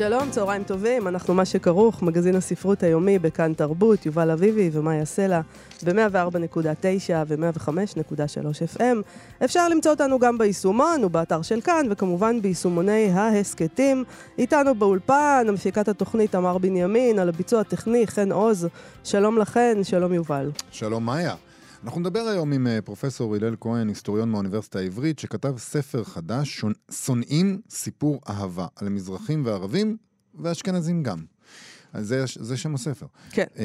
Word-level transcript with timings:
שלום, 0.00 0.30
צהריים 0.30 0.64
טובים, 0.64 1.08
אנחנו 1.08 1.34
מה 1.34 1.44
שכרוך, 1.44 2.02
מגזין 2.02 2.36
הספרות 2.36 2.82
היומי 2.82 3.18
בכאן 3.18 3.54
תרבות, 3.54 4.06
יובל 4.06 4.30
אביבי 4.30 4.70
ומאיה 4.72 5.04
סלע, 5.04 5.40
ב-104.9 5.84 7.12
ו-105.3 7.26 8.76
FM. 8.76 8.96
אפשר 9.44 9.68
למצוא 9.68 9.90
אותנו 9.90 10.18
גם 10.18 10.38
ביישומון 10.38 11.04
ובאתר 11.04 11.42
של 11.42 11.60
כאן, 11.60 11.86
וכמובן 11.90 12.42
ביישומוני 12.42 13.10
ההסכתים. 13.10 14.04
איתנו 14.38 14.74
באולפן, 14.74 15.46
המפיקת 15.48 15.88
התוכנית 15.88 16.32
תמר 16.32 16.58
בנימין, 16.58 17.18
על 17.18 17.28
הביצוע 17.28 17.60
הטכני 17.60 18.06
חן 18.06 18.32
עוז. 18.32 18.68
שלום 19.04 19.38
לכן, 19.38 19.78
שלום 19.82 20.12
יובל. 20.12 20.50
שלום 20.70 21.04
מאיה. 21.06 21.34
אנחנו 21.84 22.00
נדבר 22.00 22.20
היום 22.20 22.52
עם 22.52 22.66
uh, 22.66 22.82
פרופסור 22.84 23.36
הלל 23.36 23.56
כהן, 23.60 23.88
היסטוריון 23.88 24.30
מהאוניברסיטה 24.30 24.78
העברית, 24.78 25.18
שכתב 25.18 25.58
ספר 25.58 26.04
חדש, 26.04 26.64
שונאים 26.90 27.60
סיפור 27.70 28.20
אהבה, 28.28 28.66
על 28.76 28.88
מזרחים 28.88 29.46
וערבים 29.46 29.96
ואשכנזים 30.34 31.02
גם. 31.02 31.24
אז 31.92 32.06
זה, 32.06 32.24
זה 32.38 32.56
שם 32.56 32.74
הספר. 32.74 33.06
כן. 33.30 33.44
Uh, 33.54 33.58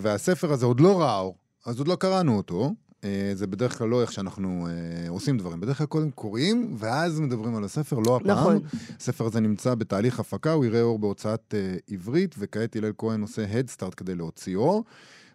והספר 0.00 0.52
הזה 0.52 0.66
עוד 0.66 0.80
לא 0.80 1.00
ראה 1.00 1.18
אור, 1.18 1.36
אז 1.66 1.78
עוד 1.78 1.88
לא 1.88 1.96
קראנו 1.96 2.36
אותו. 2.36 2.72
Uh, 3.00 3.04
זה 3.34 3.46
בדרך 3.46 3.78
כלל 3.78 3.88
לא 3.88 4.02
איך 4.02 4.12
שאנחנו 4.12 4.66
uh, 4.66 5.10
עושים 5.10 5.38
דברים. 5.38 5.60
בדרך 5.60 5.78
כלל 5.78 5.86
קודם 5.86 6.10
קוראים, 6.10 6.74
ואז 6.78 7.20
מדברים 7.20 7.56
על 7.56 7.64
הספר, 7.64 7.98
לא 7.98 8.16
הפעם. 8.16 8.30
נכון. 8.30 8.58
הספר 9.00 9.26
הזה 9.26 9.40
נמצא 9.40 9.74
בתהליך 9.74 10.20
הפקה, 10.20 10.52
הוא 10.52 10.64
יראה 10.64 10.82
אור 10.82 10.98
בהוצאת 10.98 11.54
uh, 11.54 11.92
עברית, 11.92 12.34
וכעת 12.38 12.76
הלל 12.76 12.92
כהן 12.98 13.22
עושה 13.22 13.58
הדסטארט 13.58 13.94
כדי 13.96 14.14
להוציאו. 14.14 14.84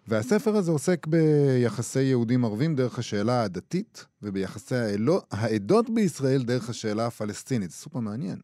והספר 0.08 0.56
הזה 0.56 0.70
עוסק 0.70 1.06
ביחסי 1.06 2.02
יהודים 2.02 2.44
ערבים 2.44 2.76
דרך 2.76 2.98
השאלה 2.98 3.42
הדתית, 3.42 4.06
וביחסי 4.22 4.74
האלו, 4.74 5.22
העדות 5.30 5.90
בישראל 5.90 6.42
דרך 6.42 6.70
השאלה 6.70 7.06
הפלסטינית. 7.06 7.70
זה 7.70 7.76
סופר 7.76 8.00
מעניין 8.00 8.36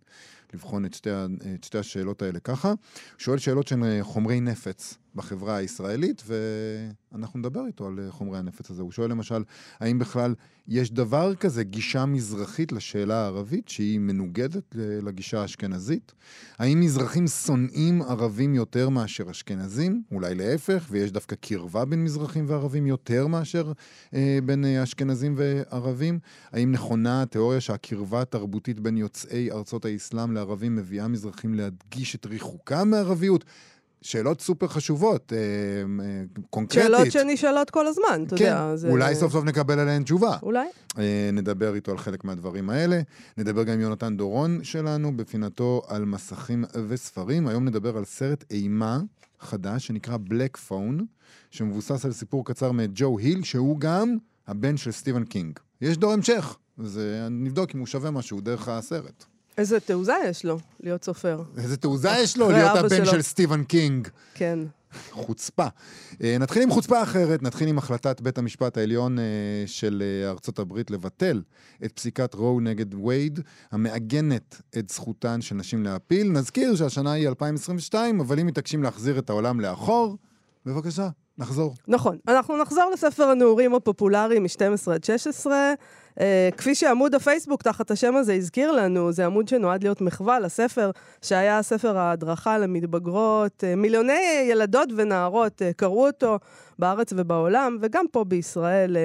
לבחון 0.55 0.84
את 0.84 0.95
שתי, 0.95 1.11
את 1.55 1.64
שתי 1.64 1.79
השאלות 1.79 2.23
האלה 2.23 2.41
ככה. 2.41 2.73
שואל 3.19 3.39
שאלות 3.39 3.69
שהן 3.69 4.03
חומרי 4.03 4.41
נפץ 4.41 4.95
בחברה 5.19 5.56
הישראלית, 5.56 6.22
ואנחנו 6.27 7.38
נדבר 7.38 7.66
איתו 7.66 7.86
על 7.86 7.98
חומרי 8.11 8.38
הנפץ 8.38 8.70
הזה. 8.70 8.83
הוא 8.83 8.92
שואל 8.92 9.11
למשל, 9.11 9.42
האם 9.80 9.98
בכלל 9.98 10.34
יש 10.69 10.92
דבר 10.92 11.34
כזה, 11.34 11.64
גישה 11.64 12.06
מזרחית 12.06 12.72
לשאלה 12.72 13.14
הערבית, 13.14 13.69
שהיא 13.69 13.98
מנוגדת 13.98 14.74
לגישה 14.74 15.41
האשכנזית? 15.41 16.12
האם 16.58 16.80
מזרחים 16.80 17.27
שונאים 17.27 18.02
ערבים 18.02 18.55
יותר 18.55 18.89
מאשר 18.89 19.30
אשכנזים? 19.30 20.02
אולי 20.12 20.34
להפך, 20.34 20.86
ויש 20.91 21.12
דווקא 21.12 21.36
קרבה 21.41 21.84
בין 21.84 22.05
מזרחים 22.05 22.44
וערבים 22.48 22.86
יותר 22.86 23.27
מאשר 23.27 23.72
אה, 24.14 24.39
בין 24.44 24.64
אה, 24.64 24.83
אשכנזים 24.83 25.34
וערבים? 25.36 26.19
האם 26.52 26.72
נכונה 26.72 27.22
התיאוריה 27.22 27.61
שהקרבה 27.61 28.22
התרבותית 28.22 28.80
בין 28.80 28.96
יוצאי 28.96 29.50
ארצות 29.50 29.84
האסלאם 29.84 30.33
לערבים 30.33 30.77
מביאה 30.77 31.08
מזרחים 31.08 31.55
להדגיש 31.55 32.14
את 32.14 32.27
ריחוקם 32.27 32.89
מערביות? 32.91 33.44
שאלות 34.02 34.41
סופר 34.41 34.68
חשובות, 34.68 35.32
אה, 35.32 35.38
אה, 35.38 36.22
קונקרטית. 36.50 36.82
שאלות 36.82 37.12
שנשאלות 37.12 37.70
כל 37.70 37.86
הזמן, 37.86 38.24
אתה 38.27 38.36
כן, 38.36 38.44
יודע. 38.44 38.77
זה... 38.77 38.88
אולי 38.88 39.14
סוף 39.14 39.32
סוף 39.32 39.44
נקבל 39.44 39.78
עליהן 39.78 40.02
תשובה. 40.02 40.36
אולי. 40.42 40.68
אה, 40.98 41.30
נדבר 41.33 41.74
איתו 41.74 41.92
על 41.92 41.98
חלק 41.98 42.24
מהדברים 42.24 42.70
האלה. 42.70 43.00
נדבר 43.39 43.62
גם 43.62 43.73
עם 43.73 43.80
יונתן 43.80 44.17
דורון 44.17 44.64
שלנו, 44.64 45.17
בפינתו 45.17 45.83
על 45.89 46.05
מסכים 46.05 46.64
וספרים. 46.89 47.48
היום 47.48 47.64
נדבר 47.64 47.96
על 47.96 48.05
סרט 48.05 48.45
אימה 48.50 49.00
חדש 49.40 49.86
שנקרא 49.86 50.17
בלק 50.20 50.56
פון, 50.56 51.06
שמבוסס 51.50 52.05
על 52.05 52.12
סיפור 52.12 52.44
קצר 52.44 52.73
מג'ו 52.73 53.18
היל, 53.18 53.42
שהוא 53.42 53.80
גם 53.80 54.17
הבן 54.46 54.77
של 54.77 54.92
סטיבן 54.92 55.24
קינג. 55.24 55.58
יש 55.80 55.96
דור 55.96 56.12
המשך, 56.12 56.56
אז 56.78 57.00
נבדוק 57.30 57.74
אם 57.74 57.78
הוא 57.78 57.86
שווה 57.86 58.11
משהו 58.11 58.40
דרך 58.40 58.68
הסרט. 58.68 59.24
איזה 59.58 59.80
תעוזה 59.80 60.14
יש 60.29 60.45
לו 60.45 60.58
להיות 60.80 61.05
סופר. 61.05 61.42
איזה 61.57 61.77
תעוזה 61.77 62.11
יש 62.19 62.36
לו 62.36 62.51
להיות 62.51 62.77
הבן. 62.77 63.05
של 63.05 63.23
סטיבן 63.23 63.64
קינג. 63.64 64.08
כן. 64.35 64.58
חוצפה. 65.11 65.67
נתחיל 66.20 66.63
עם 66.63 66.70
חוצפה 66.70 67.02
אחרת, 67.02 67.42
נתחיל 67.42 67.68
עם 67.68 67.79
החלטת 67.79 68.20
בית 68.20 68.39
המשפט 68.39 68.77
העליון 68.77 69.18
של 69.67 70.02
ארצות 70.27 70.58
הברית 70.58 70.91
לבטל 70.91 71.42
את 71.85 71.92
פסיקת 71.92 72.35
רו 72.35 72.61
נגד 72.61 72.95
וייד, 72.95 73.41
המעגנת 73.73 74.63
את 74.79 74.89
זכותן 74.91 75.41
של 75.41 75.55
נשים 75.55 75.85
להפיל. 75.85 76.33
נזכיר 76.33 76.77
שהשנה 76.77 77.13
היא 77.13 77.29
2022, 77.29 78.20
אבל 78.20 78.41
אם 78.41 78.47
מתעקשים 78.47 78.83
להחזיר 78.83 79.18
את 79.18 79.30
העולם 79.30 79.61
לאחור, 79.61 80.17
בבקשה, 80.67 81.08
נחזור. 81.39 81.74
נכון. 81.89 82.18
אנחנו 82.29 82.57
נחזור 82.57 82.91
לספר 82.92 83.24
הנעורים 83.24 83.74
הפופולרי 83.74 84.39
מ-12 84.39 84.92
עד 84.92 85.05
16. 85.05 85.73
Uh, 86.18 86.20
כפי 86.56 86.74
שעמוד 86.74 87.14
הפייסבוק 87.14 87.62
תחת 87.62 87.90
השם 87.90 88.17
הזה 88.17 88.34
הזכיר 88.34 88.73
לנו, 88.73 89.12
זה 89.12 89.27
עמוד 89.27 89.48
שנועד 89.48 89.83
להיות 89.83 90.01
מחווה 90.01 90.40
לספר, 90.40 90.90
שהיה 91.23 91.62
ספר 91.62 91.98
ההדרכה 91.98 92.58
למתבגרות. 92.58 93.64
Uh, 93.64 93.77
מיליוני 93.77 94.46
ילדות 94.51 94.89
ונערות 94.96 95.62
uh, 95.62 95.64
קראו 95.77 96.06
אותו 96.06 96.39
בארץ 96.79 97.12
ובעולם, 97.17 97.79
וגם 97.80 98.05
פה 98.12 98.24
בישראל. 98.24 98.96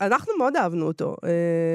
אנחנו 0.00 0.32
מאוד 0.38 0.56
אהבנו 0.56 0.86
אותו. 0.86 1.16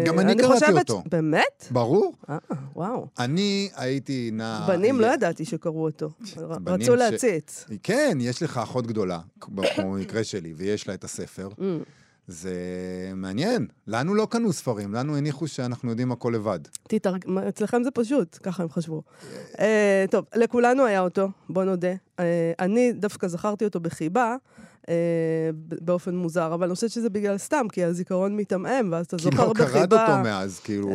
גם 0.05 0.19
אני, 0.19 0.31
אני 0.31 0.41
קראתי 0.41 0.65
חושבת... 0.65 0.89
אותו. 0.89 1.03
באמת? 1.11 1.67
ברור. 1.71 2.13
אה, 2.29 2.37
וואו. 2.75 3.07
אני 3.19 3.69
הייתי 3.75 4.29
נע... 4.33 4.65
בנים 4.67 5.01
לא 5.01 5.07
ידעתי 5.07 5.45
שקראו 5.45 5.83
אותו. 5.85 6.09
רצו 6.67 6.95
ש... 6.95 6.99
להציץ. 6.99 7.65
כן, 7.83 8.17
יש 8.21 8.43
לך 8.43 8.57
אחות 8.57 8.87
גדולה, 8.87 9.19
כמו 9.41 9.61
במקרה 9.77 10.23
שלי, 10.23 10.53
ויש 10.57 10.87
לה 10.87 10.93
את 10.93 11.03
הספר. 11.03 11.49
זה 12.29 12.53
מעניין. 13.15 13.67
לנו 13.87 14.15
לא 14.15 14.27
קנו 14.29 14.53
ספרים, 14.53 14.93
לנו 14.93 15.17
הניחו 15.17 15.47
שאנחנו 15.47 15.89
יודעים 15.89 16.11
הכל 16.11 16.31
לבד. 16.35 16.59
תתרג... 16.87 17.25
אצלכם 17.49 17.83
זה 17.83 17.91
פשוט, 17.91 18.37
ככה 18.43 18.63
הם 18.63 18.69
חשבו. 18.69 19.01
uh, 19.53 19.59
טוב, 20.11 20.25
לכולנו 20.35 20.85
היה 20.85 21.01
אותו, 21.01 21.29
בוא 21.49 21.63
נודה. 21.63 21.93
Uh, 21.93 22.21
אני 22.59 22.93
דווקא 22.93 23.27
זכרתי 23.27 23.65
אותו 23.65 23.79
בחיבה. 23.79 24.35
Uh, 24.81 24.91
באופן 25.81 26.15
מוזר, 26.15 26.53
אבל 26.53 26.67
אני 26.67 26.75
חושבת 26.75 26.89
שזה 26.89 27.09
בגלל 27.09 27.37
סתם, 27.37 27.65
כי 27.71 27.83
הזיכרון 27.83 28.35
מתעמעם, 28.35 28.89
ואז 28.91 29.05
אתה 29.05 29.17
זוכר 29.17 29.53
בחיבה... 29.53 29.67
כי 29.67 29.79
לא 29.79 29.87
קראת 29.87 29.93
אותו 29.93 30.23
מאז, 30.23 30.59
כאילו... 30.59 30.89
Uh, 30.89 30.93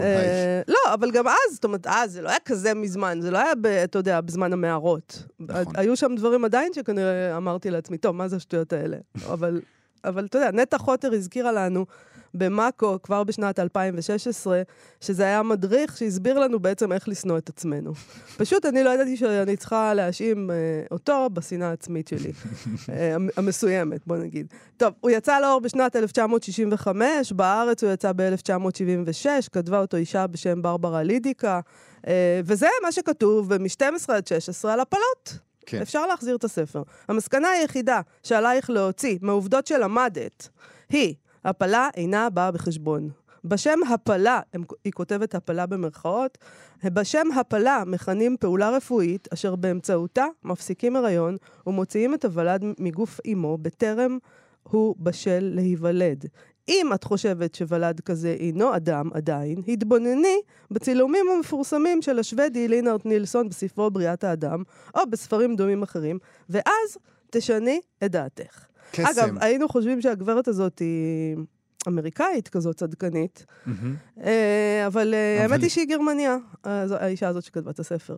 לא, 0.69 0.95
אבל 0.95 1.11
גם 1.11 1.28
אז, 1.28 1.55
זאת 1.55 1.65
אומרת, 1.65 1.87
אז 1.87 2.12
זה 2.12 2.22
לא 2.22 2.28
היה 2.28 2.39
כזה 2.45 2.75
מזמן, 2.75 3.19
זה 3.21 3.31
לא 3.31 3.39
היה, 3.39 3.55
ב, 3.55 3.66
אתה 3.66 3.99
יודע, 3.99 4.21
בזמן 4.21 4.53
המערות. 4.53 5.22
נכון. 5.41 5.72
היו 5.77 5.97
שם 5.97 6.15
דברים 6.16 6.45
עדיין 6.45 6.72
שכנראה 6.72 7.37
אמרתי 7.37 7.71
לעצמי, 7.71 7.99
טוב, 7.99 8.16
מה 8.16 8.28
זה 8.28 8.37
השטויות 8.37 8.72
האלה? 8.72 8.97
אבל 9.27 9.61
אבל 10.04 10.25
אתה 10.25 10.38
יודע, 10.38 10.50
נטע 10.53 10.78
חוטר 10.78 11.12
הזכירה 11.12 11.53
לנו 11.53 11.87
במאקו 12.34 13.03
כבר 13.03 13.25
בשנת 13.25 13.59
2016, 13.59 14.62
שזה 15.00 15.25
היה 15.25 15.42
מדריך 15.42 15.97
שהסביר 15.97 16.38
לנו 16.38 16.60
בעצם 16.60 16.92
איך 16.92 17.09
לשנוא 17.09 17.38
את 17.38 17.48
עצמנו. 17.48 17.92
פשוט 18.37 18.66
אני 18.66 18.84
לא 18.84 18.91
ידעתי 18.91 19.16
שאני 19.16 19.56
צריכה 19.56 19.94
להאשים 19.94 20.50
אה, 20.50 20.56
אותו 20.91 21.28
בשנאה 21.32 21.69
העצמית 21.69 22.09
שלי, 22.09 22.32
אה, 22.88 23.16
המסוימת, 23.37 24.06
בוא 24.06 24.16
נגיד. 24.16 24.47
טוב, 24.76 24.92
הוא 25.00 25.10
יצא 25.10 25.41
לאור 25.41 25.60
בשנת 25.60 25.97
1965, 25.97 27.32
בארץ 27.32 27.84
הוא 27.84 27.92
יצא 27.92 28.12
ב-1976, 28.16 29.26
כתבה 29.53 29.81
אותו 29.81 29.97
אישה 29.97 30.26
בשם 30.26 30.62
ברברה 30.62 31.03
לידיקה, 31.03 31.60
אה, 32.06 32.41
וזה 32.44 32.69
מה 32.82 32.92
שכתוב 32.92 33.56
מ-12 33.59 34.12
עד 34.12 34.26
16 34.26 34.72
על 34.72 34.81
הפלות. 34.81 35.38
כן. 35.67 35.83
אפשר 35.83 36.07
להחזיר 36.07 36.37
את 36.37 36.45
הספר. 36.45 36.83
המסקנה 37.09 37.49
היחידה 37.49 38.01
שעלייך 38.22 38.71
להוציא 38.71 39.19
מהעובדות 39.22 39.66
שלמדת 39.66 40.49
היא, 40.89 41.15
הפלה 41.45 41.89
אינה 41.97 42.31
באה 42.31 42.51
בחשבון. 42.51 43.11
בשם 43.45 43.78
הפלה, 43.91 44.41
היא 44.84 44.93
כותבת 44.93 45.34
הפלה 45.34 45.66
במרכאות, 45.66 46.39
בשם 46.84 47.27
הפלה 47.37 47.83
מכנים 47.87 48.37
פעולה 48.41 48.71
רפואית 48.71 49.28
אשר 49.33 49.57
באמצעותה 49.57 50.25
מפסיקים 50.45 50.97
הריון 50.97 51.37
ומוציאים 51.67 52.15
את 52.15 52.25
הוולד 52.25 52.65
מגוף 52.78 53.21
אמו 53.33 53.59
בטרם 53.59 54.19
הוא 54.63 54.97
בשל 54.99 55.51
להיוולד. 55.55 56.25
אם 56.69 56.91
את 56.95 57.05
חושבת 57.05 57.55
שוולד 57.55 58.01
כזה 58.01 58.37
אינו 58.39 58.77
אדם 58.77 59.11
עדיין, 59.15 59.63
התבונני 59.69 60.41
בצילומים 60.71 61.27
המפורסמים 61.37 62.03
של 62.03 62.19
השוודי 62.19 62.69
לינארט 62.69 63.07
נילסון 63.07 63.49
בספרו 63.49 63.91
בריאת 63.91 64.25
האדם, 64.25 64.63
או 64.97 65.01
בספרים 65.11 65.57
דומים 65.57 65.83
אחרים, 65.83 66.19
ואז 66.51 66.99
תשני 67.31 67.81
את 68.05 68.11
דעתך. 68.11 68.65
קסם. 68.93 69.05
אגב, 69.05 69.34
היינו 69.41 69.69
חושבים 69.69 70.01
שהגברת 70.03 70.49
הזאת 70.49 70.78
היא... 70.78 71.37
אמריקאית 71.89 72.49
כזאת 72.49 72.77
צדקנית. 72.77 73.47
אה, 73.67 74.84
אבל 74.87 75.15
אה, 75.15 75.37
אבל- 75.45 75.53
האמת 75.53 75.63
היא 75.63 75.71
שהיא 75.71 75.87
גרמניה, 75.89 76.37
אה, 76.67 76.84
האישה 76.91 77.28
הזאת 77.28 77.45
שכתבה 77.45 77.71
את 77.71 77.78
הספר. 77.78 78.17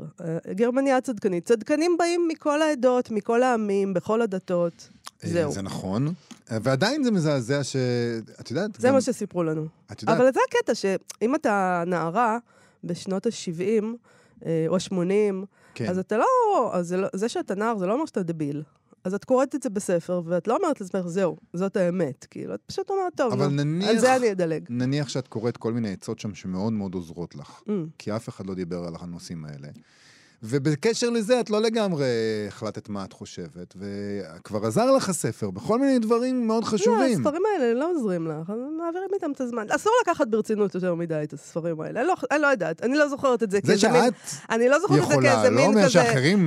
גרמניה 0.50 1.00
צדקנית. 1.00 1.44
צדקנים 1.44 1.96
באים 1.98 2.28
מכל 2.28 2.62
העדות, 2.62 3.10
מכל 3.10 3.42
העמים, 3.42 3.94
בכל 3.94 4.22
הדתות. 4.22 4.88
אה, 5.26 5.32
זהו. 5.32 5.52
זה 5.52 5.62
נכון. 5.62 6.06
אה, 6.52 6.58
ועדיין 6.62 7.04
זה 7.04 7.10
מזעזע 7.10 7.64
ש... 7.64 7.76
את 8.40 8.50
יודעת, 8.50 8.70
זה 8.78 8.88
גם- 8.88 8.94
מה 8.94 9.00
שסיפרו 9.00 9.42
לנו. 9.44 9.66
את 9.92 10.02
יודעת, 10.02 10.16
אבל 10.20 10.32
זה 10.32 10.40
הקטע, 10.48 10.74
שאם 10.74 11.34
אתה 11.34 11.84
נערה 11.86 12.38
בשנות 12.84 13.26
ה-70 13.26 13.84
או 14.68 14.76
ה-80, 14.76 15.46
כן. 15.74 15.90
אז 15.90 15.98
אתה 15.98 16.16
לא... 16.16 16.26
אז 16.72 16.88
זה, 16.88 16.96
לא, 16.96 17.08
זה 17.14 17.28
שאתה 17.28 17.54
נער 17.54 17.78
זה 17.78 17.86
לא 17.86 17.92
אומר 17.92 18.06
שאתה 18.06 18.22
דביל. 18.22 18.62
אז 19.04 19.14
את 19.14 19.24
קוראת 19.24 19.54
את 19.54 19.62
זה 19.62 19.70
בספר, 19.70 20.22
ואת 20.26 20.48
לא 20.48 20.56
אומרת 20.56 20.80
לעצמך, 20.80 21.06
זהו, 21.06 21.36
זאת 21.52 21.76
האמת. 21.76 22.26
כאילו, 22.30 22.54
את 22.54 22.60
פשוט 22.66 22.90
אומרת, 22.90 23.12
טוב, 23.16 23.32
אבל 23.32 23.46
נו, 23.46 23.62
נניח- 23.64 23.88
על 23.88 23.98
זה 23.98 24.16
אני 24.16 24.32
אדלג. 24.32 24.64
נניח 24.70 25.08
שאת 25.08 25.28
קוראת 25.28 25.56
כל 25.56 25.72
מיני 25.72 25.92
עצות 25.92 26.18
שם 26.18 26.34
שמאוד 26.34 26.72
מאוד 26.72 26.94
עוזרות 26.94 27.34
לך, 27.34 27.60
Mm. 27.66 27.70
כי 27.98 28.16
אף 28.16 28.28
אחד 28.28 28.46
לא 28.46 28.54
דיבר 28.54 28.84
על 28.84 28.94
הנושאים 29.00 29.44
האלה. 29.44 29.68
ובקשר 30.42 31.10
לזה, 31.10 31.40
את 31.40 31.50
לא 31.50 31.62
לגמרי 31.62 32.06
החלטת 32.48 32.88
מה 32.88 33.04
את 33.04 33.12
חושבת, 33.12 33.76
וכבר 33.76 34.66
עזר 34.66 34.90
לך 34.90 35.08
הספר 35.08 35.50
בכל 35.50 35.78
מיני 35.78 35.98
דברים 35.98 36.46
מאוד 36.46 36.64
לא, 36.64 36.68
חשובים. 36.68 37.20
הספרים 37.20 37.42
האלה 37.54 37.74
לא 37.74 37.90
עוזרים 37.90 38.26
לך, 38.26 38.52
מעבירים 38.78 39.08
איתם 39.14 39.32
את 39.32 39.40
הזמן. 39.40 39.66
אסור 39.70 39.92
לקחת 40.02 40.28
ברצינות 40.28 40.74
יותר 40.74 40.94
מדי 40.94 41.20
את 41.22 41.32
הספרים 41.32 41.80
האלה. 41.80 42.00
אני 42.00 42.08
לא, 42.08 42.14
אני 42.30 42.42
לא 42.42 42.46
יודעת, 42.46 42.82
אני 42.82 42.96
לא 42.96 43.08
זוכרת 43.08 43.42
את 43.42 43.50
זה 43.50 43.58
זה 43.62 43.68
כאיזה 43.68 43.88
מין... 43.88 44.02
שאת 44.04 44.50
אני 44.50 44.68
לא 44.68 44.78
זוכרת 44.80 44.98
את 44.98 45.06
זה 45.06 45.12
יכולה, 45.12 45.32
כאיזה 45.32 45.50
לא 45.50 45.68
מין 45.68 45.84
כזה... 45.84 46.02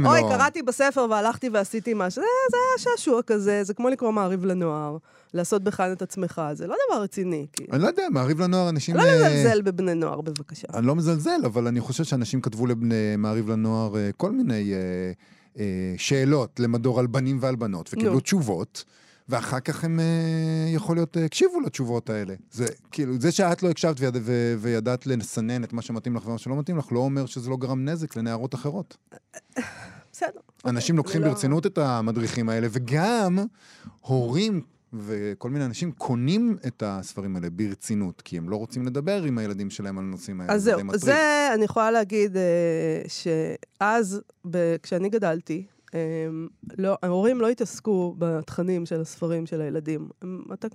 אוי, 0.06 0.22
לא. 0.22 0.30
קראתי 0.30 0.62
בספר 0.62 1.08
והלכתי 1.10 1.50
ועשיתי 1.50 1.94
משהו. 1.96 2.22
זה, 2.22 2.28
זה 2.52 2.58
היה 2.58 2.78
שעשוע 2.78 3.22
כזה, 3.22 3.64
זה 3.64 3.74
כמו 3.74 3.90
לקרוא 3.90 4.12
מעריב 4.12 4.46
לנוער, 4.46 4.98
לעשות 5.34 5.64
בכלל 5.64 5.92
את 5.94 6.02
עצמך, 6.02 6.42
זה 6.54 6.68
לא 6.68 6.76
דבר 6.90 7.02
רציני, 7.02 7.48
כאילו. 7.54 7.74
אני 7.74 7.82
לא 7.82 7.88
יודע, 7.88 8.04
מעריב 8.12 8.42
לנוער 8.42 8.70
אנשים... 8.70 8.96
לא 8.96 9.02
אה, 9.02 9.16
לזלזל 9.16 9.62
בבני 9.62 9.94
נוער, 9.96 10.22
בבקשה. 10.22 10.68
אני 10.74 10.88
לא 10.88 10.96
מזלזל, 10.96 11.40
אבל 11.46 11.68
אני 11.68 11.80
חושב 11.82 12.04
שאנשים 12.04 12.42
כתבו 12.42 12.66
למעריב 12.68 13.50
לנוער 13.50 13.98
אה, 13.98 14.10
כל 14.18 14.32
מיני 14.32 14.74
אה, 14.74 15.12
אה, 15.60 15.94
שאלות 15.98 16.60
למדור 16.60 17.00
על 17.00 17.08
בנים 17.08 17.38
ועל 17.42 17.56
בנות, 17.56 17.90
וקיבלו 17.94 18.14
נו. 18.14 18.20
תשובות, 18.20 18.84
ואחר 19.30 19.60
כך 19.60 19.84
הם, 19.84 20.00
אה, 20.00 20.06
יכול 20.74 20.96
להיות, 20.96 21.18
אה, 21.18 21.26
הקשיבו 21.26 21.60
לתשובות 21.60 22.10
האלה. 22.10 22.34
זה 22.52 22.66
כאילו, 22.92 23.14
זה 23.20 23.32
שאת 23.32 23.64
לא 23.64 23.70
הקשבת 23.70 24.00
ויד, 24.00 24.18
ו, 24.22 24.56
וידעת 24.60 25.08
לסנן 25.08 25.64
את 25.64 25.74
מה 25.74 25.82
שמתאים 25.82 26.16
לך 26.16 26.28
ומה 26.28 26.38
שלא 26.38 26.56
מתאים 26.60 26.78
לך, 26.78 26.92
לא 26.92 27.00
אומר 27.00 27.26
שזה 27.26 27.50
לא 27.50 27.58
גרם 27.58 27.86
נזק 27.86 28.16
לנערות 28.16 28.56
אחרות. 28.56 28.98
בסדר. 30.12 30.40
אנשים 30.66 30.98
לוקחים 30.98 31.22
לא- 31.22 31.28
ברצינות 31.28 31.66
את 31.66 31.78
המדריכים 31.78 32.50
האלה, 32.50 32.68
וגם 32.72 33.38
הורים 34.02 34.62
וכל 34.94 35.50
מיני 35.50 35.66
אנשים 35.66 35.92
קונים 35.92 36.58
את 36.68 36.84
הספרים 36.86 37.36
האלה 37.36 37.50
ברצינות, 37.50 38.22
כי 38.22 38.38
הם 38.38 38.50
לא 38.50 38.56
רוצים 38.56 38.86
לדבר 38.86 39.24
עם 39.24 39.38
הילדים 39.38 39.70
שלהם 39.70 39.98
על 39.98 40.04
הנושאים 40.04 40.42
האלה. 40.42 40.54
אז 40.54 40.64
זה 40.64 40.72
זהו. 40.76 40.98
זה 40.98 41.50
אני 41.54 41.66
יכולה 41.66 41.92
להגיד 41.92 42.38
אה, 42.38 43.02
שאז, 43.08 44.22
ב- 44.50 44.76
כשאני 44.84 45.10
גדלתי, 45.10 45.66
לא, 46.78 46.98
ההורים 47.04 47.42
לא 47.42 47.50
התעסקו 47.50 48.16
בתכנים 48.18 48.86
של 48.86 49.02
הספרים 49.02 49.46
של 49.46 49.62
הילדים. 49.62 50.10
הם, 50.22 50.44
אתה, 50.54 50.68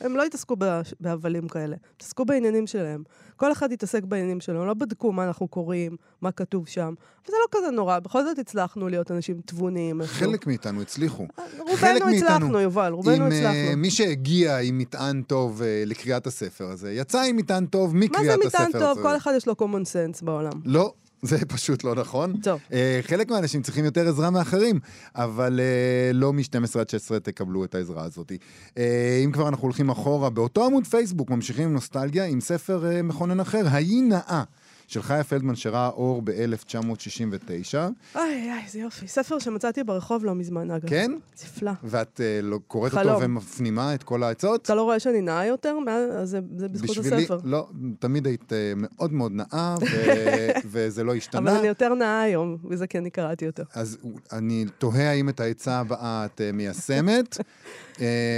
הם 0.00 0.16
לא 0.16 0.24
התעסקו 0.24 0.56
בה- 0.56 0.80
בהבלים 1.00 1.48
כאלה, 1.48 1.76
התעסקו 1.96 2.24
בעניינים 2.24 2.66
שלהם. 2.66 3.02
כל 3.36 3.52
אחד 3.52 3.72
התעסק 3.72 4.02
בעניינים 4.02 4.40
שלו, 4.40 4.66
לא 4.66 4.74
בדקו 4.74 5.12
מה 5.12 5.24
אנחנו 5.24 5.48
קוראים, 5.48 5.96
מה 6.20 6.32
כתוב 6.32 6.68
שם. 6.68 6.94
וזה 7.26 7.36
לא 7.42 7.58
כזה 7.58 7.70
נורא, 7.70 7.98
בכל 7.98 8.24
זאת 8.24 8.38
הצלחנו 8.38 8.88
להיות 8.88 9.10
אנשים 9.10 9.40
תבוניים. 9.46 10.00
חלק 10.04 10.46
מאיתנו 10.46 10.82
הצליחו. 10.82 11.26
רובנו 11.58 11.76
חלק 11.76 12.02
מאיתנו. 12.02 12.26
הצלחנו, 12.26 12.60
יובל, 12.60 12.92
רובנו 12.92 13.22
אה, 13.24 13.26
הצלחנו. 13.26 13.76
מי 13.76 13.90
שהגיע 13.90 14.58
עם 14.58 14.78
מטען 14.78 15.22
טוב 15.22 15.62
אה, 15.62 15.82
לקריאת 15.86 16.26
הספר 16.26 16.64
הזה, 16.70 16.92
יצא 16.92 17.20
עם 17.22 17.36
מטען 17.36 17.66
טוב 17.66 17.94
מה 17.94 18.00
מקריאת 18.00 18.24
זה 18.24 18.32
הספר 18.46 18.48
מטען 18.68 18.82
הזה. 18.82 18.94
טוב? 18.94 19.02
כל 19.02 19.16
אחד 19.16 19.32
יש 19.36 19.46
לו 19.46 19.54
common 19.58 19.84
sense 20.18 20.24
בעולם. 20.24 20.52
לא, 20.64 20.92
זה 21.22 21.46
פשוט 21.46 21.84
לא 21.84 21.94
נכון. 21.94 22.36
טוב. 22.42 22.60
אה, 22.72 23.00
חלק 23.02 23.30
מהאנשים 23.30 23.62
צריכים 23.62 23.84
יותר 23.84 24.08
עזרה 24.08 24.30
מאחרים, 24.30 24.80
אבל 25.14 25.60
אה, 25.60 26.12
לא 26.12 26.32
מ-12 26.32 26.80
עד 26.80 26.88
16 26.88 27.20
תקבלו 27.20 27.64
את 27.64 27.74
העזרה 27.74 28.04
הזאת. 28.04 28.32
אה, 28.78 29.22
אם 29.24 29.32
כבר 29.32 29.48
אנחנו 29.48 29.62
הולכים 29.62 29.90
אחורה, 29.90 30.30
באותו 30.30 30.66
עמוד 30.66 30.86
פייסבוק 30.86 31.30
ממשיכים 31.30 31.64
עם 31.64 31.72
נוסטלגיה 31.72 32.24
עם 32.24 32.40
ספר 32.40 33.02
מכונן 33.04 33.40
אחר, 33.40 33.62
ההיא 33.68 34.02
נאה. 34.02 34.42
של 34.86 35.02
חיה 35.02 35.24
פלדמן 35.24 35.54
שראה 35.56 35.88
אור 35.88 36.22
ב-1969, 36.24 37.74
איי, 38.16 38.22
איי, 38.52 38.62
זה 38.70 38.78
יופי. 38.80 39.08
ספר 39.08 39.38
שמצאתי 39.38 39.84
ברחוב 39.84 40.24
לא 40.24 40.34
מזמן, 40.34 40.70
אגב. 40.70 40.88
כן? 40.88 41.12
נפלא. 41.44 41.70
ואת 41.84 42.20
אה, 42.20 42.40
לא, 42.42 42.58
קוראת 42.68 42.92
אותו 42.92 43.04
חלום. 43.04 43.22
ומפנימה 43.24 43.94
את 43.94 44.02
כל 44.02 44.22
העצות? 44.22 44.62
אתה 44.62 44.74
לא 44.74 44.82
רואה 44.82 45.00
שאני 45.00 45.20
נאה 45.20 45.46
יותר? 45.46 45.78
מה- 45.78 46.24
זה, 46.24 46.40
זה 46.56 46.68
בזכות 46.68 46.90
בשבילי, 46.98 47.22
הספר. 47.22 47.38
לא, 47.44 47.68
תמיד 47.98 48.26
היית 48.26 48.52
אה, 48.52 48.72
מאוד 48.76 49.12
מאוד 49.12 49.32
נאה, 49.32 49.74
ו- 49.80 50.50
וזה 50.72 51.04
לא 51.04 51.10
אבל 51.10 51.18
השתנה. 51.18 51.58
אני 51.58 51.66
יותר 51.68 51.94
נאה 51.94 52.20
היום, 52.22 52.56
וזה 52.70 52.86
כי 52.86 52.98
אני 52.98 53.10
קראתי 53.10 53.46
אותו. 53.46 53.62
אז 53.74 53.98
אני 54.32 54.64
תוהה 54.78 55.10
האם 55.10 55.28
את 55.28 55.40
העצה 55.40 55.78
הבאה 55.78 56.24
את 56.24 56.40
אה, 56.40 56.52
מיישמת. 56.52 57.36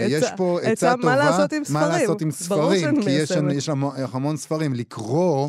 יש 0.09 0.25
פה 0.37 0.59
עצה 0.63 0.71
עצה 0.73 0.93
טובה. 0.97 1.05
מה 1.09 1.17
לעשות 1.17 1.53
עם 1.53 1.59
מה 1.59 1.65
ספרים. 1.65 1.89
לעשות 2.03 2.21
עם 2.23 2.31
ספרים, 2.31 3.03
כי 3.03 3.11
יש. 3.11 3.31
יש 3.55 3.69
המון 4.13 4.37
ספרים. 4.37 4.75
לקרוא, 4.75 5.49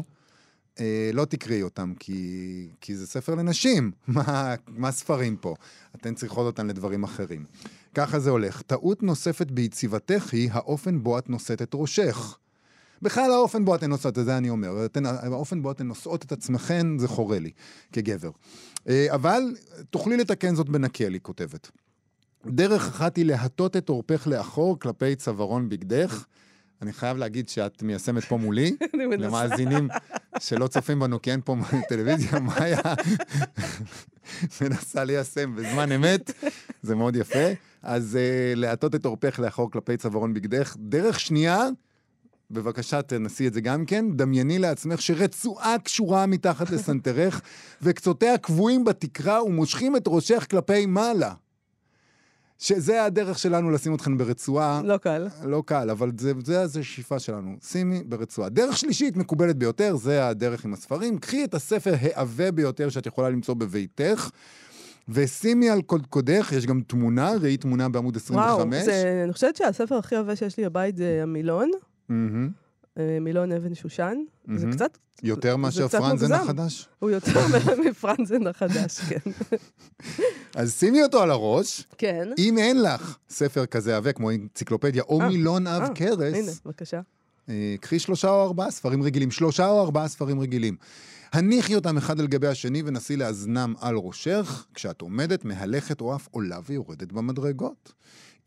אה, 0.80 1.10
לא 1.14 1.26
תקראי 1.26 1.64
אותם, 1.64 1.94
כי, 2.00 2.68
כי 2.82 2.96
זה 2.96 3.08
ספר 3.08 3.36
לנשים. 3.36 3.92
מה, 4.08 4.56
מה 4.68 4.92
ספרים 4.92 5.38
פה? 5.38 5.56
אתן 5.96 6.14
צריכות 6.14 6.46
אותן 6.46 6.68
לדברים 6.68 7.04
אחרים. 7.04 7.46
ככה 7.94 8.20
זה 8.20 8.30
הולך. 8.30 8.62
טעות 8.62 9.04
נוספת 9.04 9.52
ביציבתך 9.52 10.34
היא 10.34 10.50
האופן 10.52 11.04
בו 11.04 11.18
את 11.18 11.30
נושאת 11.30 11.62
את 11.62 11.72
ראשך. 11.74 12.38
בכלל 13.02 13.32
האופן 13.32 13.66
בו 13.66 13.76
אתן 13.76 13.90
נושאות, 13.90 14.20
את 14.20 14.26
זה 14.26 14.38
אני 14.38 14.50
אומר, 14.50 14.86
אתן, 14.86 15.06
האופן 15.06 15.62
בו 15.62 15.72
אתן 15.72 15.88
נושאות 15.88 16.26
את 16.26 16.32
עצמכן, 16.32 16.98
זה 16.98 17.08
חורה 17.08 17.40
לי, 17.40 17.52
כגבר. 17.92 18.32
אה, 18.90 19.08
אבל 19.10 19.42
תוכלי 19.90 20.18
לתקן 20.18 20.56
זאת 20.56 20.70
בנקל, 20.70 21.14
היא 21.14 21.22
כותבת. 21.22 21.72
דרך 22.46 22.88
אחת 22.88 23.18
היא 23.18 23.26
להטות 23.26 23.78
את 23.78 23.90
עורפך 23.90 24.28
לאחור 24.28 24.80
כלפי 24.80 25.16
צווארון 25.16 25.70
בגדך. 25.70 26.26
אני 26.82 26.94
חייב 26.94 27.18
להגיד 27.18 27.50
שאת 27.50 27.84
מיישמת 27.84 28.24
פה 28.24 28.38
מולי. 28.38 28.76
למאזינים 29.24 29.88
שלא 30.40 30.68
צופים 30.68 31.00
בנו 31.00 31.22
כי 31.22 31.32
אין 31.32 31.42
פה 31.46 31.56
טלוויזיה, 31.90 32.40
מאיה 32.40 32.82
מנסה 34.62 35.04
ליישם 35.04 35.56
בזמן 35.56 35.92
אמת, 35.92 36.32
זה 36.82 36.96
מאוד 36.96 37.16
יפה. 37.16 37.48
אז 37.84 38.18
uh, 38.18 38.60
להטות 38.60 38.96
את 38.96 39.06
עורפך 39.06 39.40
לאחור 39.40 39.72
כלפי 39.72 39.98
צווארון 39.98 40.34
בגדך. 40.34 40.76
דרך 40.80 41.20
שנייה, 41.20 41.68
בבקשה 42.52 43.02
תנסי 43.02 43.48
את 43.48 43.54
זה 43.54 43.62
גם 43.62 43.86
כן, 43.86 44.06
דמייני 44.16 44.60
לעצמך 44.60 45.02
שרצועה 45.02 45.76
קשורה 45.84 46.26
מתחת 46.26 46.70
לסנטרך, 46.70 47.42
וקצותיה 47.82 48.38
קבועים 48.38 48.84
בתקרה 48.86 49.44
ומושכים 49.44 49.96
את 49.96 50.04
ראשך 50.08 50.46
כלפי 50.50 50.86
מעלה. 50.86 51.34
שזה 52.60 53.04
הדרך 53.04 53.40
שלנו 53.40 53.72
לשים 53.72 53.96
אתכם 53.96 54.18
ברצועה. 54.18 54.82
לא 54.86 54.98
קל. 54.98 55.28
לא 55.44 55.64
קל, 55.66 55.90
אבל 55.90 56.12
זה, 56.18 56.34
זה, 56.44 56.68
זה 56.68 56.84
שאיפה 56.84 57.20
שלנו. 57.20 57.56
שימי 57.64 58.04
ברצועה. 58.04 58.50
דרך 58.50 58.78
שלישית, 58.78 59.18
מקובלת 59.18 59.56
ביותר, 59.56 59.96
זה 59.96 60.28
הדרך 60.28 60.66
עם 60.66 60.74
הספרים. 60.74 61.18
קחי 61.18 61.44
את 61.44 61.54
הספר 61.54 61.94
העבה 62.02 62.52
ביותר 62.52 62.90
שאת 62.90 63.06
יכולה 63.06 63.30
למצוא 63.30 63.54
בביתך, 63.54 64.30
ושימי 65.10 65.70
על 65.70 65.82
קודקודך, 65.82 66.52
יש 66.58 66.66
גם 66.66 66.82
תמונה, 66.88 67.32
ראי 67.42 67.58
תמונה 67.58 67.90
בעמוד 67.90 68.16
25. 68.16 68.74
וואו, 68.74 68.86
זה, 68.86 69.22
אני 69.24 69.34
חושבת 69.34 69.56
שהספר 69.56 69.96
הכי 69.98 70.16
עבה 70.16 70.36
שיש 70.36 70.58
לי 70.58 70.66
בבית 70.66 70.98
זה 70.98 71.20
המילון, 71.24 71.72
מהמם. 72.10 72.50
אה, 73.00 73.20
מילון 73.22 73.52
אבן 73.52 73.76
שושן. 73.76 74.18
זה 74.48 74.54
מהמם. 74.54 74.74
קצת, 74.74 74.98
יותר 75.24 75.52
זה 75.52 75.58
מאשר 75.58 75.88
פרנזן. 75.88 76.32
החדש. 76.32 76.88
הוא 77.00 77.10
יותר 77.10 77.40
מפרנזן 77.90 78.48
החדש, 78.48 79.00
כן. 79.00 79.32
אז 80.62 80.80
שימי 80.80 81.04
אותו 81.04 81.22
על 81.22 81.32
הראש. 81.32 81.88
כן. 81.98 82.30
אם 82.38 82.58
אין 82.58 82.82
לך 82.82 83.18
ספר 83.30 83.66
כזה 83.66 83.98
עבה, 83.98 84.12
כמו 84.12 84.32
אנציקלופדיה 84.32 85.04
או 85.04 85.22
אה, 85.22 85.28
מילון 85.28 85.68
עב 85.68 85.82
אה, 85.82 86.14
הנה, 86.28 86.52
בבקשה. 86.66 87.02
קחי 87.80 88.00
שלושה 88.00 88.30
או 88.30 88.44
ארבעה 88.44 88.72
ספרים 88.72 89.04
רגילים, 89.04 89.32
שלושה 89.32 89.68
או 89.68 89.82
ארבעה 89.82 90.08
ספרים 90.08 90.40
רגילים. 90.40 90.76
הניחי 91.34 91.76
אותם 91.76 91.98
אחד 91.98 92.20
על 92.20 92.28
גבי 92.28 92.48
השני 92.48 92.82
ונסי 92.86 93.16
לאזנם 93.16 93.74
על 93.80 93.96
ראשך, 93.96 94.66
כשאת 94.74 95.02
עומדת, 95.02 95.46
מהלכת 95.46 96.02
או 96.02 96.16
אף 96.16 96.28
עולה 96.32 96.60
ויורדת 96.66 97.12
במדרגות. 97.12 97.94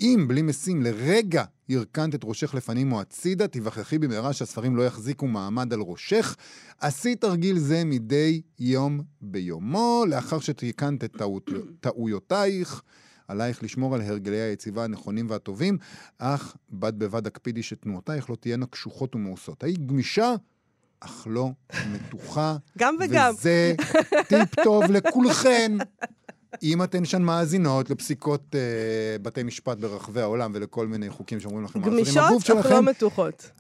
אם 0.01 0.25
בלי 0.29 0.43
משים 0.43 0.83
לרגע 0.83 1.45
הרכנת 1.69 2.15
את 2.15 2.21
ראשך 2.25 2.55
לפנים 2.55 2.93
או 2.93 3.01
הצידה, 3.01 3.49
תיווכחי 3.49 3.99
במהרה 3.99 4.33
שהספרים 4.33 4.77
לא 4.77 4.83
יחזיקו 4.83 5.27
מעמד 5.27 5.73
על 5.73 5.81
ראשך. 5.81 6.37
עשי 6.81 7.17
תרגיל 7.17 7.59
זה 7.59 7.85
מדי 7.85 8.41
יום 8.59 9.01
ביומו, 9.21 10.05
לאחר 10.09 10.41
שתיקנת 10.41 11.05
את 11.05 11.13
טעות, 11.17 11.51
טעויותייך. 11.81 12.83
עלייך 13.29 13.63
לשמור 13.63 13.95
על 13.95 14.01
הרגלי 14.01 14.41
היציבה 14.41 14.85
הנכונים 14.85 15.31
והטובים, 15.31 15.79
אך 16.19 16.57
בד 16.71 16.99
בבד 16.99 17.27
הקפידי 17.27 17.63
שתנועותייך 17.63 18.31
לא 18.31 18.37
תהיינה 18.37 18.67
קשוחות 18.67 19.15
ומאוסות. 19.15 19.65
היית 19.65 19.87
גמישה, 19.87 20.35
אך 21.01 21.27
לא 21.31 21.51
מתוחה. 21.93 22.57
גם 22.79 22.97
וגם. 23.01 23.35
וזה 23.39 23.75
טיפ 24.29 24.55
טוב 24.65 24.85
לכולכן. 24.85 25.73
אם 26.63 26.83
אתן 26.83 27.05
שם 27.05 27.23
מאזינות 27.23 27.91
לפסיקות 27.91 28.55
אה, 28.55 28.61
בתי 29.23 29.43
משפט 29.43 29.79
ברחבי 29.79 30.21
העולם 30.21 30.53
ולכל 30.55 30.87
מיני 30.87 31.11
חוקים 31.11 31.41
שאומרים 31.41 31.65
לכם 31.65 31.81
מה 31.81 31.87
לעשות 31.87 32.17
עם 32.17 32.25
הגוף 32.25 32.49
גמישות, 32.49 32.59
אך 32.59 32.65
שלכם, 32.65 32.75
לא 32.75 32.83
מתוחות. 32.83 33.51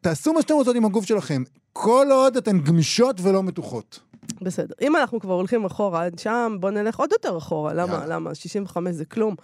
תעשו 0.00 0.32
מה 0.32 0.42
שאתם 0.42 0.54
רוצות 0.54 0.76
עם 0.76 0.84
הגוף 0.84 1.04
שלכם, 1.04 1.42
כל 1.72 2.06
עוד 2.10 2.36
אתן 2.36 2.60
גמישות 2.60 3.20
ולא 3.20 3.42
מתוחות. 3.42 4.00
בסדר. 4.42 4.74
אם 4.80 4.96
אנחנו 4.96 5.20
כבר 5.20 5.34
הולכים 5.34 5.64
אחורה 5.64 6.04
עד 6.04 6.18
שם, 6.18 6.56
בוא 6.60 6.70
נלך 6.70 6.98
עוד 6.98 7.12
יותר 7.12 7.38
אחורה. 7.38 7.74
למה? 7.74 7.92
יאללה. 7.92 8.06
למה? 8.06 8.34
65 8.34 8.94
זה 8.94 9.04
כלום. 9.04 9.34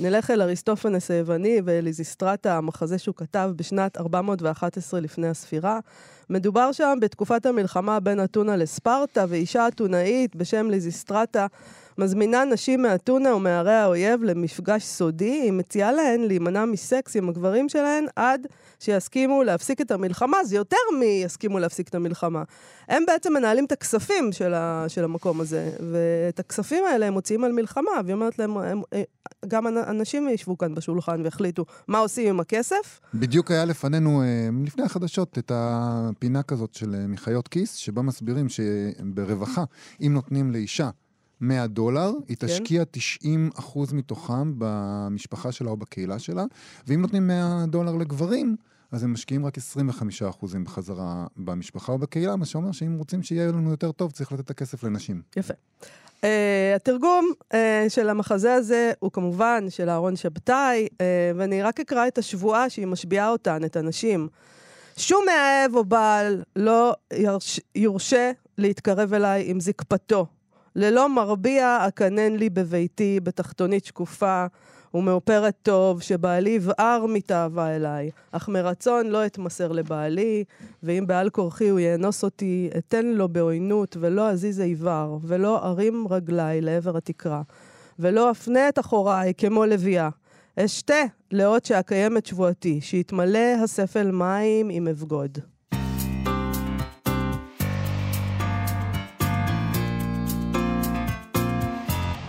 נלך 0.00 0.30
אל 0.30 0.42
אריסטופנס 0.42 1.10
היווני 1.10 1.60
ואליזיסטרטה, 1.64 2.56
המחזה 2.56 2.98
שהוא 2.98 3.14
כתב 3.14 3.50
בשנת 3.56 3.96
411 3.96 5.00
לפני 5.00 5.28
הספירה. 5.28 5.78
מדובר 6.30 6.72
שם 6.72 6.98
בתקופת 7.00 7.46
המלחמה 7.46 8.00
בין 8.00 8.24
אתונה 8.24 8.56
לספרטה, 8.56 9.24
ואישה 9.28 9.68
אתונאית 9.68 10.36
בשם 10.36 10.70
ליזיסטרטה 10.70 11.46
מזמינה 11.98 12.44
נשים 12.44 12.82
מאתונה 12.82 13.34
ומערי 13.34 13.72
האויב 13.72 14.22
למפגש 14.22 14.84
סודי, 14.84 15.30
היא 15.30 15.52
מציעה 15.52 15.92
להן 15.92 16.20
להימנע 16.20 16.64
מסקס 16.64 17.16
עם 17.16 17.28
הגברים 17.28 17.68
שלהן 17.68 18.04
עד 18.16 18.46
שיסכימו 18.80 19.42
להפסיק 19.42 19.80
את 19.80 19.90
המלחמה, 19.90 20.44
זה 20.44 20.56
יותר 20.56 20.76
מיסכימו 20.98 21.58
להפסיק 21.58 21.88
את 21.88 21.94
המלחמה. 21.94 22.42
הם 22.88 23.02
בעצם 23.06 23.32
מנהלים 23.32 23.64
את 23.64 23.72
הכספים 23.72 24.32
של, 24.32 24.54
ה, 24.54 24.84
של 24.88 25.04
המקום 25.04 25.40
הזה, 25.40 25.70
ואת 25.92 26.38
הכספים 26.40 26.84
האלה 26.84 27.06
הם 27.06 27.12
מוציאים 27.12 27.44
על 27.44 27.52
מלחמה, 27.52 27.90
והיא 28.04 28.14
אומרת 28.14 28.38
להם, 28.38 28.56
הם, 28.56 28.82
הם, 28.92 29.02
גם 29.48 29.66
אנ- 29.66 29.88
אנשים 29.88 30.28
ישבו 30.28 30.58
כאן 30.58 30.74
בשולחן 30.74 31.20
ויחליטו 31.24 31.64
מה 31.88 31.98
עושים 31.98 32.28
עם 32.28 32.40
הכסף. 32.40 33.00
בדיוק 33.14 33.50
היה 33.50 33.64
לפנינו, 33.64 34.22
אה, 34.22 34.48
לפני 34.64 34.84
החדשות, 34.84 35.38
את 35.38 35.52
הפינה 35.54 36.42
כזאת 36.42 36.74
של 36.74 36.94
אה, 36.94 37.06
מחיות 37.06 37.48
כיס, 37.48 37.74
שבה 37.74 38.02
מסבירים 38.02 38.46
שברווחה, 38.48 39.64
אם 40.00 40.12
נותנים 40.14 40.52
לאישה 40.52 40.90
100 41.40 41.66
דולר, 41.66 42.12
היא 42.28 42.36
כן. 42.36 42.46
תשקיע 42.46 42.82
90 42.90 43.50
אחוז 43.58 43.92
מתוכם 43.92 44.52
במשפחה 44.58 45.52
שלה 45.52 45.70
או 45.70 45.76
בקהילה 45.76 46.18
שלה, 46.18 46.44
ואם 46.86 47.00
נותנים 47.00 47.26
100 47.26 47.64
דולר 47.66 47.96
לגברים, 47.96 48.56
אז 48.92 49.02
הם 49.02 49.12
משקיעים 49.12 49.46
רק 49.46 49.58
25 49.58 50.22
אחוזים 50.22 50.64
בחזרה 50.64 51.26
במשפחה 51.36 51.92
או 51.92 51.98
בקהילה, 51.98 52.36
מה 52.36 52.44
שאומר 52.44 52.72
שאם 52.72 52.94
רוצים 52.98 53.22
שיהיה 53.22 53.46
לנו 53.46 53.70
יותר 53.70 53.92
טוב, 53.92 54.10
צריך 54.10 54.32
לתת 54.32 54.44
את 54.44 54.50
הכסף 54.50 54.84
לנשים. 54.84 55.22
יפה. 55.36 55.54
Uh, 56.20 56.26
התרגום 56.76 57.32
uh, 57.52 57.56
של 57.88 58.08
המחזה 58.08 58.54
הזה 58.54 58.92
הוא 58.98 59.12
כמובן 59.12 59.64
של 59.68 59.88
אהרון 59.88 60.16
שבתאי, 60.16 60.86
uh, 60.86 60.96
ואני 61.36 61.62
רק 61.62 61.80
אקרא 61.80 62.06
את 62.06 62.18
השבועה 62.18 62.70
שהיא 62.70 62.86
משביעה 62.86 63.28
אותן, 63.28 63.64
את 63.64 63.76
הנשים. 63.76 64.28
שום 64.96 65.24
מאהב 65.26 65.76
או 65.76 65.84
בעל 65.84 66.42
לא 66.56 66.94
ירש, 67.12 67.60
יורשה 67.74 68.32
להתקרב 68.58 69.14
אליי 69.14 69.50
עם 69.50 69.60
זקפתו. 69.60 70.26
ללא 70.76 71.08
מרביע 71.08 71.78
אקנן 71.88 72.36
לי 72.36 72.50
בביתי, 72.50 73.20
בתחתונית 73.22 73.84
שקופה 73.84 74.46
ומאופרת 74.94 75.54
טוב, 75.62 76.02
שבעלי 76.02 76.50
יבער 76.50 77.06
מתאווה 77.08 77.76
אליי. 77.76 78.10
אך 78.32 78.48
מרצון 78.48 79.06
לא 79.06 79.26
אתמסר 79.26 79.72
לבעלי, 79.72 80.44
ואם 80.82 81.04
בעל 81.06 81.30
כורחי 81.30 81.68
הוא 81.68 81.80
יאנוס 81.80 82.24
אותי, 82.24 82.70
אתן 82.78 83.06
לו 83.06 83.28
בעוינות, 83.28 83.96
ולא 84.00 84.30
אזיז 84.30 84.60
איבר, 84.60 85.18
ולא 85.22 85.66
ארים 85.66 86.06
רגליי 86.10 86.60
לעבר 86.60 86.96
התקרה, 86.96 87.42
ולא 87.98 88.30
אפנה 88.30 88.68
את 88.68 88.78
אחוריי 88.78 89.32
כמו 89.38 89.64
לביאה. 89.64 90.08
אשתה 90.60 91.02
לאות 91.32 91.64
שאקיים 91.64 92.16
את 92.16 92.26
שבועתי, 92.26 92.80
שיתמלא 92.80 93.62
הספל 93.64 94.10
מים 94.10 94.70
אם 94.70 94.88
אבגוד. 94.88 95.38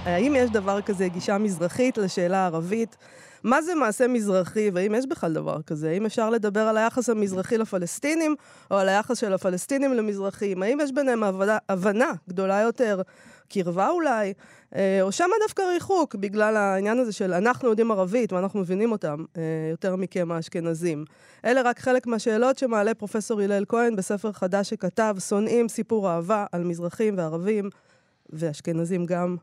האם 0.07 0.35
יש 0.35 0.49
דבר 0.49 0.81
כזה 0.81 1.07
גישה 1.07 1.37
מזרחית 1.37 1.97
לשאלה 1.97 2.37
הערבית? 2.37 2.97
מה 3.43 3.61
זה 3.61 3.75
מעשה 3.75 4.07
מזרחי, 4.07 4.69
והאם 4.73 4.95
יש 4.95 5.05
בכלל 5.05 5.33
דבר 5.33 5.61
כזה? 5.61 5.89
האם 5.89 6.05
אפשר 6.05 6.29
לדבר 6.29 6.59
על 6.59 6.77
היחס 6.77 7.09
המזרחי 7.09 7.57
לפלסטינים, 7.57 8.35
או 8.71 8.77
על 8.77 8.89
היחס 8.89 9.17
של 9.17 9.33
הפלסטינים 9.33 9.93
למזרחים? 9.93 10.63
האם 10.63 10.79
יש 10.81 10.91
ביניהם 10.91 11.23
הבנה, 11.23 11.57
הבנה 11.69 12.11
גדולה 12.29 12.61
יותר, 12.61 13.01
קרבה 13.49 13.89
אולי, 13.89 14.33
אה, 14.75 15.01
או 15.01 15.11
שמא 15.11 15.35
דווקא 15.41 15.61
ריחוק, 15.61 16.15
בגלל 16.15 16.57
העניין 16.57 16.99
הזה 16.99 17.11
של 17.11 17.33
אנחנו 17.33 17.69
יודעים 17.69 17.91
ערבית 17.91 18.33
ואנחנו 18.33 18.59
מבינים 18.59 18.91
אותם 18.91 19.25
אה, 19.37 19.41
יותר 19.71 19.95
מכם 19.95 20.31
האשכנזים? 20.31 21.05
אלה 21.45 21.61
רק 21.61 21.79
חלק 21.79 22.07
מהשאלות 22.07 22.57
שמעלה 22.57 22.93
פרופסור 22.93 23.41
הלל 23.41 23.65
כהן 23.67 23.95
בספר 23.95 24.31
חדש 24.31 24.69
שכתב, 24.69 25.15
שונאים 25.19 25.69
סיפור 25.69 26.09
אהבה 26.09 26.45
על 26.51 26.63
מזרחים 26.63 27.17
וערבים, 27.17 27.69
ואשכנזים 28.29 29.05
גם. 29.05 29.37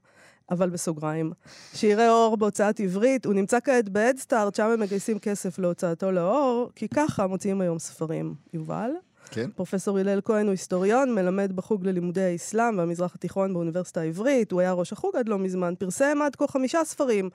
אבל 0.50 0.70
בסוגריים. 0.70 1.32
שיראה 1.74 2.10
אור 2.10 2.36
בהוצאת 2.36 2.80
עברית, 2.80 3.26
הוא 3.26 3.34
נמצא 3.34 3.58
כעת 3.64 3.88
בהדסטארט, 3.88 4.54
שם 4.54 4.70
הם 4.70 4.80
מגייסים 4.80 5.18
כסף 5.18 5.58
להוצאתו 5.58 6.12
לאור, 6.12 6.70
כי 6.74 6.88
ככה 6.88 7.26
מוציאים 7.26 7.60
היום 7.60 7.78
ספרים. 7.78 8.34
יובל? 8.54 8.90
כן? 9.30 9.50
פרופסור 9.50 9.98
הלל 9.98 10.20
כהן 10.24 10.46
הוא 10.46 10.50
היסטוריון, 10.50 11.14
מלמד 11.14 11.52
בחוג 11.52 11.86
ללימודי 11.86 12.22
האסלאם 12.22 12.78
והמזרח 12.78 13.14
התיכון 13.14 13.54
באוניברסיטה 13.54 14.00
העברית, 14.00 14.52
הוא 14.52 14.60
היה 14.60 14.72
ראש 14.72 14.92
החוג 14.92 15.16
עד 15.16 15.28
לא 15.28 15.38
מזמן, 15.38 15.74
פרסם 15.78 16.18
עד 16.22 16.36
כה 16.36 16.46
חמישה 16.46 16.84
ספרים. 16.84 17.30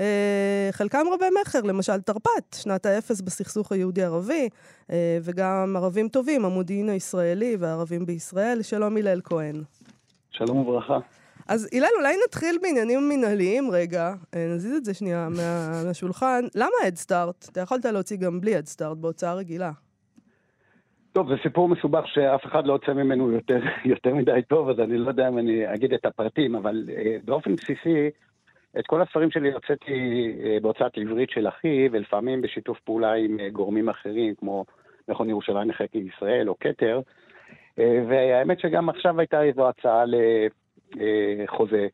אה, 0.00 0.68
חלקם 0.72 1.06
רבי 1.14 1.24
מכר, 1.40 1.60
למשל 1.62 2.00
תרפ"ט, 2.00 2.56
שנת 2.56 2.86
האפס 2.86 3.20
בסכסוך 3.20 3.72
היהודי-ערבי, 3.72 4.48
אה, 4.90 5.18
וגם 5.22 5.74
ערבים 5.76 6.08
טובים, 6.08 6.44
המודיעין 6.44 6.88
הישראלי 6.88 7.56
והערבים 7.58 8.06
בישראל. 8.06 8.62
שלום 8.62 8.96
הלל 8.96 9.20
כהן. 9.24 9.62
שלום 10.30 10.56
וברכה. 10.56 10.98
אז 11.50 11.68
הלל, 11.72 11.88
אולי 11.98 12.14
נתחיל 12.26 12.58
בעניינים 12.62 13.08
מנהליים 13.08 13.70
רגע, 13.70 14.12
אה, 14.34 14.46
נזיז 14.54 14.76
את 14.76 14.84
זה 14.84 14.94
שנייה 14.94 15.28
מה, 15.36 15.70
מהשולחן. 15.86 16.44
למה 16.54 16.76
הדסטארט? 16.86 17.48
אתה 17.52 17.60
יכולת 17.60 17.84
להוציא 17.84 18.16
גם 18.16 18.40
בלי 18.40 18.56
הדסטארט 18.56 18.98
בהוצאה 18.98 19.34
רגילה. 19.34 19.70
טוב, 21.12 21.28
זה 21.28 21.34
סיפור 21.42 21.68
מסובך 21.68 22.04
שאף 22.06 22.46
אחד 22.46 22.66
לא 22.66 22.72
יוצא 22.72 22.92
ממנו 22.92 23.32
יותר, 23.32 23.60
יותר 23.94 24.14
מדי 24.14 24.40
טוב, 24.48 24.68
אז 24.68 24.80
אני 24.80 24.98
לא 24.98 25.08
יודע 25.08 25.28
אם 25.28 25.38
אני 25.38 25.74
אגיד 25.74 25.92
את 25.92 26.06
הפרטים, 26.06 26.54
אבל 26.56 26.88
אה, 26.96 27.16
באופן 27.24 27.56
בסיסי, 27.56 28.10
את 28.78 28.86
כל 28.86 29.02
הספרים 29.02 29.30
שלי 29.30 29.52
הוצאתי 29.52 30.32
אה, 30.44 30.56
בהוצאת 30.62 30.98
עברית 30.98 31.30
של 31.30 31.48
אחי, 31.48 31.88
ולפעמים 31.92 32.42
בשיתוף 32.42 32.80
פעולה 32.80 33.12
עם 33.12 33.40
אה, 33.40 33.50
גורמים 33.50 33.88
אחרים, 33.88 34.34
כמו 34.34 34.64
מכון 35.08 35.30
ירושלים 35.30 35.70
לחקר 35.70 35.98
ישראל 35.98 36.48
או 36.48 36.54
כתר, 36.60 37.00
אה, 37.78 38.02
והאמת 38.08 38.60
שגם 38.60 38.88
עכשיו 38.88 39.20
הייתה 39.20 39.42
איזו 39.42 39.68
הצעה 39.68 40.04
לחוזה 40.96 41.86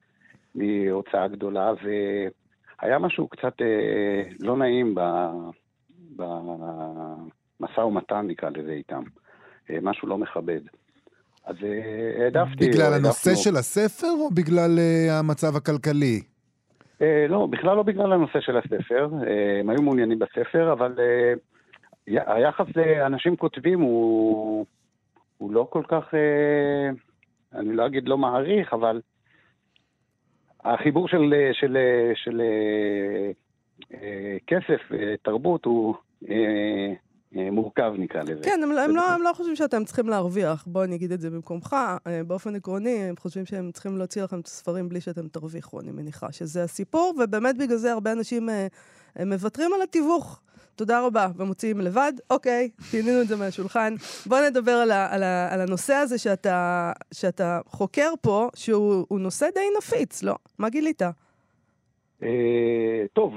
מהוצאה 0.55 1.29
גדולה, 1.29 1.73
והיה 1.83 2.99
משהו 2.99 3.29
קצת 3.29 3.63
אה, 3.63 4.23
לא 4.41 4.57
נעים 4.57 4.95
ב... 4.95 5.01
במשא 6.17 7.81
ומתן, 7.81 8.27
נקרא 8.27 8.51
לזה 8.51 8.73
איתם. 8.73 9.03
אה, 9.71 9.79
משהו 9.83 10.09
לא 10.09 10.19
מכבד. 10.19 10.61
אז 11.45 11.57
אה, 11.65 12.25
העדפתי... 12.25 12.69
בגלל 12.69 12.93
הנושא 12.95 13.31
העדפנו- 13.31 13.43
של 13.43 13.57
הספר 13.57 14.11
או 14.21 14.31
בגלל 14.31 14.79
אה, 14.79 15.19
המצב 15.19 15.57
הכלכלי? 15.57 16.21
אה, 17.03 17.27
לא, 17.29 17.47
בכלל 17.51 17.77
לא 17.77 17.83
בגלל 17.83 18.13
הנושא 18.13 18.41
של 18.41 18.57
הספר. 18.57 19.09
אה, 19.27 19.61
הם 19.61 19.71
היו 19.71 19.83
מעוניינים 19.83 20.19
בספר, 20.19 20.73
אבל 20.73 20.95
אה, 20.99 21.33
היחס 22.37 22.67
לאנשים 22.77 23.37
כותבים 23.37 23.81
הוא, 23.81 24.67
הוא 25.39 25.53
לא 25.53 25.67
כל 25.71 25.83
כך, 25.89 26.15
אה, 26.15 26.91
אני 27.55 27.77
לא 27.77 27.87
אגיד 27.87 28.09
לא 28.09 28.19
מעריך, 28.19 28.73
אבל 28.73 29.01
החיבור 30.65 31.09
של, 31.09 31.35
של, 31.53 31.77
אה, 31.77 32.13
של 32.15 32.41
אה, 33.95 34.37
כסף, 34.47 34.93
אה, 34.93 35.15
תרבות, 35.23 35.65
הוא 35.65 35.95
אה, 36.29 36.93
מורכב 37.33 37.93
נקרא 37.99 38.23
לזה. 38.23 38.41
כן, 38.43 38.61
הם, 38.63 38.71
הם, 38.71 38.97
לא, 38.97 39.11
הם 39.11 39.23
לא 39.23 39.33
חושבים 39.35 39.57
שאתם 39.57 39.85
צריכים 39.85 40.09
להרוויח. 40.09 40.65
בוא, 40.67 40.85
אני 40.85 40.97
אגיד 40.97 41.13
את 41.13 41.21
זה 41.21 41.31
במקומך. 41.31 41.77
באופן 42.27 42.57
עקרוני, 42.57 42.99
הם 43.09 43.17
חושבים 43.17 43.47
שהם 43.47 43.71
צריכים 43.73 43.99
להוציא 43.99 44.23
לכם 44.23 44.41
את 44.41 44.47
הספרים 44.47 44.89
בלי 44.89 45.01
שאתם 45.01 45.29
תרוויחו, 45.29 45.81
אני 45.81 45.93
מניחה 45.93 46.33
שזה 46.33 46.63
הסיפור, 46.63 47.15
ובאמת 47.23 47.59
בגלל 47.59 47.77
זה 47.77 47.93
הרבה 47.93 48.13
אנשים 48.13 48.49
מוותרים 49.27 49.71
על 49.75 49.83
התיווך. 49.83 50.41
תודה 50.77 51.07
רבה, 51.07 51.27
ומוציאים 51.37 51.81
לבד. 51.81 52.13
אוקיי, 52.31 52.71
פינינו 52.91 53.21
את 53.23 53.29
זה 53.29 53.37
מהשולחן. 53.37 53.95
בוא 54.27 54.39
נדבר 54.51 54.73
על, 54.73 54.91
ה, 54.91 55.15
על, 55.15 55.23
ה, 55.23 55.55
על 55.55 55.61
הנושא 55.61 55.95
הזה 55.95 56.19
שאתה, 56.19 56.93
שאתה 57.15 57.61
חוקר 57.67 58.11
פה, 58.23 58.49
שהוא 58.55 59.07
הוא 59.09 59.21
נושא 59.21 59.47
די 59.55 59.61
נפיץ, 59.79 60.23
לא? 60.23 60.35
מה 60.59 60.69
גילית? 60.69 61.03
אה, 62.23 63.05
טוב, 63.13 63.35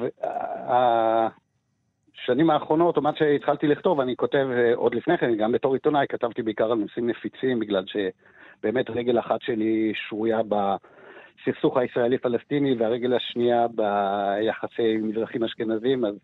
השנים 0.68 2.50
האחרונות, 2.50 2.98
או 2.98 3.02
מאז 3.02 3.14
שהתחלתי 3.18 3.68
לכתוב, 3.68 4.00
אני 4.00 4.16
כותב 4.16 4.48
אה, 4.52 4.76
עוד 4.76 4.96
לפני 4.96 5.18
כן, 5.18 5.36
גם 5.36 5.52
בתור 5.52 5.74
עיתונאי, 5.74 6.06
כתבתי 6.10 6.42
בעיקר 6.42 6.72
על 6.72 6.78
נושאים 6.78 7.10
נפיצים, 7.10 7.60
בגלל 7.60 7.86
שבאמת 7.86 8.90
רגל 8.90 9.20
אחת 9.20 9.42
שלי 9.42 9.94
שרויה 9.96 10.40
בסכסוך 10.50 11.78
הישראלי-פלסטיני, 11.78 12.76
והרגל 12.80 13.14
השנייה 13.14 13.68
ביחסי 13.68 14.98
מזרחים 14.98 15.44
אשכנזים, 15.44 16.06
אז 16.06 16.16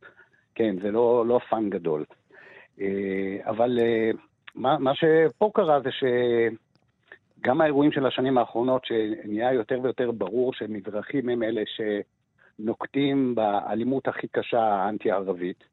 כן, 0.55 0.75
זה 0.81 0.91
לא, 0.91 1.25
לא 1.27 1.39
fan 1.49 1.69
גדול. 1.69 2.05
אה, 2.81 3.37
אבל 3.45 3.79
אה, 3.81 4.11
מה, 4.55 4.77
מה 4.79 4.91
שפה 4.95 5.51
קרה 5.53 5.79
זה 5.79 5.89
גם 7.41 7.61
האירועים 7.61 7.91
של 7.91 8.05
השנים 8.05 8.37
האחרונות, 8.37 8.85
שנהיה 8.85 9.53
יותר 9.53 9.79
ויותר 9.83 10.11
ברור 10.11 10.53
שמזרחים 10.53 11.29
הם 11.29 11.43
אלה 11.43 11.61
שנוקטים 12.59 13.35
באלימות 13.35 14.07
הכי 14.07 14.27
קשה 14.27 14.61
האנטי-ערבית. 14.61 15.63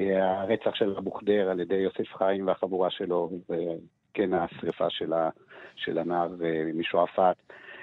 אה, 0.00 0.40
הרצח 0.40 0.74
של 0.74 0.94
אבו 0.98 1.10
ח'דיר 1.10 1.50
על 1.50 1.60
ידי 1.60 1.74
יוסף 1.74 2.14
חיים 2.16 2.46
והחבורה 2.46 2.90
שלו, 2.90 3.30
וכן 3.48 4.34
השריפה 4.34 4.90
של, 4.90 5.12
ה, 5.12 5.30
של 5.76 5.98
הנער 5.98 6.28
משועפאט, 6.74 7.36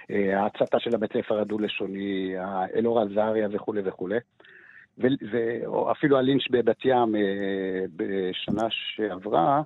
ההצתה 0.10 0.80
של 0.80 0.96
הבית 0.96 1.14
ספר 1.14 1.40
הדו-לשוני, 1.40 2.36
אלאור 2.76 3.00
עזריה 3.02 3.48
וכולי 3.52 3.82
וכולי. 3.86 4.18
ואפילו 5.31 6.17
הלינץ' 6.17 6.43
בבת 6.51 6.86
ים 6.86 7.15
בשנה 7.96 8.67
שעברה, 8.70 9.62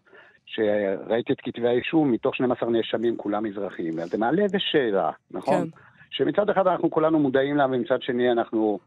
שראיתי 0.45 1.33
את 1.33 1.37
כתבי 1.43 1.67
האישום, 1.67 2.11
מתוך 2.11 2.35
12 2.35 2.69
נאשמים 2.69 3.17
כולם 3.17 3.43
מזרחים. 3.43 3.99
אז 3.99 4.09
זה 4.09 4.17
מעלה 4.17 4.43
איזה 4.43 4.57
שאלה, 4.59 5.11
נכון? 5.31 5.61
כן. 5.61 5.77
שמצד 6.09 6.49
אחד 6.49 6.67
אנחנו 6.67 6.91
כולנו 6.91 7.19
מודעים 7.19 7.57
לה, 7.57 7.65
ומצד 7.65 8.01
שני 8.01 8.31
אנחנו 8.31 8.79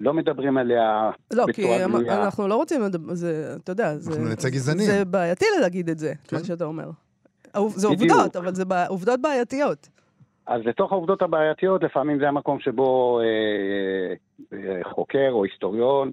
לא 0.00 0.14
מדברים 0.14 0.58
עליה 0.58 1.10
לא, 1.32 1.46
בצורה 1.46 1.78
גלויה. 1.78 1.86
לא, 1.86 2.04
כי 2.04 2.22
אנחנו 2.24 2.48
לא 2.48 2.54
רוצים 2.54 2.82
לדבר, 2.82 3.14
זה, 3.14 3.54
אתה 3.62 3.72
יודע, 3.72 3.96
זה... 3.96 4.10
אנחנו 4.10 4.32
נצא 4.32 4.48
גזענים. 4.48 4.86
זה 4.86 5.04
בעייתי 5.04 5.44
להגיד 5.60 5.90
את 5.90 5.98
זה, 5.98 6.12
כן. 6.28 6.36
מה 6.36 6.44
שאתה 6.44 6.64
אומר. 6.64 6.90
זה 7.68 7.86
עובדות, 7.86 8.36
אבל 8.36 8.54
זה 8.54 8.64
עובדות 8.88 9.20
בעייתיות. 9.20 9.88
אז 10.46 10.62
לתוך 10.64 10.92
העובדות 10.92 11.22
הבעייתיות, 11.22 11.82
לפעמים 11.82 12.18
זה 12.18 12.28
המקום 12.28 12.60
שבו 12.60 13.20
אה, 13.20 14.14
אה, 14.58 14.84
חוקר 14.84 15.28
או 15.30 15.44
היסטוריון 15.44 16.10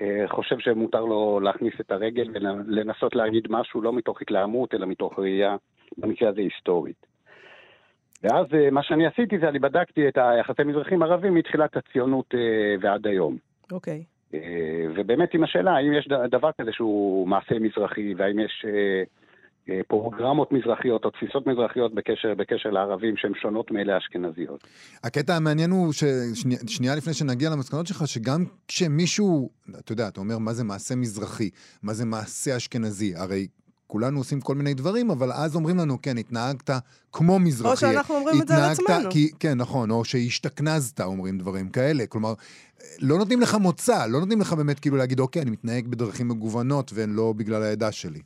אה, 0.00 0.24
חושב 0.28 0.58
שמותר 0.58 1.04
לו 1.04 1.40
להכניס 1.40 1.74
את 1.80 1.90
הרגל 1.90 2.30
ולנסות 2.34 3.16
להגיד 3.16 3.46
משהו 3.50 3.82
לא 3.82 3.92
מתוך 3.92 4.22
התלהמות, 4.22 4.74
אלא 4.74 4.86
מתוך 4.86 5.18
ראייה, 5.18 5.56
במקרה 5.98 6.28
הזה 6.28 6.40
היסטורית. 6.40 7.06
ואז 8.22 8.46
אה, 8.54 8.70
מה 8.70 8.82
שאני 8.82 9.06
עשיתי 9.06 9.38
זה 9.38 9.48
אני 9.48 9.58
בדקתי 9.58 10.08
את 10.08 10.18
היחסי 10.18 10.62
מזרחים 10.64 11.02
ערבים 11.02 11.34
מתחילת 11.34 11.76
הציונות 11.76 12.34
אה, 12.34 12.74
ועד 12.80 13.06
היום. 13.06 13.36
אוקיי. 13.72 14.02
Okay. 14.02 14.16
ובאמת 14.96 15.34
עם 15.34 15.44
השאלה 15.44 15.76
האם 15.76 15.92
יש 15.92 16.08
דבר 16.08 16.50
כזה 16.60 16.72
שהוא 16.72 17.28
מעשה 17.28 17.58
מזרחי, 17.58 18.14
והאם 18.14 18.38
יש 18.38 18.66
פרוגרמות 19.88 20.52
מזרחיות 20.52 21.04
או 21.04 21.10
תפיסות 21.10 21.46
מזרחיות 21.46 21.94
בקשר, 21.94 22.34
בקשר 22.34 22.70
לערבים 22.70 23.16
שהן 23.16 23.32
שונות 23.42 23.70
מאלה 23.70 23.94
האשכנזיות. 23.94 24.66
הקטע 25.04 25.36
המעניין 25.36 25.70
הוא 25.70 25.92
ששנייה 25.92 26.94
לפני 26.94 27.14
שנגיע 27.14 27.50
למסקנות 27.50 27.86
שלך, 27.86 28.08
שגם 28.08 28.44
כשמישהו, 28.68 29.50
אתה 29.78 29.92
יודע, 29.92 30.08
אתה 30.08 30.20
אומר 30.20 30.38
מה 30.38 30.52
זה 30.52 30.64
מעשה 30.64 30.96
מזרחי, 30.96 31.50
מה 31.82 31.94
זה 31.94 32.04
מעשה 32.04 32.56
אשכנזי, 32.56 33.14
הרי 33.16 33.46
כולנו 33.86 34.18
עושים 34.18 34.40
כל 34.40 34.54
מיני 34.54 34.74
דברים, 34.74 35.10
אבל 35.10 35.32
אז 35.32 35.56
אומרים 35.56 35.76
לנו, 35.76 36.02
כן, 36.02 36.18
התנהגת 36.18 36.70
כמו 37.12 37.38
מזרחי. 37.38 37.70
או 37.70 37.76
שאנחנו 37.76 38.14
אומרים 38.14 38.42
את 38.42 38.48
זה 38.48 38.56
על 38.56 38.72
עצמנו. 38.72 39.10
כי, 39.10 39.30
כן, 39.40 39.58
נכון, 39.58 39.90
או 39.90 40.04
שהשתכנזת, 40.04 41.00
אומרים 41.00 41.38
דברים 41.38 41.68
כאלה. 41.68 42.06
כלומר, 42.06 42.34
לא 43.00 43.18
נותנים 43.18 43.40
לך 43.40 43.54
מוצא, 43.54 44.06
לא 44.06 44.20
נותנים 44.20 44.40
לך 44.40 44.52
באמת 44.52 44.80
כאילו 44.80 44.96
להגיד, 44.96 45.20
אוקיי, 45.20 45.42
אני 45.42 45.50
מתנהג 45.50 45.88
בדרכים 45.88 46.28
מגוונות, 46.28 46.90
והן 46.94 47.12
לא 47.12 47.32
בגלל 47.36 47.62
העדה 47.62 47.92
שלי. 47.92 48.20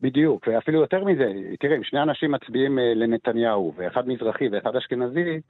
בדיוק, 0.00 0.48
ואפילו 0.48 0.80
יותר 0.80 1.04
מזה, 1.04 1.32
תראה, 1.60 1.76
אם 1.76 1.84
שני 1.84 2.02
אנשים 2.02 2.32
מצביעים 2.32 2.78
אה, 2.78 2.94
לנתניהו, 2.94 3.72
ואחד 3.76 4.08
מזרחי 4.08 4.48
ואחד 4.48 4.76
אשכנזי, 4.76 5.40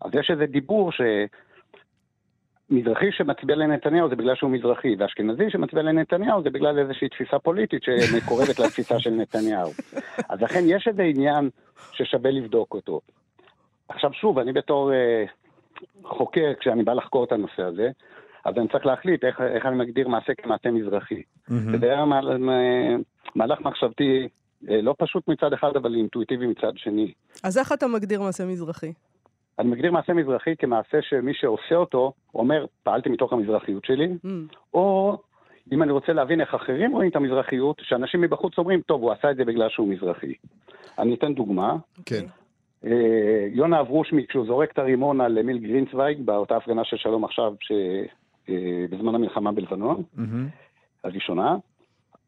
אז 0.00 0.10
יש 0.14 0.30
איזה 0.30 0.46
דיבור 0.46 0.92
ש... 0.92 1.00
מזרחי 2.70 3.12
שמצביע 3.12 3.56
לנתניהו 3.56 4.08
זה 4.08 4.16
בגלל 4.16 4.34
שהוא 4.34 4.50
מזרחי, 4.50 4.96
ואשכנזי 4.98 5.50
שמצביע 5.50 5.82
לנתניהו 5.82 6.42
זה 6.42 6.50
בגלל 6.50 6.78
איזושהי 6.78 7.08
תפיסה 7.08 7.38
פוליטית 7.38 7.82
שמקורבת 7.82 8.58
לתפיסה 8.58 8.98
של 8.98 9.10
נתניהו. 9.10 9.70
אז 10.28 10.42
לכן 10.42 10.60
יש 10.66 10.88
איזה 10.88 11.02
עניין 11.02 11.50
ששווה 11.92 12.30
לבדוק 12.30 12.74
אותו. 12.74 13.00
עכשיו 13.88 14.12
שוב, 14.12 14.38
אני 14.38 14.52
בתור 14.52 14.92
אה, 14.92 15.24
חוקר, 16.04 16.52
כשאני 16.60 16.82
בא 16.82 16.92
לחקור 16.92 17.24
את 17.24 17.32
הנושא 17.32 17.62
הזה, 17.62 17.90
אז 18.44 18.54
אני 18.58 18.68
צריך 18.68 18.86
להחליט 18.86 19.24
איך, 19.24 19.40
איך 19.40 19.66
אני 19.66 19.76
מגדיר 19.76 20.08
מעשה 20.08 20.32
כמעשה 20.34 20.70
מזרחי. 20.70 21.22
Mm-hmm. 21.22 21.52
מהלך 23.34 23.60
מחשבתי 23.60 24.28
אה, 24.68 24.82
לא 24.82 24.94
פשוט 24.98 25.28
מצד 25.28 25.52
אחד, 25.52 25.76
אבל 25.76 25.94
אינטואיטיבי 25.94 26.46
מצד 26.46 26.72
שני. 26.76 27.12
אז 27.44 27.58
איך 27.58 27.72
אתה 27.72 27.86
מגדיר 27.86 28.22
מעשה 28.22 28.46
מזרחי? 28.46 28.92
אני 29.58 29.68
מגדיר 29.68 29.92
מעשה 29.92 30.12
מזרחי 30.12 30.56
כמעשה 30.58 31.02
שמי 31.02 31.34
שעושה 31.34 31.74
אותו 31.74 32.12
אומר, 32.34 32.66
פעלתי 32.82 33.08
מתוך 33.08 33.32
המזרחיות 33.32 33.84
שלי, 33.84 34.08
mm. 34.24 34.28
או 34.74 35.16
אם 35.72 35.82
אני 35.82 35.92
רוצה 35.92 36.12
להבין 36.12 36.40
איך 36.40 36.54
אחרים 36.54 36.92
רואים 36.92 37.10
את 37.10 37.16
המזרחיות, 37.16 37.82
שאנשים 37.82 38.20
מבחוץ 38.20 38.58
אומרים, 38.58 38.80
טוב, 38.80 39.02
הוא 39.02 39.12
עשה 39.12 39.30
את 39.30 39.36
זה 39.36 39.44
בגלל 39.44 39.68
שהוא 39.68 39.88
מזרחי. 39.88 40.32
אני 40.98 41.14
אתן 41.14 41.34
דוגמה. 41.34 41.76
כן. 42.06 42.24
אה, 42.84 43.46
יונה 43.52 43.80
אברושמי, 43.80 44.26
כשהוא 44.26 44.46
זורק 44.46 44.72
את 44.72 44.78
הרימון 44.78 45.20
על 45.20 45.38
אמיל 45.38 45.58
גרינצוויג, 45.58 46.20
באותה 46.24 46.56
הפגנה 46.56 46.84
של 46.84 46.96
שלום 46.96 47.24
עכשיו, 47.24 47.54
ש... 47.60 47.72
אה, 48.48 48.84
בזמן 48.90 49.14
המלחמה 49.14 49.52
בלבנון, 49.52 50.02
mm-hmm. 50.16 50.20
הראשונה, 51.04 51.56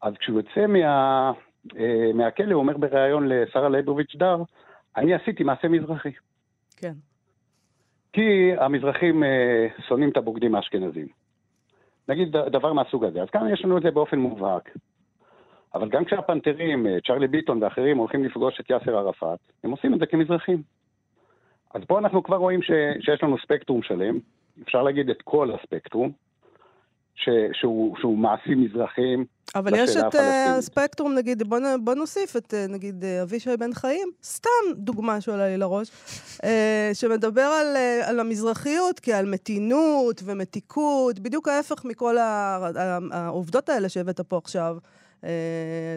אז 0.03 0.15
כשהוא 0.19 0.37
יוצא 0.37 0.67
מה... 0.67 1.33
אה, 1.79 2.11
מהכלא, 2.15 2.53
הוא 2.53 2.63
אומר 2.63 2.77
בריאיון 2.77 3.29
לשרה 3.29 3.69
ליבוביץ' 3.69 4.17
דר, 4.17 4.37
אני 4.97 5.15
עשיתי 5.15 5.45
מעשה 5.45 5.69
מזרחי. 5.69 6.13
כן. 6.77 6.93
כי 8.13 8.53
המזרחים 8.59 9.25
אה, 9.25 9.67
שונאים 9.89 10.11
את 10.11 10.17
הבוגדים 10.17 10.55
האשכנזים. 10.55 11.07
נגיד 12.09 12.37
דבר 12.37 12.73
מהסוג 12.73 13.05
הזה. 13.05 13.23
אז 13.23 13.31
כאן 13.31 13.49
יש 13.53 13.65
לנו 13.65 13.79
את 13.79 13.83
זה 13.83 13.91
באופן 13.91 14.19
מובהק. 14.19 14.71
אבל 15.75 15.89
גם 15.89 16.05
כשהפנתרים, 16.05 16.87
אה, 16.87 16.97
צ'רלי 17.07 17.29
ביטון 17.29 17.63
ואחרים 17.63 17.99
הולכים 17.99 18.25
לפגוש 18.25 18.61
את 18.61 18.71
יאסר 18.71 18.97
ערפאת, 18.97 19.39
הם 19.65 19.71
עושים 19.71 19.95
את 19.95 19.99
זה 19.99 20.07
כמזרחים. 20.07 20.63
אז 21.75 21.83
פה 21.85 21.99
אנחנו 21.99 22.23
כבר 22.23 22.37
רואים 22.37 22.63
ש, 22.63 22.71
שיש 23.01 23.23
לנו 23.23 23.39
ספקטרום 23.39 23.83
שלם, 23.83 24.19
אפשר 24.63 24.83
להגיד 24.83 25.11
את 25.11 25.23
כל 25.23 25.51
הספקטרום, 25.55 26.13
ש, 27.15 27.29
שהוא, 27.53 27.97
שהוא 28.01 28.19
מעשים 28.19 28.65
מזרחיים. 28.65 29.25
אבל 29.55 29.73
יש 29.77 29.97
את 29.97 30.15
uh, 30.15 30.19
הספקטרום, 30.59 31.15
נגיד, 31.15 31.43
בוא, 31.43 31.59
בוא 31.85 31.95
נוסיף 31.95 32.37
את, 32.37 32.55
uh, 32.55 32.73
נגיד, 32.73 33.05
uh, 33.05 33.23
אבישי 33.23 33.57
בן 33.57 33.73
חיים, 33.73 34.09
סתם 34.23 34.51
דוגמה 34.77 35.21
שעולה 35.21 35.49
לי 35.49 35.57
לראש, 35.57 35.91
שמדבר 36.93 37.41
על, 37.43 37.77
על 38.05 38.21
המזרחיות 38.21 39.01
כעל 39.01 39.27
מתינות 39.27 40.23
ומתיקות, 40.25 41.19
בדיוק 41.19 41.49
ההפך 41.49 41.85
מכל 41.85 42.17
העובדות 43.13 43.69
האלה 43.69 43.89
שהבאת 43.89 44.21
פה 44.21 44.37
עכשיו. 44.37 44.77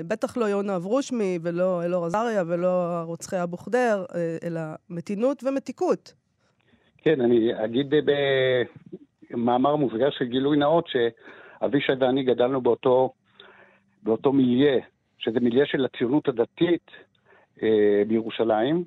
בטח 0.07 0.37
לא 0.37 0.45
יונה 0.45 0.75
אברושמי 0.75 1.39
ולא 1.41 1.83
אלאור 1.83 2.05
עזריה 2.05 2.43
ולא 2.47 3.01
רוצחי 3.05 3.43
אבו 3.43 3.57
ח'דיר, 3.57 4.05
אלא 4.43 4.61
מתינות 4.89 5.43
ומתיקות. 5.43 6.13
כן, 6.97 7.21
אני 7.21 7.65
אגיד 7.65 7.93
במאמר 9.31 9.75
מוסגר 9.75 10.09
של 10.09 10.25
גילוי 10.25 10.57
נאות, 10.57 10.87
שאבישי 10.87 11.91
ואני 11.99 12.23
גדלנו 12.23 12.61
באותו, 12.61 13.13
באותו 14.03 14.33
מיליה, 14.33 14.79
שזה 15.17 15.39
מיליה 15.39 15.65
של 15.65 15.85
הציונות 15.85 16.27
הדתית 16.27 16.91
אה, 17.63 18.03
בירושלים, 18.07 18.83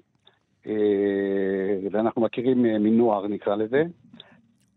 אה, 0.66 0.72
ואנחנו 1.90 2.22
מכירים 2.22 2.66
אה, 2.66 2.78
מנוער 2.78 3.26
נקרא 3.26 3.56
לזה. 3.56 3.84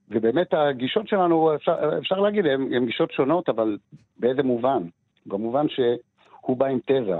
ובאמת 0.10 0.54
הגישות 0.54 1.08
שלנו, 1.08 1.56
אפשר, 1.56 1.98
אפשר 1.98 2.20
להגיד, 2.20 2.46
הן 2.46 2.86
גישות 2.86 3.12
שונות, 3.12 3.50
אבל 3.50 3.78
באיזה 4.18 4.44
מובן? 4.44 4.84
במובן 5.26 5.66
שהוא 5.70 6.58
בא 6.58 6.66
עם 6.66 6.80
תזה, 6.86 7.18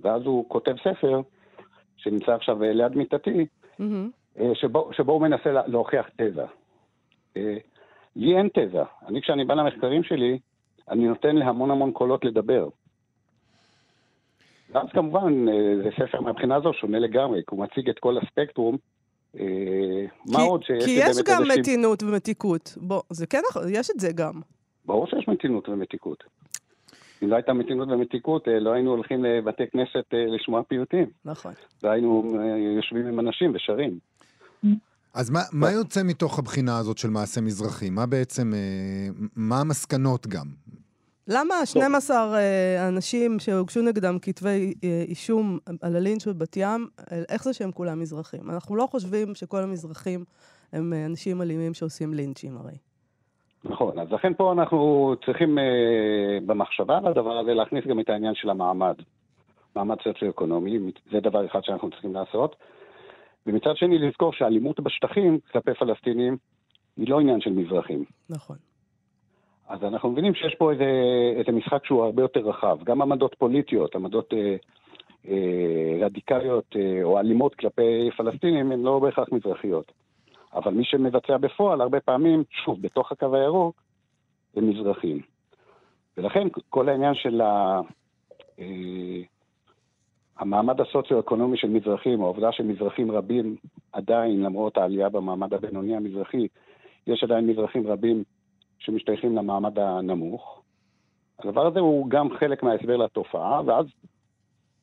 ואז 0.00 0.22
הוא 0.22 0.48
כותב 0.48 0.74
ספר, 0.84 1.20
שנמצא 1.96 2.34
עכשיו 2.34 2.62
ליד 2.62 2.96
מיטתי, 2.96 3.46
mm-hmm. 3.80 4.42
שבו, 4.54 4.90
שבו 4.92 5.12
הוא 5.12 5.22
מנסה 5.22 5.52
להוכיח 5.66 6.08
תזה. 6.16 6.44
לי 8.16 8.36
אין 8.36 8.48
תזה. 8.48 8.82
אני, 9.08 9.22
כשאני 9.22 9.44
בא 9.44 9.54
למחקרים 9.54 10.02
שלי, 10.02 10.38
אני 10.90 11.08
נותן 11.08 11.36
להמון 11.36 11.70
המון 11.70 11.92
קולות 11.92 12.24
לדבר. 12.24 12.68
ואז 14.70 14.86
כמובן, 14.92 15.48
אה, 15.48 15.76
זה 15.84 15.90
ספר 15.98 16.20
מהבחינה 16.20 16.56
הזו 16.56 16.72
שונה 16.72 16.98
לגמרי, 16.98 17.40
כי 17.40 17.56
הוא 17.56 17.64
מציג 17.64 17.88
את 17.88 17.98
כל 17.98 18.18
הספקטרום. 18.18 18.76
אה, 19.38 20.04
מה 20.26 20.42
עוד 20.42 20.62
שיש 20.62 20.84
כי 20.84 20.90
יש 20.90 21.16
גם 21.26 21.42
איזושהי... 21.42 21.60
מתינות 21.60 22.02
ומתיקות. 22.02 22.74
בוא, 22.76 23.02
זה 23.10 23.26
כן, 23.26 23.40
נכון, 23.50 23.62
יש 23.70 23.90
את 23.90 24.00
זה 24.00 24.12
גם. 24.12 24.40
ברור 24.86 25.06
שיש 25.06 25.28
מתינות 25.28 25.68
ומתיקות. 25.68 26.24
אם 27.22 27.28
לא 27.28 27.36
הייתה 27.36 27.52
מתינות 27.52 27.88
ומתיקות, 27.88 28.48
אה, 28.48 28.60
לא 28.60 28.72
היינו 28.72 28.90
הולכים 28.90 29.24
לבתי 29.24 29.66
כנסת 29.66 30.04
לשמוע 30.12 30.62
פיוטים. 30.62 31.06
נכון. 31.24 31.52
והיינו 31.82 32.36
יושבים 32.76 33.06
עם 33.06 33.20
אנשים 33.20 33.52
ושרים. 33.54 33.98
אז 35.14 35.30
מה, 35.30 35.40
מה 35.52 35.70
יוצא 35.70 36.00
מתוך 36.04 36.38
הבחינה 36.38 36.78
הזאת 36.78 36.98
של 36.98 37.10
מעשה 37.10 37.40
מזרחי? 37.40 37.90
מה 37.90 38.06
בעצם, 38.06 38.52
אה, 38.54 39.08
מה 39.36 39.60
המסקנות 39.60 40.26
גם? 40.26 40.46
למה 41.28 41.54
12 41.64 42.16
אה, 42.36 42.88
אנשים 42.88 43.38
שהוגשו 43.38 43.82
נגדם 43.82 44.18
כתבי 44.22 44.74
אה, 44.84 45.04
אישום 45.08 45.58
על 45.82 45.96
הלינץ' 45.96 46.26
בבת 46.28 46.56
ים, 46.56 46.86
איך 47.28 47.44
זה 47.44 47.52
שהם 47.52 47.72
כולם 47.72 48.00
מזרחים? 48.00 48.50
אנחנו 48.50 48.76
לא 48.76 48.86
חושבים 48.90 49.34
שכל 49.34 49.62
המזרחים 49.62 50.24
הם 50.72 50.92
אנשים 51.06 51.42
אלימים 51.42 51.74
שעושים 51.74 52.14
לינצ'ים 52.14 52.56
הרי. 52.56 52.76
נכון, 53.64 53.98
אז 53.98 54.12
לכן 54.12 54.34
פה 54.34 54.52
אנחנו 54.52 55.14
צריכים 55.26 55.58
במחשבה 56.46 56.98
על 56.98 57.06
הדבר 57.06 57.38
הזה 57.38 57.54
להכניס 57.54 57.84
גם 57.86 58.00
את 58.00 58.08
העניין 58.08 58.34
של 58.34 58.50
המעמד. 58.50 58.94
מעמד 59.76 59.96
סוציו-אקונומי, 60.04 60.78
זה 61.12 61.20
דבר 61.20 61.46
אחד 61.46 61.60
שאנחנו 61.64 61.90
צריכים 61.90 62.14
לעשות. 62.14 62.56
ומצד 63.46 63.76
שני 63.76 63.98
לזכור 63.98 64.32
שהאלימות 64.32 64.80
בשטחים 64.80 65.38
כלפי 65.52 65.74
פלסטינים 65.74 66.36
היא 66.96 67.08
לא 67.08 67.20
עניין 67.20 67.40
של 67.40 67.50
מזרחים. 67.50 68.04
נכון. 68.30 68.56
אז 69.68 69.84
אנחנו 69.84 70.10
מבינים 70.10 70.34
שיש 70.34 70.54
פה 70.54 70.72
איזה, 70.72 70.84
איזה 71.36 71.52
משחק 71.52 71.86
שהוא 71.86 72.04
הרבה 72.04 72.22
יותר 72.22 72.40
רחב. 72.40 72.78
גם 72.84 73.02
עמדות 73.02 73.34
פוליטיות, 73.38 73.94
עמדות 73.94 74.32
אה, 74.32 74.56
אה, 75.28 76.06
רדיקליות 76.06 76.76
אה, 76.76 77.02
או 77.02 77.18
אלימות 77.18 77.54
כלפי 77.54 78.10
פלסטינים 78.16 78.72
הן 78.72 78.82
לא 78.82 78.98
בהכרח 78.98 79.28
מזרחיות. 79.32 79.92
אבל 80.54 80.72
מי 80.72 80.84
שמבצע 80.84 81.36
בפועל, 81.36 81.80
הרבה 81.80 82.00
פעמים, 82.00 82.44
שוב, 82.64 82.82
בתוך 82.82 83.12
הקו 83.12 83.36
הירוק, 83.36 83.82
הם 84.56 84.70
מזרחים. 84.70 85.20
ולכן 86.16 86.48
כל 86.70 86.88
העניין 86.88 87.14
של 87.14 87.40
ה... 87.40 87.80
אה, 88.58 89.22
המעמד 90.38 90.80
הסוציו-אקונומי 90.80 91.56
של 91.56 91.68
מזרחים, 91.68 92.20
העובדה 92.20 92.52
שמזרחים 92.52 93.10
רבים 93.10 93.56
עדיין, 93.92 94.42
למרות 94.42 94.76
העלייה 94.76 95.08
במעמד 95.08 95.54
הבינוני 95.54 95.96
המזרחי, 95.96 96.46
יש 97.06 97.24
עדיין 97.24 97.46
מזרחים 97.46 97.86
רבים 97.86 98.24
שמשתייכים 98.78 99.36
למעמד 99.36 99.78
הנמוך. 99.78 100.62
הדבר 101.38 101.66
הזה 101.66 101.80
הוא 101.80 102.10
גם 102.10 102.28
חלק 102.38 102.62
מההסבר 102.62 102.96
לתופעה, 102.96 103.62
ואז 103.66 103.86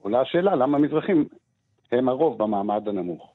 עולה 0.02 0.22
השאלה 0.22 0.56
למה 0.56 0.78
מזרחים 0.80 1.26
הם 1.92 2.10
הרוב 2.10 2.44
במעמד 2.44 2.88
הנמוך. 2.88 3.34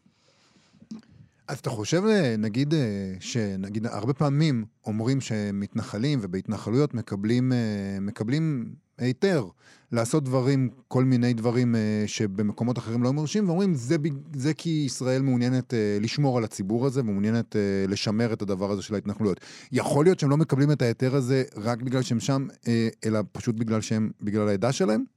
אז 1.49 1.59
אתה 1.59 1.71
חושב, 1.71 2.03
נגיד, 2.39 2.75
שנגיד 3.21 3.87
הרבה 3.87 4.15
פעמים 4.15 4.65
אומרים 4.87 5.21
שמתנחלים 5.21 6.19
ובהתנחלויות 6.23 6.95
מקבלים, 6.95 7.53
אה, 7.53 7.99
מקבלים 8.01 8.75
היתר 8.99 9.47
לעשות 9.93 10.25
דברים, 10.25 10.71
כל 10.89 11.05
מיני 11.05 11.35
דברים 11.35 11.75
שבמקומות 12.07 12.79
אחרים 12.79 13.03
לא 13.03 13.13
מרשים, 13.13 13.49
ואומרים 13.49 13.75
זה, 13.75 13.97
זה 14.35 14.55
כי 14.55 14.83
ישראל 14.87 15.23
מעוניינת 15.23 15.75
לשמור 16.01 16.39
על 16.39 16.45
הציבור 16.45 16.87
הזה 16.87 17.01
ומעוניינת 17.01 17.57
לשמר 17.89 18.33
את 18.33 18.43
הדבר 18.43 18.71
הזה 18.71 18.83
של 18.83 18.95
ההתנחלויות. 18.95 19.41
יכול 19.73 20.05
להיות 20.05 20.19
שהם 20.19 20.31
לא 20.31 20.37
מקבלים 20.37 20.73
את 20.73 20.83
ההיתר 20.83 21.15
הזה 21.15 21.45
רק 21.57 21.83
בגלל 21.83 22.03
שהם 22.03 22.21
שם, 22.21 22.47
אלא 23.05 23.21
פשוט 23.33 23.55
בגלל 23.55 23.81
שהם, 23.81 24.11
בגלל 24.23 24.49
העדה 24.49 24.73
שלהם? 24.73 25.16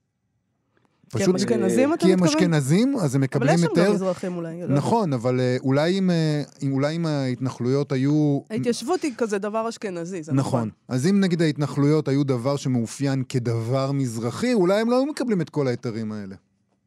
כי 1.17 1.23
הם 1.23 1.35
אשכנזים, 1.35 1.93
אתה 1.93 1.93
מתכוון? 1.93 1.97
כי 1.97 2.13
הם 2.13 2.23
אשכנזים, 2.23 2.95
אז 2.95 3.15
הם 3.15 3.21
מקבלים 3.21 3.55
יותר... 3.63 3.71
אבל 3.71 3.81
יש 3.81 3.85
שם 3.85 3.89
גם 3.89 3.93
מזרחים 3.93 4.37
אולי. 4.37 4.61
לא 4.61 4.75
נכון, 4.75 5.13
אבל 5.13 5.39
אה, 5.39 5.57
אולי 5.63 5.99
אם, 5.99 6.09
אה, 6.09 6.41
אולי 6.71 6.95
אם 6.95 7.05
ההתנחלויות 7.05 7.91
היו... 7.91 8.39
ההתיישבות 8.49 9.01
היא 9.01 9.11
כזה 9.17 9.39
דבר 9.39 9.69
אשכנזי, 9.69 10.23
זה 10.23 10.33
נכון. 10.33 10.59
נכון. 10.59 10.69
אז 10.87 11.07
אם 11.07 11.19
נגיד 11.19 11.41
ההתנחלויות 11.41 12.07
היו 12.07 12.23
דבר 12.23 12.55
שמאופיין 12.55 13.23
כדבר 13.29 13.91
מזרחי, 13.93 14.53
אולי 14.53 14.81
הם 14.81 14.89
לא 14.89 14.95
היו 14.95 15.05
מקבלים 15.05 15.41
את 15.41 15.49
כל 15.49 15.67
ההיתרים 15.67 16.11
האלה. 16.11 16.35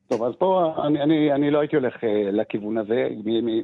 טוב, 0.09 0.23
אז 0.23 0.33
פה 0.39 0.75
אני, 0.87 1.03
אני, 1.03 1.33
אני 1.33 1.51
לא 1.51 1.61
הייתי 1.61 1.77
הולך 1.77 1.95
uh, 1.95 2.07
לכיוון 2.33 2.79
הזה 2.79 3.09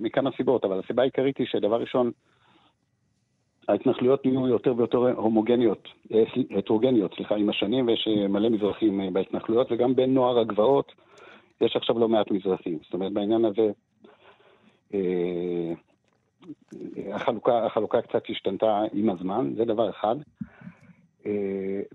מכמה 0.01 0.31
סיבות, 0.37 0.65
אבל 0.65 0.81
הסיבה 0.85 1.03
העיקרית 1.03 1.39
היא 1.39 1.47
שדבר 1.51 1.81
ראשון, 1.81 2.11
ההתנחלויות 3.69 4.27
נהיו 4.27 4.49
יותר 4.49 4.75
ויותר 4.77 4.99
הומוגניות, 4.99 5.89
אה, 6.15 6.25
הטרוגניות, 6.59 7.15
סליחה, 7.15 7.35
עם 7.37 7.49
השנים, 7.49 7.87
ויש 7.87 8.09
אה, 8.09 8.29
מלא 8.29 8.49
מזרחים 8.49 9.01
אה, 9.01 9.11
בהתנחלויות, 9.13 9.73
וגם 9.73 9.95
בין 9.95 10.15
נוער 10.15 10.39
הגבעות 10.39 10.93
יש 11.61 11.77
עכשיו 11.77 11.99
לא 11.99 12.09
מעט 12.09 12.31
מזרחים. 12.31 12.79
זאת 12.85 12.95
אומרת, 12.95 13.13
בעניין 13.13 13.45
הזה 13.45 13.71
החלוקה, 17.13 17.67
החלוקה 17.67 18.03
קצת 18.03 18.23
השתנתה 18.29 18.83
עם 18.93 19.11
הזמן, 19.11 19.53
זה 19.57 19.65
דבר 19.65 19.91
אחד. 19.91 20.17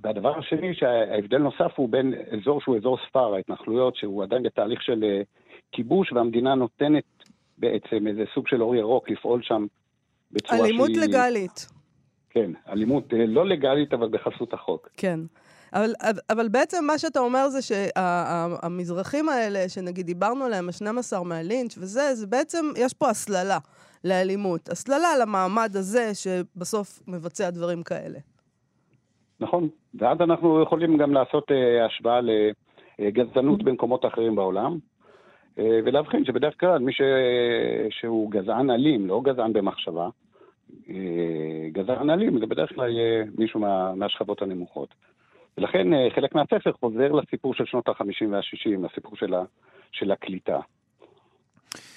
והדבר 0.04 0.38
השני, 0.40 0.74
שההבדל 0.74 1.38
נוסף 1.38 1.72
הוא 1.76 1.90
בין 1.90 2.14
אזור 2.32 2.62
שהוא 2.62 2.78
אזור 2.78 2.98
ספר, 3.08 3.34
ההתנחלויות, 3.34 3.96
שהוא 3.96 4.24
עדיין 4.24 4.44
בתהליך 4.44 4.82
של 4.82 5.22
כיבוש, 5.72 6.12
והמדינה 6.12 6.56
נותנת 6.56 7.04
בעצם 7.58 8.08
איזה 8.08 8.24
סוג 8.34 8.48
של 8.48 8.62
אור 8.62 8.76
ירוק 8.76 9.10
לפעול 9.10 9.42
שם 9.42 9.66
בצורה 10.34 10.58
שהיא... 10.58 10.70
אלימות 10.70 10.90
לגלית. 10.90 11.68
כן, 12.30 12.52
אלימות 12.70 13.14
אה, 13.14 13.26
לא 13.26 13.46
לגלית, 13.46 13.94
אבל 13.94 14.10
בחסות 14.10 14.54
החוק. 14.54 14.90
כן. 14.98 15.20
אבל, 15.74 15.94
אבל 16.30 16.48
בעצם 16.48 16.86
מה 16.88 16.98
שאתה 16.98 17.20
אומר 17.20 17.50
זה 17.50 17.62
שהמזרחים 17.62 19.30
האלה, 19.30 19.70
שנגיד 19.70 20.06
דיברנו 20.06 20.46
עליהם, 20.46 20.70
ה-12 20.70 21.24
מהלינץ' 21.24 21.78
וזה, 21.78 22.16
זה 22.16 22.28
בעצם, 22.28 22.66
יש 22.78 22.94
פה 22.94 23.10
הסללה 23.10 23.58
לאלימות. 24.04 24.70
הסללה 24.70 25.08
למעמד 25.22 25.70
הזה 25.74 26.12
שבסוף 26.14 27.00
מבצע 27.08 27.50
דברים 27.50 27.84
כאלה. 27.84 28.20
נכון, 29.40 29.70
ואז 29.96 30.18
אנחנו 30.22 30.64
יכולים 30.64 30.98
גם 30.98 31.14
לעשות 31.14 31.52
uh, 31.52 31.86
השוואה 31.86 32.20
לגזענות 33.00 33.64
במקומות 33.64 34.06
אחרים 34.06 34.36
בעולם. 34.36 34.78
אה, 35.60 35.80
ולהבחין 35.86 36.26
שבדרך 36.26 36.60
כלל 36.60 36.80
מי 36.80 36.94
ש... 36.94 37.02
שהוא 37.90 38.32
גזען 38.32 38.70
אלים, 38.70 39.08
לא 39.08 39.22
גזען 39.24 39.54
במחשבה, 39.54 40.10
אה, 40.90 41.70
גזען 41.72 42.10
אלים 42.10 42.40
זה 42.40 42.46
בדרך 42.46 42.76
כלל 42.76 42.90
יהיה 42.90 43.26
מישהו 43.38 43.60
מה... 43.60 43.96
מהשכבות 43.96 44.42
הנמוכות. 44.42 44.90
ולכן 45.58 45.94
אה, 45.94 46.08
חלק 46.16 46.36
מהספר 46.36 46.72
חוזר 46.72 47.12
לסיפור 47.12 47.54
של 47.54 47.66
שנות 47.66 47.88
ה-50 47.88 48.26
וה-60, 48.30 48.86
לסיפור 48.86 49.16
של, 49.16 49.34
ה... 49.34 49.44
של 49.92 50.12
הקליטה. 50.12 50.60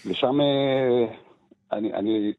ושם 0.06 0.40
אני, 1.72 1.92
אני 1.92 2.32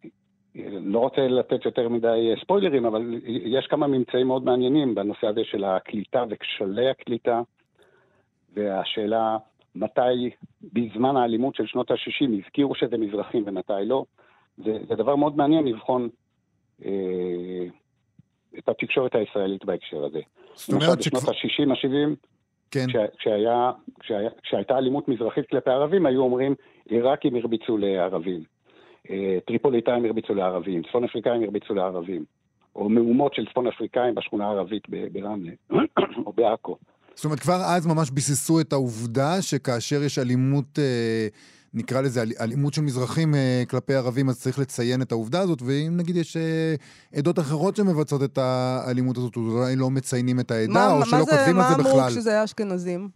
לא 0.64 1.00
רוצה 1.00 1.28
לתת 1.28 1.66
יותר 1.66 1.90
מדי 1.90 2.34
ספוילרים, 2.42 2.86
אבל 2.86 3.20
יש 3.26 3.68
כמה 3.68 3.88
ממצאים 3.88 4.28
מאוד 4.28 4.44
מעניינים 4.44 4.96
בנושא 4.96 5.28
הזה 5.28 5.42
של 5.44 5.64
הקליטה 5.64 6.24
וכשלי 6.30 6.90
הקליטה, 6.90 7.42
והשאלה 8.54 9.38
מתי 9.76 10.30
בזמן 10.74 11.18
האלימות 11.18 11.56
של 11.56 11.66
שנות 11.66 11.92
ה-60 11.92 12.30
הזכירו 12.46 12.76
שזה 12.76 12.98
מזרחים 12.98 13.44
ומתי 13.46 13.74
לא. 13.86 14.06
זה, 14.58 14.78
זה 14.88 14.96
דבר 14.96 15.16
מאוד 15.16 15.38
מעניין 15.38 15.66
לבחון 15.68 16.02
אה, 16.04 16.10
את 18.58 18.70
התקשורת 18.70 19.16
הישראלית 19.16 19.66
בהקשר 19.66 20.06
הזה. 20.06 20.20
זאת 20.56 20.74
אומרת 20.74 21.02
ש... 21.02 21.08
בשנות 21.08 21.24
ה-60, 21.24 21.72
ה-70, 21.72 22.16
כן. 22.72 22.86
כשה, 22.88 23.06
כשהיה, 23.18 23.72
כשהיה, 24.00 24.30
כשהייתה 24.44 24.78
אלימות 24.78 25.08
מזרחית 25.08 25.50
כלפי 25.50 25.70
ערבים, 25.70 26.06
היו 26.06 26.22
אומרים, 26.22 26.56
עיראקים 26.90 27.36
הרביצו 27.36 27.78
לערבים, 27.78 28.44
אה, 29.10 29.38
טריפוליטאים 29.48 30.06
הרביצו 30.06 30.34
לערבים, 30.34 30.82
צפון 30.84 31.04
אפריקאים 31.04 31.44
הרביצו 31.44 31.74
לערבים, 31.74 32.26
או 32.76 32.90
מהומות 32.90 33.34
של 33.34 33.46
צפון 33.46 33.68
אפריקאים 33.68 34.16
בשכונה 34.16 34.48
הערבית 34.48 34.84
ברמלה, 35.12 35.52
או 36.26 36.34
בעכו. 36.34 36.78
זאת 37.16 37.26
אומרת, 37.26 37.40
כבר 37.40 37.60
אז 37.76 37.88
ממש 37.88 38.12
ביססו 38.12 38.60
את 38.60 38.74
העובדה 38.74 39.42
שכאשר 39.42 40.04
יש 40.04 40.20
אלימות, 40.20 40.80
אה, 40.80 41.28
נקרא 41.78 42.02
לזה 42.02 42.24
אלימות 42.42 42.74
של 42.74 42.82
מזרחים 42.82 43.36
אה, 43.36 43.64
כלפי 43.70 43.94
ערבים, 43.94 44.30
אז 44.30 44.42
צריך 44.42 44.60
לציין 44.60 45.02
את 45.02 45.12
העובדה 45.12 45.40
הזאת, 45.42 45.62
ואם 45.62 45.98
נגיד 45.98 46.16
יש 46.16 46.38
אה, 46.38 46.76
עדות 47.18 47.40
אחרות 47.40 47.76
שמבצעות 47.76 48.24
את 48.24 48.38
האלימות 48.38 49.18
הזאת, 49.18 49.36
אולי 49.36 49.76
לא 49.76 49.90
מציינים 49.90 50.40
את 50.40 50.52
העדה, 50.52 50.74
מה, 50.74 50.94
או 50.94 51.06
שלא 51.06 51.24
זה, 51.24 51.32
כותבים 51.32 51.56
על 51.60 51.64
זה 51.70 51.76
בכלל. 51.76 51.94
מה 51.94 52.00
אמרו 52.00 52.10
כשזה 52.10 52.32
היה 52.32 52.44
אשכנזים? 52.44 53.10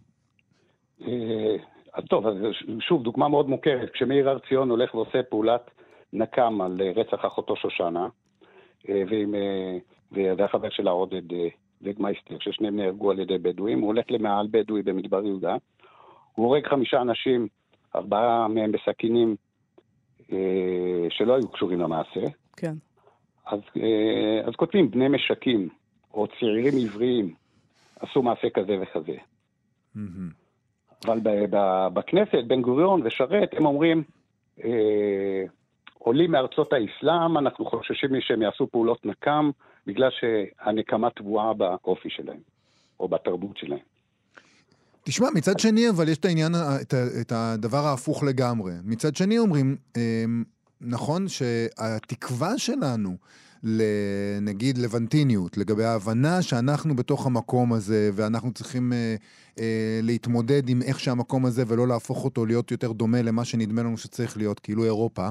טוב, 2.08 2.26
אז 2.26 2.34
שוב, 2.80 3.02
דוגמה 3.02 3.28
מאוד 3.28 3.48
מוכרת. 3.48 3.90
כשמאיר 3.94 4.28
הר 4.28 4.38
ציון 4.48 4.70
הולך 4.70 4.94
ועושה 4.94 5.22
פעולת 5.22 5.70
נקם 6.12 6.60
על 6.60 6.80
רצח 6.96 7.24
אחותו 7.26 7.56
שושנה, 7.56 8.08
ועם, 8.88 9.34
והחבר 10.12 10.70
שלה 10.70 10.90
עודד 10.90 11.22
וגמייסטר, 11.82 12.36
ששניהם 12.40 12.76
נהרגו 12.76 13.10
על 13.10 13.18
ידי 13.18 13.38
בדואים, 13.38 13.80
הוא 13.80 13.86
הולך 13.86 14.04
למעל 14.10 14.46
בדואי 14.50 14.82
במדבר 14.82 15.24
יהודה, 15.24 15.56
הוא 16.34 16.46
הורג 16.46 16.66
חמישה 16.66 17.00
אנשים, 17.00 17.48
ארבעה 17.96 18.48
מהם 18.48 18.72
בסכינים 18.72 19.36
אה, 20.32 21.06
שלא 21.10 21.34
היו 21.34 21.48
קשורים 21.48 21.80
למעשה. 21.80 22.20
כן. 22.56 22.74
אז, 23.46 23.60
אה, 23.76 24.40
אז 24.48 24.54
כותבים 24.56 24.90
בני 24.90 25.08
משקים, 25.08 25.68
או 26.14 26.26
צעירים 26.26 26.74
עבריים, 26.84 27.34
עשו 28.00 28.22
מעשה 28.22 28.50
כזה 28.50 28.76
וכזה. 28.82 29.16
Mm-hmm. 29.96 29.98
אבל 31.06 31.20
ב- 31.20 31.56
ב- 31.56 31.88
בכנסת, 31.94 32.44
בן 32.46 32.62
גוריון 32.62 33.00
ושרת, 33.04 33.54
הם 33.56 33.66
אומרים, 33.66 34.02
אה, 34.64 35.44
עולים 35.98 36.30
מארצות 36.30 36.72
האסלאם, 36.72 37.38
אנחנו 37.38 37.64
חוששים 37.64 38.20
שהם 38.20 38.42
יעשו 38.42 38.66
פעולות 38.66 39.06
נקם, 39.06 39.50
בגלל 39.86 40.10
שהנקמה 40.10 41.10
טבועה 41.10 41.54
באופי 41.54 42.10
שלהם, 42.10 42.40
או 43.00 43.08
בתרבות 43.08 43.56
שלהם. 43.56 43.91
תשמע, 45.04 45.28
מצד 45.34 45.58
שני, 45.58 45.88
אבל 45.88 46.08
יש 46.08 46.18
את 46.18 46.24
העניין, 46.24 46.54
את, 46.54 46.94
את 47.20 47.32
הדבר 47.32 47.86
ההפוך 47.86 48.22
לגמרי. 48.22 48.72
מצד 48.84 49.16
שני 49.16 49.38
אומרים, 49.38 49.76
אמ, 49.96 50.44
נכון 50.80 51.28
שהתקווה 51.28 52.58
שלנו, 52.58 53.16
נגיד 54.42 54.78
לבנטיניות, 54.78 55.56
לגבי 55.56 55.84
ההבנה 55.84 56.42
שאנחנו 56.42 56.96
בתוך 56.96 57.26
המקום 57.26 57.72
הזה, 57.72 58.10
ואנחנו 58.14 58.52
צריכים 58.52 58.92
אה, 58.92 59.14
אה, 59.58 60.00
להתמודד 60.02 60.68
עם 60.68 60.82
איך 60.82 61.00
שהמקום 61.00 61.46
הזה, 61.46 61.64
ולא 61.66 61.88
להפוך 61.88 62.24
אותו 62.24 62.46
להיות 62.46 62.70
יותר 62.70 62.92
דומה 62.92 63.22
למה 63.22 63.44
שנדמה 63.44 63.82
לנו 63.82 63.98
שצריך 63.98 64.36
להיות, 64.36 64.60
כאילו 64.60 64.84
אירופה, 64.84 65.28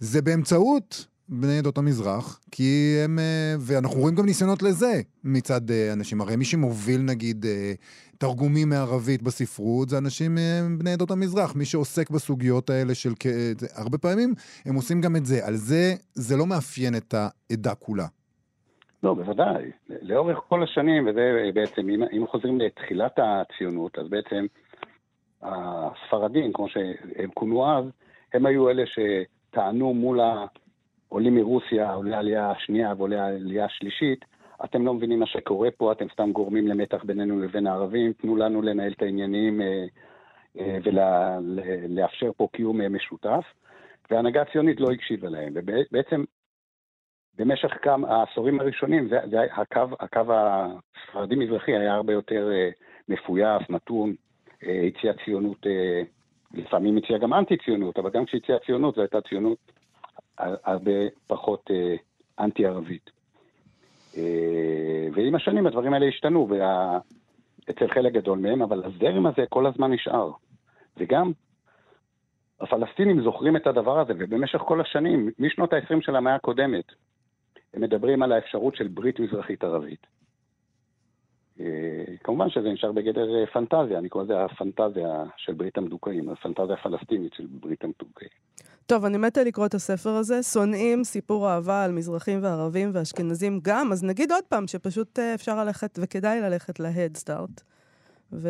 זה 0.00 0.22
באמצעות 0.22 1.06
בני 1.28 1.58
עדות 1.58 1.78
המזרח, 1.78 2.40
כי 2.50 2.96
הם, 3.04 3.18
אה, 3.18 3.54
ואנחנו 3.60 4.00
רואים 4.00 4.14
גם 4.14 4.26
ניסיונות 4.26 4.62
לזה 4.62 4.92
מצד 5.24 5.70
אה, 5.70 5.92
אנשים. 5.92 6.20
הרי 6.20 6.36
מי 6.36 6.44
שמוביל 6.44 7.00
נגיד 7.00 7.44
אה, 7.46 7.72
תרגומים 8.18 8.68
מערבית 8.68 9.22
בספרות 9.22 9.88
זה 9.88 9.98
אנשים 9.98 10.36
בני 10.78 10.92
עדות 10.92 11.10
המזרח. 11.10 11.56
מי 11.56 11.64
שעוסק 11.64 12.10
בסוגיות 12.10 12.70
האלה 12.70 12.94
של... 12.94 13.12
הרבה 13.76 13.98
פעמים 13.98 14.34
הם 14.66 14.74
עושים 14.74 15.00
גם 15.00 15.16
את 15.16 15.26
זה. 15.26 15.46
על 15.46 15.54
זה, 15.54 15.94
זה 16.14 16.36
לא 16.36 16.46
מאפיין 16.46 16.94
את 16.96 17.14
העדה 17.14 17.74
כולה. 17.74 18.06
לא, 19.02 19.14
בוודאי. 19.14 19.70
לאורך 20.02 20.38
כל 20.48 20.62
השנים, 20.62 21.08
וזה 21.08 21.50
בעצם, 21.54 21.88
אם, 21.88 22.02
אם 22.02 22.26
חוזרים 22.26 22.60
לתחילת 22.60 23.18
הציונות, 23.18 23.98
אז 23.98 24.08
בעצם 24.08 24.46
הספרדים, 25.42 26.52
כמו 26.52 26.68
שהם 26.68 27.30
כונו 27.34 27.78
אז, 27.78 27.84
הם 28.34 28.46
היו 28.46 28.70
אלה 28.70 28.82
שטענו 28.86 29.94
מול 29.94 30.20
העולים 31.10 31.34
מרוסיה, 31.34 31.92
עולי 31.92 32.14
העלייה 32.14 32.50
השנייה 32.50 32.94
ועולי 32.96 33.16
העלייה 33.16 33.64
השלישית, 33.64 34.24
אתם 34.64 34.86
לא 34.86 34.94
מבינים 34.94 35.20
מה 35.20 35.26
שקורה 35.26 35.70
פה, 35.70 35.92
אתם 35.92 36.06
סתם 36.12 36.32
גורמים 36.32 36.68
למתח 36.68 37.04
בינינו 37.04 37.40
לבין 37.40 37.66
הערבים, 37.66 38.12
תנו 38.12 38.36
לנו 38.36 38.62
לנהל 38.62 38.92
את 38.92 39.02
העניינים 39.02 39.60
אה, 39.60 39.84
אה, 40.58 40.78
ולאפשר 40.84 42.30
פה 42.36 42.48
קיום 42.52 42.80
אה, 42.80 42.88
משותף. 42.88 43.44
וההנהגה 44.10 44.42
הציונית 44.42 44.80
לא 44.80 44.90
הקשיבה 44.92 45.28
להם, 45.28 45.52
ובעצם 45.54 46.24
במשך 47.38 47.68
כמה 47.82 48.08
העשורים 48.08 48.60
הראשונים, 48.60 49.08
זה, 49.08 49.18
זה 49.30 49.40
הקו, 49.52 49.86
הקו 50.00 50.20
הספרדי-מזרחי 50.28 51.76
היה 51.76 51.94
הרבה 51.94 52.12
יותר 52.12 52.50
אה, 52.52 52.70
מפויס, 53.08 53.62
מתון, 53.68 54.14
אה, 54.66 54.88
הציע 54.88 55.12
ציונות, 55.24 55.66
לפעמים 56.54 56.96
הציע 56.96 57.18
גם 57.18 57.34
אנטי-ציונות, 57.34 57.98
אבל 57.98 58.10
גם 58.10 58.24
כשהציע 58.24 58.58
ציונות 58.66 58.94
זו 58.94 59.00
הייתה 59.00 59.20
ציונות 59.20 59.58
הרבה 60.38 60.92
פחות 61.26 61.70
אה, 61.70 61.94
אנטי-ערבית. 62.44 63.10
אה, 64.16 65.08
ועם 65.14 65.34
השנים 65.34 65.66
הדברים 65.66 65.94
האלה 65.94 66.06
השתנו. 66.06 66.48
אצל 67.70 67.88
חלק 67.88 68.12
גדול 68.12 68.38
מהם, 68.38 68.62
אבל 68.62 68.84
הזרם 68.84 69.26
הזה 69.26 69.44
כל 69.48 69.66
הזמן 69.66 69.92
נשאר. 69.92 70.30
וגם 70.96 71.32
הפלסטינים 72.60 73.22
זוכרים 73.22 73.56
את 73.56 73.66
הדבר 73.66 74.00
הזה, 74.00 74.12
ובמשך 74.18 74.58
כל 74.58 74.80
השנים, 74.80 75.30
משנות 75.38 75.72
ה-20 75.72 76.00
של 76.00 76.16
המאה 76.16 76.34
הקודמת, 76.34 76.84
הם 77.74 77.80
מדברים 77.82 78.22
על 78.22 78.32
האפשרות 78.32 78.76
של 78.76 78.88
ברית 78.88 79.20
מזרחית 79.20 79.64
ערבית. 79.64 80.06
אה, 81.60 81.64
כמובן 82.24 82.50
שזה 82.50 82.68
נשאר 82.68 82.92
בגדר 82.92 83.34
אה, 83.34 83.46
פנטזיה, 83.46 83.98
אני 83.98 84.08
קורא 84.08 84.24
לזה 84.24 84.44
הפנטזיה 84.44 85.24
של 85.36 85.54
ברית 85.54 85.78
המדוכאים, 85.78 86.28
הפנטזיה 86.28 86.74
הפלסטינית 86.74 87.34
של 87.34 87.46
ברית 87.50 87.84
המדוכאים. 87.84 88.28
טוב, 88.86 89.04
אני 89.04 89.18
מתה 89.18 89.44
לקרוא 89.44 89.66
את 89.66 89.74
הספר 89.74 90.10
הזה. 90.10 90.42
שונאים 90.42 91.04
סיפור 91.04 91.48
אהבה 91.48 91.84
על 91.84 91.92
מזרחים 91.92 92.42
וערבים 92.42 92.90
ואשכנזים 92.92 93.60
גם, 93.62 93.92
אז 93.92 94.04
נגיד 94.04 94.32
עוד 94.32 94.44
פעם 94.48 94.66
שפשוט 94.66 95.18
אה, 95.18 95.34
אפשר 95.34 95.64
ללכת, 95.64 95.98
וכדאי 96.02 96.40
ללכת 96.40 96.80
Start. 97.24 97.62
ו... 98.32 98.48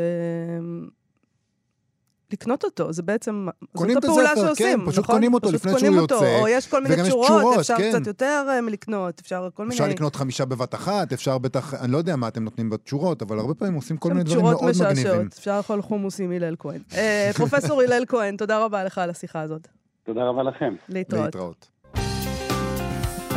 לקנות 2.33 2.65
אותו, 2.65 2.93
זה 2.93 3.03
בעצם, 3.03 3.47
זאת 3.75 3.91
את 3.91 3.97
הפעולה 3.97 4.33
הספר, 4.33 4.47
שעושים, 4.47 4.81
כן, 4.81 4.91
פשוט 4.91 5.05
נכון? 5.05 5.15
קונים 5.15 5.35
אותו 5.35 5.49
פשוט 5.49 5.61
לפני 5.61 5.73
קונים 5.73 5.93
שהוא 5.93 6.03
אותו, 6.03 6.15
יוצא. 6.15 6.41
או 6.41 6.49
יש 6.49 6.67
כל 6.67 6.83
מיני 6.83 7.03
תשורות, 7.03 7.27
תשורות, 7.27 7.59
אפשר 7.59 7.77
כן. 7.77 7.91
קצת 7.91 8.07
יותר 8.07 8.47
אה, 8.49 8.61
מלקנות, 8.61 9.21
אפשר 9.21 9.49
כל 9.55 9.63
מיני... 9.63 9.75
אפשר 9.75 9.89
לקנות 9.89 10.17
חמישה 10.17 10.45
בבת 10.45 10.75
אחת, 10.75 11.13
אפשר 11.13 11.39
בטח, 11.39 11.75
אני 11.75 11.93
לא 11.93 11.99
יודע 11.99 12.17
מה 12.17 12.29
אתם 12.29 12.45
נותנים 12.45 12.71
בתשורות, 12.71 13.23
אבל 13.23 13.39
הרבה 13.39 13.55
פעמים 13.55 13.75
עושים 13.75 13.97
כל 13.97 14.09
מיני 14.09 14.25
דברים 14.25 14.41
תשורות 14.41 14.63
מאוד 14.63 14.75
מגניבים. 14.75 15.05
משעשעות. 15.05 15.27
אפשר 15.39 15.57
לאכול 15.57 15.83
חומוס 15.83 16.21
עם 16.21 16.33
הלל 16.33 16.55
כהן. 16.59 16.81
אה, 16.97 17.31
פרופסור 17.37 17.83
הלל 17.83 18.05
כהן, 18.09 18.37
תודה 18.37 18.65
רבה 18.65 18.85
לך 18.85 18.99
על 18.99 19.11
השיחה 19.11 19.41
הזאת. 19.41 19.69
תודה 20.07 20.25
רבה 20.25 20.43
לכם. 20.43 20.75
להתראות. 20.89 21.25
להתראות. 21.25 21.69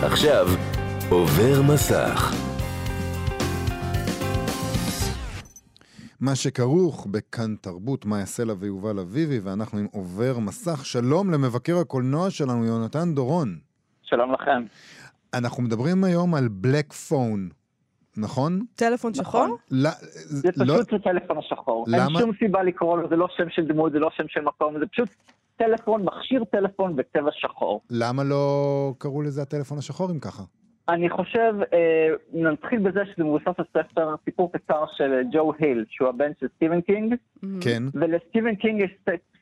עכשיו 0.04 0.48
עובר 1.10 1.62
מסך. 1.62 2.51
מה 6.22 6.36
שכרוך 6.36 7.08
בכאן 7.12 7.56
תרבות, 7.62 8.06
מאיה 8.06 8.26
סלע 8.26 8.54
ויובל 8.60 9.00
אביבי, 9.00 9.40
ואנחנו 9.40 9.80
עם 9.80 9.88
עובר 9.92 10.40
מסך. 10.40 10.86
שלום 10.86 11.32
למבקר 11.32 11.78
הקולנוע 11.78 12.30
שלנו, 12.30 12.66
יונתן 12.66 13.14
דורון. 13.16 13.58
שלום 14.02 14.34
לכם. 14.34 14.64
אנחנו 15.34 15.64
מדברים 15.64 16.04
היום 16.04 16.36
על 16.36 16.48
Black 16.48 16.94
Phone, 16.94 17.50
נכון? 18.18 18.66
טלפון 18.76 19.14
שחור? 19.14 19.46
נכון. 19.46 19.58
לא, 19.72 19.90
זה 20.14 20.50
לא, 20.58 20.74
פשוט 20.74 20.94
הטלפון 20.94 21.38
השחור. 21.38 21.86
למה? 21.88 22.06
אין 22.06 22.20
שום 22.20 22.32
סיבה 22.40 22.64
לקרוא 22.64 22.98
לו, 22.98 23.10
זה 23.10 23.16
לא 23.16 23.28
שם 23.38 23.50
של 23.50 23.66
דמות, 23.68 23.92
זה 23.92 24.00
לא 24.00 24.10
שם 24.18 24.26
של 24.28 24.42
מקום, 24.42 24.80
זה 24.80 24.86
פשוט 24.92 25.10
טלפון, 25.58 26.06
מכשיר 26.06 26.44
טלפון 26.52 26.96
בצבע 26.96 27.32
שחור. 27.32 27.82
למה 27.90 28.24
לא 28.24 28.94
קראו 28.98 29.22
לזה 29.22 29.42
הטלפון 29.42 29.78
השחור 29.78 30.12
אם 30.12 30.20
ככה? 30.20 30.44
אני 30.90 31.10
חושב, 31.10 31.54
אה, 31.74 32.08
נתחיל 32.34 32.80
בזה 32.80 33.06
שזה 33.06 33.24
מבוסס 33.24 33.48
על 33.58 33.66
ספר, 33.78 34.16
סיפור 34.26 34.52
קצר 34.52 34.86
של 34.98 35.22
ג'ו 35.32 35.54
היל, 35.60 35.86
שהוא 35.90 36.10
הבן 36.10 36.32
של 36.40 36.48
סטיבן 36.56 36.82
קינג, 36.82 37.16
כן. 37.62 37.84
ולסטיבן 37.94 38.56
קינג 38.56 38.82
יש 38.82 38.92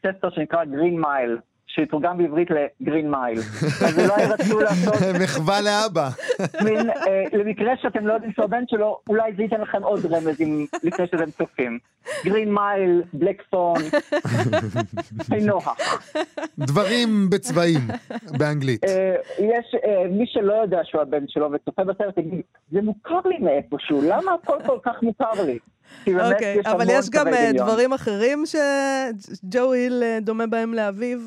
ספר 0.05 0.29
שנקרא 0.29 0.65
Green 0.65 1.01
Mile, 1.01 1.37
שיתורגם 1.75 2.17
בעברית 2.17 2.47
ל 2.81 2.86
Green 2.86 3.11
Mile. 3.11 3.39
אז 3.87 3.99
אולי 3.99 4.25
רצו 4.25 4.59
לעשות 4.59 4.93
מחווה 5.23 5.61
לאבא. 5.61 6.09
מין, 6.65 6.89
אה, 6.89 6.95
למקרה 7.33 7.71
שאתם 7.81 8.07
לא 8.07 8.13
יודעים 8.13 8.31
שהוא 8.31 8.45
הבן 8.45 8.63
שלו, 8.67 8.99
אולי 9.09 9.31
זה 9.37 9.43
ייתן 9.43 9.61
לכם 9.61 9.83
עוד 9.83 10.05
רמז 10.05 10.41
אם- 10.41 10.65
לפני 10.83 11.05
שאתם 11.07 11.31
צופים. 11.31 11.79
Green 12.25 12.53
Mile, 12.53 13.03
Black 13.13 13.41
Phone, 13.49 13.77
נוח. 15.47 15.67
דברים 16.59 17.29
בצבעים, 17.29 17.79
באנגלית. 18.37 18.83
אה, 18.83 19.15
יש, 19.39 19.75
אה, 19.85 20.07
מי 20.09 20.23
שלא 20.27 20.53
יודע 20.53 20.79
שהוא 20.83 21.01
הבן 21.01 21.23
שלו 21.27 21.49
וצופה 21.51 21.83
בסרט, 21.83 22.17
יגיד, 22.17 22.41
זה 22.71 22.81
מוכר 22.81 23.19
לי 23.25 23.37
מאיפשהו, 23.37 24.01
למה 24.03 24.31
הכל 24.43 24.57
כל 24.65 24.77
כך 24.85 25.03
מוכר 25.03 25.43
לי? 25.45 25.59
אוקיי, 26.07 26.59
אבל 26.65 26.85
יש 26.89 27.09
גם 27.09 27.27
אה. 27.27 27.51
דברים 27.57 27.93
אחרים 27.93 28.43
שג'ו 28.45 29.71
היל 29.71 30.03
אה, 30.03 30.17
דומה 30.21 30.47
בהם 30.47 30.73
לאביו? 30.73 31.19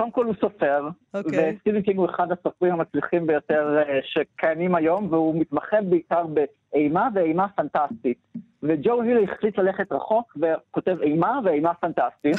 קודם 0.00 0.12
כל 0.12 0.24
הוא 0.24 0.34
סופר, 0.40 0.88
אוקיי. 1.14 1.54
וסטיבן 1.56 1.82
קינג 1.82 1.98
הוא 1.98 2.06
אחד 2.06 2.32
הסופרים 2.32 2.72
המצליחים 2.72 3.26
ביותר 3.26 3.78
אה, 3.78 3.98
שקיימים 4.02 4.74
היום, 4.74 5.06
והוא 5.10 5.40
מתמחה 5.40 5.76
בעיקר 5.82 6.24
באימה 6.26 7.08
ואימה 7.14 7.46
פנטסטית. 7.48 8.18
וג'ו 8.62 9.02
היל 9.02 9.24
החליט 9.24 9.58
ללכת 9.58 9.92
רחוק 9.92 10.36
וכותב 10.40 10.96
אימה 11.02 11.40
ואימה 11.44 11.74
פנטסטית. 11.74 12.36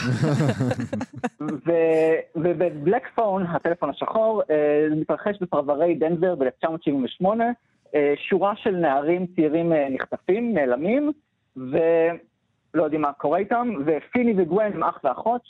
וב 2.35 2.56
Black 2.56 3.07
Phone, 3.15 3.45
הטלפון 3.45 3.89
השחור, 3.89 4.41
אה, 4.49 4.87
מתרחש 4.95 5.37
בפרברי 5.41 5.95
דנבר 5.95 6.35
ב-1978. 6.35 7.25
אה, 7.95 8.13
שורה 8.29 8.55
של 8.55 8.75
נערים 8.75 9.25
צעירים 9.35 9.73
נחטפים, 9.73 10.53
נעלמים, 10.53 11.11
ולא 11.55 12.83
יודעים 12.83 13.01
מה 13.01 13.13
קורה 13.13 13.37
איתם, 13.39 13.69
ופיני 13.85 14.33
וגווין 14.37 14.73
הם 14.73 14.83
אח 14.83 14.99
ואחות, 15.03 15.41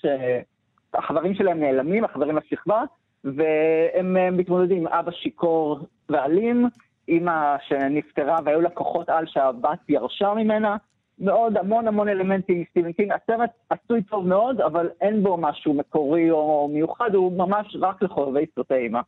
שהחברים 0.91 1.33
שלהם 1.35 1.59
נעלמים, 1.59 2.05
החברים 2.05 2.37
לשכבה, 2.37 2.83
והם 3.23 4.37
מתמודדים 4.37 4.77
עם 4.77 4.87
אבא 4.87 5.11
שיכור 5.11 5.79
ואלים, 6.09 6.69
אימא 7.07 7.55
שנפטרה 7.67 8.37
והיו 8.45 8.61
לה 8.61 8.69
כוחות 8.69 9.09
על 9.09 9.25
שהבת 9.27 9.79
ירשה 9.89 10.33
ממנה, 10.33 10.77
מאוד 11.19 11.57
המון 11.57 11.87
המון 11.87 12.09
אלמנטים 12.09 12.61
מסטיבן 12.61 12.91
קינג. 12.91 13.11
הסרט 13.11 13.49
עשוי 13.69 14.03
טוב 14.03 14.27
מאוד, 14.27 14.61
אבל 14.61 14.89
אין 15.01 15.23
בו 15.23 15.37
משהו 15.37 15.73
מקורי 15.73 16.31
או 16.31 16.69
מיוחד, 16.73 17.15
הוא 17.15 17.37
ממש 17.37 17.77
רק 17.81 18.01
לחובבי 18.01 18.45
סרטי 18.55 18.73
אימה. 18.73 19.01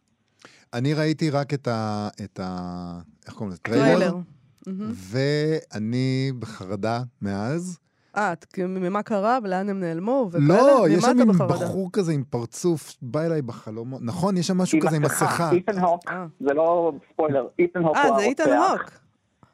אני 0.73 0.93
ראיתי 0.93 1.29
רק 1.29 1.53
את 1.53 1.67
ה... 1.67 2.07
את 2.23 2.39
ה... 2.39 2.47
איך 3.25 3.33
קוראים 3.33 3.49
לזה? 3.49 3.61
טריילר. 3.61 4.13
מהמם. 4.67 4.91
ואני 5.11 6.31
בחרדה 6.39 6.99
מאז. 7.21 7.79
אה, 8.17 8.33
את- 8.33 8.45
ממה 8.59 9.03
קרה 9.03 9.39
ולאן 9.43 9.69
הם 9.69 9.79
נעלמו? 9.79 10.27
וכאלה? 10.31 10.47
לא, 10.47 10.85
יש 10.89 11.03
שם? 11.03 11.27
בחור 11.47 11.89
כזה 11.93 12.11
עם 12.11 12.23
פרצוף, 12.29 12.95
בא 13.01 13.21
אליי 13.21 13.41
בחלומות. 13.41 14.01
נכון, 14.03 14.37
יש 14.37 14.47
שם 14.47 14.57
משהו 14.57 14.79
כזה 14.81 14.95
עם 14.95 15.01
מסכה. 15.01 15.51
איתן 15.51 15.79
הוק, 15.79 16.01
אה. 16.07 16.25
זה 16.39 16.53
לא 16.53 16.91
ספוילר, 17.13 17.47
איתן 17.59 17.79
הוק 17.79 17.95
הוא 17.97 18.03
אה, 18.03 18.07
הרוצח. 18.07 18.19
זה 18.19 18.25
איתן 18.25 18.57
הוק. 18.57 18.91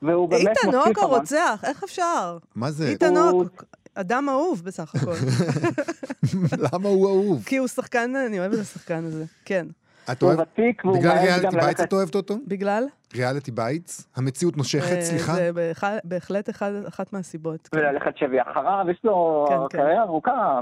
והוא 0.02 0.30
באמת 0.30 0.58
איתן 0.66 0.78
הוק. 0.78 0.98
הרוצח, 0.98 1.62
איך 1.64 1.84
אפשר? 1.84 2.38
מה 2.56 2.72
זה? 2.72 2.88
איתן 2.90 3.18
הוא- 3.18 3.30
הוק, 3.44 3.64
אדם 3.96 4.30
אהוב 4.30 4.62
בסך 4.66 4.96
הכל. 4.96 5.14
למה 6.74 6.90
הוא 6.90 7.08
אהוב? 7.10 7.44
כי 7.46 7.58
הוא 7.58 7.68
שחקן, 7.68 8.16
אני 8.28 8.40
אוהבת 8.40 8.54
את 8.54 8.60
השחקן 8.60 9.04
הזה. 9.06 9.26
כן. 9.46 9.68
את 10.12 10.22
הוא 10.22 10.30
אוהבת? 10.32 10.48
ותיק 10.54 10.86
והוא 10.86 10.98
בגלל 10.98 11.14
מעז 11.16 11.24
ריאליטי 11.24 11.46
גם 11.46 11.52
בייטס 11.52 11.68
ללכת... 11.80 11.84
את 11.88 11.94
אוהבת 11.94 12.16
אותו? 12.16 12.36
בגלל? 12.48 12.84
ריאליטי 13.16 13.52
בייטס? 13.52 14.08
המציאות 14.16 14.58
נושכת, 14.58 14.96
אה, 14.96 15.02
סליחה? 15.02 15.34
זה 15.34 15.52
בהח- 15.54 15.84
בהחלט 16.04 16.50
אחד- 16.50 16.72
אחת 16.88 17.14
מהסיבות. 17.14 17.68
כן. 17.68 17.78
וללכת 17.78 18.18
שבי 18.18 18.42
אחריו, 18.42 18.86
יש 18.92 19.00
לו 19.04 19.46
כן, 19.50 19.56
כן. 19.70 19.78
קריירה 19.78 20.04
ארוכה, 20.04 20.60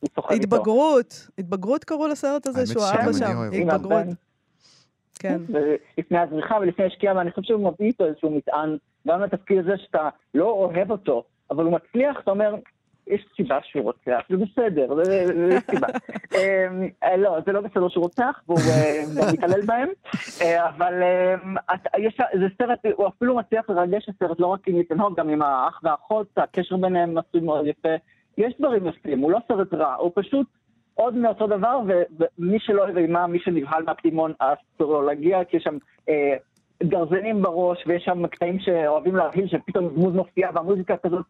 הוא 0.00 0.08
סוחר 0.14 0.34
איתו. 0.34 0.42
התבגרות, 0.56 1.28
התבגרות 1.38 1.84
קראו 1.84 2.06
לסרט 2.08 2.46
הזה, 2.46 2.58
האמת 2.58 2.68
שהוא 2.68 2.82
שגם 2.82 2.98
אבא 3.00 3.08
אני 3.08 3.14
שם. 3.18 3.36
אוהב 3.36 3.52
עם 3.54 3.70
התבגרות, 3.70 3.92
הבן. 4.02 4.12
כן. 5.18 5.40
לפני 5.98 6.18
הזריחה 6.18 6.54
ולפני 6.62 6.84
השקיעה, 6.86 7.16
ואני 7.16 7.30
חושב 7.30 7.42
שהוא 7.42 7.60
מביא 7.72 7.86
איתו 7.86 8.06
איזשהו 8.06 8.30
מטען, 8.36 8.76
גם 9.08 9.20
לתפקיד 9.22 9.58
הזה 9.58 9.72
שאתה 9.76 10.08
לא 10.34 10.44
אוהב 10.50 10.90
אותו, 10.90 11.24
אבל 11.50 11.64
הוא 11.64 11.72
מצליח, 11.72 12.16
אתה 12.22 12.30
אומר, 12.30 12.54
יש 13.06 13.26
סיבה 13.36 13.58
שהוא 13.62 13.82
רוצח, 13.82 14.20
זה 14.28 14.36
בסדר, 14.36 14.94
זה 15.04 15.58
סיבה. 15.70 15.86
אמ, 16.36 16.88
אה, 17.02 17.16
לא, 17.16 17.38
זה 17.46 17.52
לא 17.52 17.60
בסדר 17.60 17.88
שהוא 17.88 18.02
רוצח, 18.02 18.42
והוא 18.46 18.58
אה, 18.58 19.32
מתעלל 19.32 19.60
בהם, 19.66 19.88
אה, 20.42 20.68
אבל 20.68 20.92
זה 22.40 22.46
סרט, 22.58 22.78
הוא 22.96 23.08
אפילו 23.08 23.36
מצליח 23.36 23.70
לרגש 23.70 24.08
הסרט, 24.08 24.40
לא 24.40 24.46
רק 24.46 24.68
עם 24.68 24.76
איתן 24.76 25.00
הוג, 25.00 25.20
גם 25.20 25.28
עם 25.28 25.42
האח 25.42 25.80
והאחות, 25.82 26.26
הקשר 26.36 26.76
ביניהם 26.76 27.18
עשוי 27.18 27.40
מאוד 27.40 27.66
יפה. 27.66 27.94
יש 28.38 28.54
דברים 28.58 28.86
יפים, 28.86 29.18
הוא 29.18 29.30
לא 29.30 29.38
סרט 29.48 29.74
רע, 29.74 29.94
הוא 29.94 30.10
פשוט 30.14 30.46
עוד 30.94 31.14
מאותו 31.14 31.46
דבר, 31.46 31.80
ומי 31.88 32.58
שלא 32.60 32.82
אוהב 32.82 32.96
אימה, 32.96 33.26
מי 33.26 33.38
שנבהל 33.38 33.82
מהקדימון, 33.82 34.32
אסור 34.38 34.92
לו 34.92 35.02
להגיע, 35.02 35.44
כי 35.44 35.56
יש 35.56 35.62
שם 35.62 35.78
גרזנים 36.82 37.42
בראש, 37.42 37.84
ויש 37.86 38.04
שם 38.04 38.26
קטעים 38.26 38.58
שאוהבים 38.60 39.16
להבהיל, 39.16 39.48
שפתאום 39.48 39.88
דמות 39.88 40.14
מופיעה, 40.14 40.50
והמוזיקה 40.54 40.96
כזאת 40.96 41.24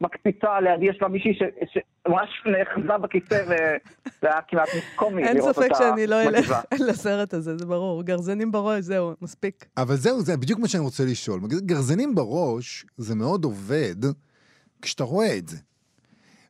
מקפיצה 0.00 0.60
לידי, 0.60 0.86
יש 0.86 0.98
לה 1.02 1.08
מישהי 1.08 1.38
שממש 1.72 2.28
נאחזה 2.46 2.98
בכיסא, 2.98 3.44
וזה 3.44 4.28
היה 4.28 4.40
כמעט 4.48 4.68
קומי 4.96 5.22
אין 5.22 5.36
לראות 5.36 5.56
ספק 5.56 5.64
אותה 5.64 5.74
שאני 5.74 6.06
לא 6.06 6.22
אלך 6.22 6.38
מגיבה. 6.38 6.60
לסרט 6.90 7.34
הזה, 7.34 7.56
זה 7.56 7.66
ברור. 7.66 8.02
גרזנים 8.02 8.52
בראש, 8.52 8.80
זהו, 8.84 9.14
מספיק. 9.22 9.66
אבל 9.76 9.94
זהו, 9.94 10.20
זה 10.20 10.36
בדיוק 10.36 10.58
מה 10.60 10.68
שאני 10.68 10.84
רוצה 10.84 11.04
לשאול. 11.04 11.40
גרזנים 11.66 12.14
בראש, 12.14 12.86
זה 12.96 13.14
מאוד 13.14 13.44
עובד 13.44 13.96
כשאתה 14.82 15.04
רואה 15.04 15.36
את 15.38 15.48
זה. 15.48 15.56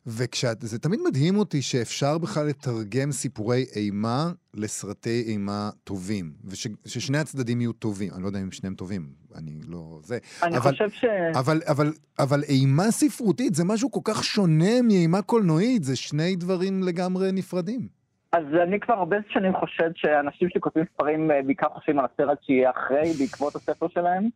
וזה 0.07 0.79
תמיד 0.79 0.99
מדהים 1.07 1.37
אותי 1.37 1.61
שאפשר 1.61 2.17
בכלל 2.17 2.47
לתרגם 2.47 3.11
סיפורי 3.11 3.65
אימה 3.75 4.31
לסרטי 4.53 5.23
אימה 5.27 5.69
טובים, 5.83 6.31
וששני 6.45 7.17
הצדדים 7.17 7.61
יהיו 7.61 7.73
טובים. 7.73 8.13
אני 8.13 8.21
לא 8.21 8.27
יודע 8.27 8.39
אם 8.39 8.51
שניהם 8.51 8.75
טובים, 8.75 9.09
אני 9.35 9.51
לא... 9.67 9.99
זה. 10.03 10.17
אני 10.43 10.57
אבל, 10.57 10.71
חושב 10.71 10.89
ש... 10.89 11.05
אבל, 11.39 11.61
אבל, 11.67 11.91
אבל 12.19 12.43
אימה 12.49 12.91
ספרותית 12.91 13.55
זה 13.55 13.63
משהו 13.65 13.91
כל 13.91 13.99
כך 14.03 14.23
שונה 14.23 14.81
מאימה 14.83 15.21
קולנועית, 15.21 15.83
זה 15.83 15.95
שני 15.95 16.35
דברים 16.35 16.83
לגמרי 16.83 17.31
נפרדים. 17.31 17.87
אז 18.31 18.43
אני 18.63 18.79
כבר 18.79 18.93
הרבה 18.93 19.17
שנים 19.29 19.53
חושד 19.59 19.89
שאנשים 19.95 20.49
שכותבים 20.49 20.85
ספרים 20.93 21.31
אה, 21.31 21.41
בעיקר 21.45 21.67
חושבים 21.69 21.99
על 21.99 22.05
הסרט 22.13 22.37
שיהיה 22.43 22.69
אחרי, 22.69 23.13
בעקבות 23.19 23.55
הספר 23.55 23.87
שלהם. 23.87 24.29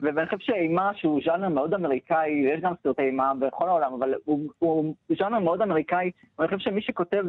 ואני 0.00 0.26
חושב 0.26 0.38
שאימה, 0.38 0.90
שהוא 0.94 1.20
ז'אנר 1.24 1.48
מאוד 1.48 1.74
אמריקאי, 1.74 2.30
יש 2.30 2.60
גם 2.60 2.72
סרטי 2.82 3.02
אימה 3.02 3.32
בכל 3.34 3.68
העולם, 3.68 3.92
אבל 3.92 4.14
הוא, 4.24 4.50
הוא 4.58 4.94
ז'אנר 5.18 5.38
מאוד 5.38 5.62
אמריקאי, 5.62 6.10
ואני 6.38 6.48
חושב 6.48 6.70
שמי 6.70 6.82
שכותב 6.82 7.24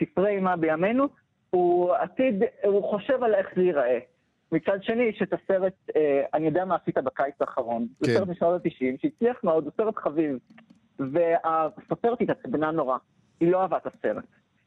ספרי 0.00 0.30
אימה 0.36 0.56
בימינו, 0.56 1.08
הוא 1.50 1.94
עתיד, 1.94 2.42
הוא 2.64 2.90
חושב 2.90 3.22
על 3.22 3.34
איך 3.34 3.46
זה 3.56 3.62
ייראה. 3.62 3.98
מצד 4.52 4.82
שני, 4.82 5.02
יש 5.02 5.22
את 5.22 5.32
הסרט, 5.32 5.74
אה, 5.96 6.22
אני 6.34 6.46
יודע 6.46 6.64
מה 6.64 6.76
עשית 6.82 6.98
בקיץ 6.98 7.34
האחרון. 7.40 7.86
זה 8.00 8.06
כן. 8.06 8.18
סרט 8.18 8.28
משנות 8.28 8.66
ה-90, 8.66 9.02
שהצליח 9.02 9.44
מאוד, 9.44 9.64
הוא 9.64 9.72
סרט 9.76 9.96
חביב. 9.96 10.38
והסופרת 10.98 12.20
התעצבנה 12.20 12.70
נורא. 12.70 12.98
היא 13.40 13.50
לא 13.50 13.62
אהבה 13.62 13.76
את 13.76 13.86
הסרט. 13.86 14.24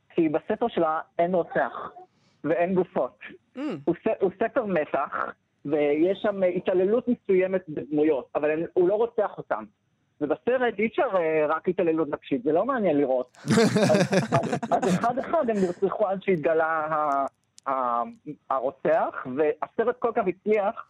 כי 0.09 0.29
בספר 0.29 0.67
שלה 0.67 0.99
אין 1.19 1.35
רוצח, 1.35 1.91
ואין 2.43 2.75
גופות. 2.75 3.19
Mm, 3.57 3.59
הוא, 3.85 3.95
ס, 4.03 4.07
הוא 4.21 4.31
ספר 4.39 4.65
מתח, 4.65 5.33
ויש 5.65 6.19
שם 6.21 6.41
התעללות 6.55 7.07
מסוימת 7.07 7.69
בדמויות, 7.69 8.27
אבל 8.35 8.49
הוא 8.73 8.89
לא 8.89 8.95
רוצח 8.95 9.37
אותם. 9.37 9.63
ובסרט 10.21 10.79
אי 10.79 10.87
אפשר 10.87 11.07
אה, 11.15 11.45
רק 11.47 11.69
התעללות 11.69 12.07
נפשית, 12.09 12.43
זה 12.43 12.51
לא 12.51 12.65
מעניין 12.65 12.97
לראות. 12.97 13.37
אז, 13.45 13.73
אז, 14.33 14.59
אז 14.71 14.99
אחד 14.99 15.19
אחד 15.19 15.49
הם 15.49 15.55
נרצחו 15.55 16.07
עד 16.07 16.23
שהתגלה 16.23 16.87
הרוצח, 18.49 19.27
והסרט 19.35 19.95
כל 19.99 20.11
כך 20.15 20.23
הצליח, 20.27 20.88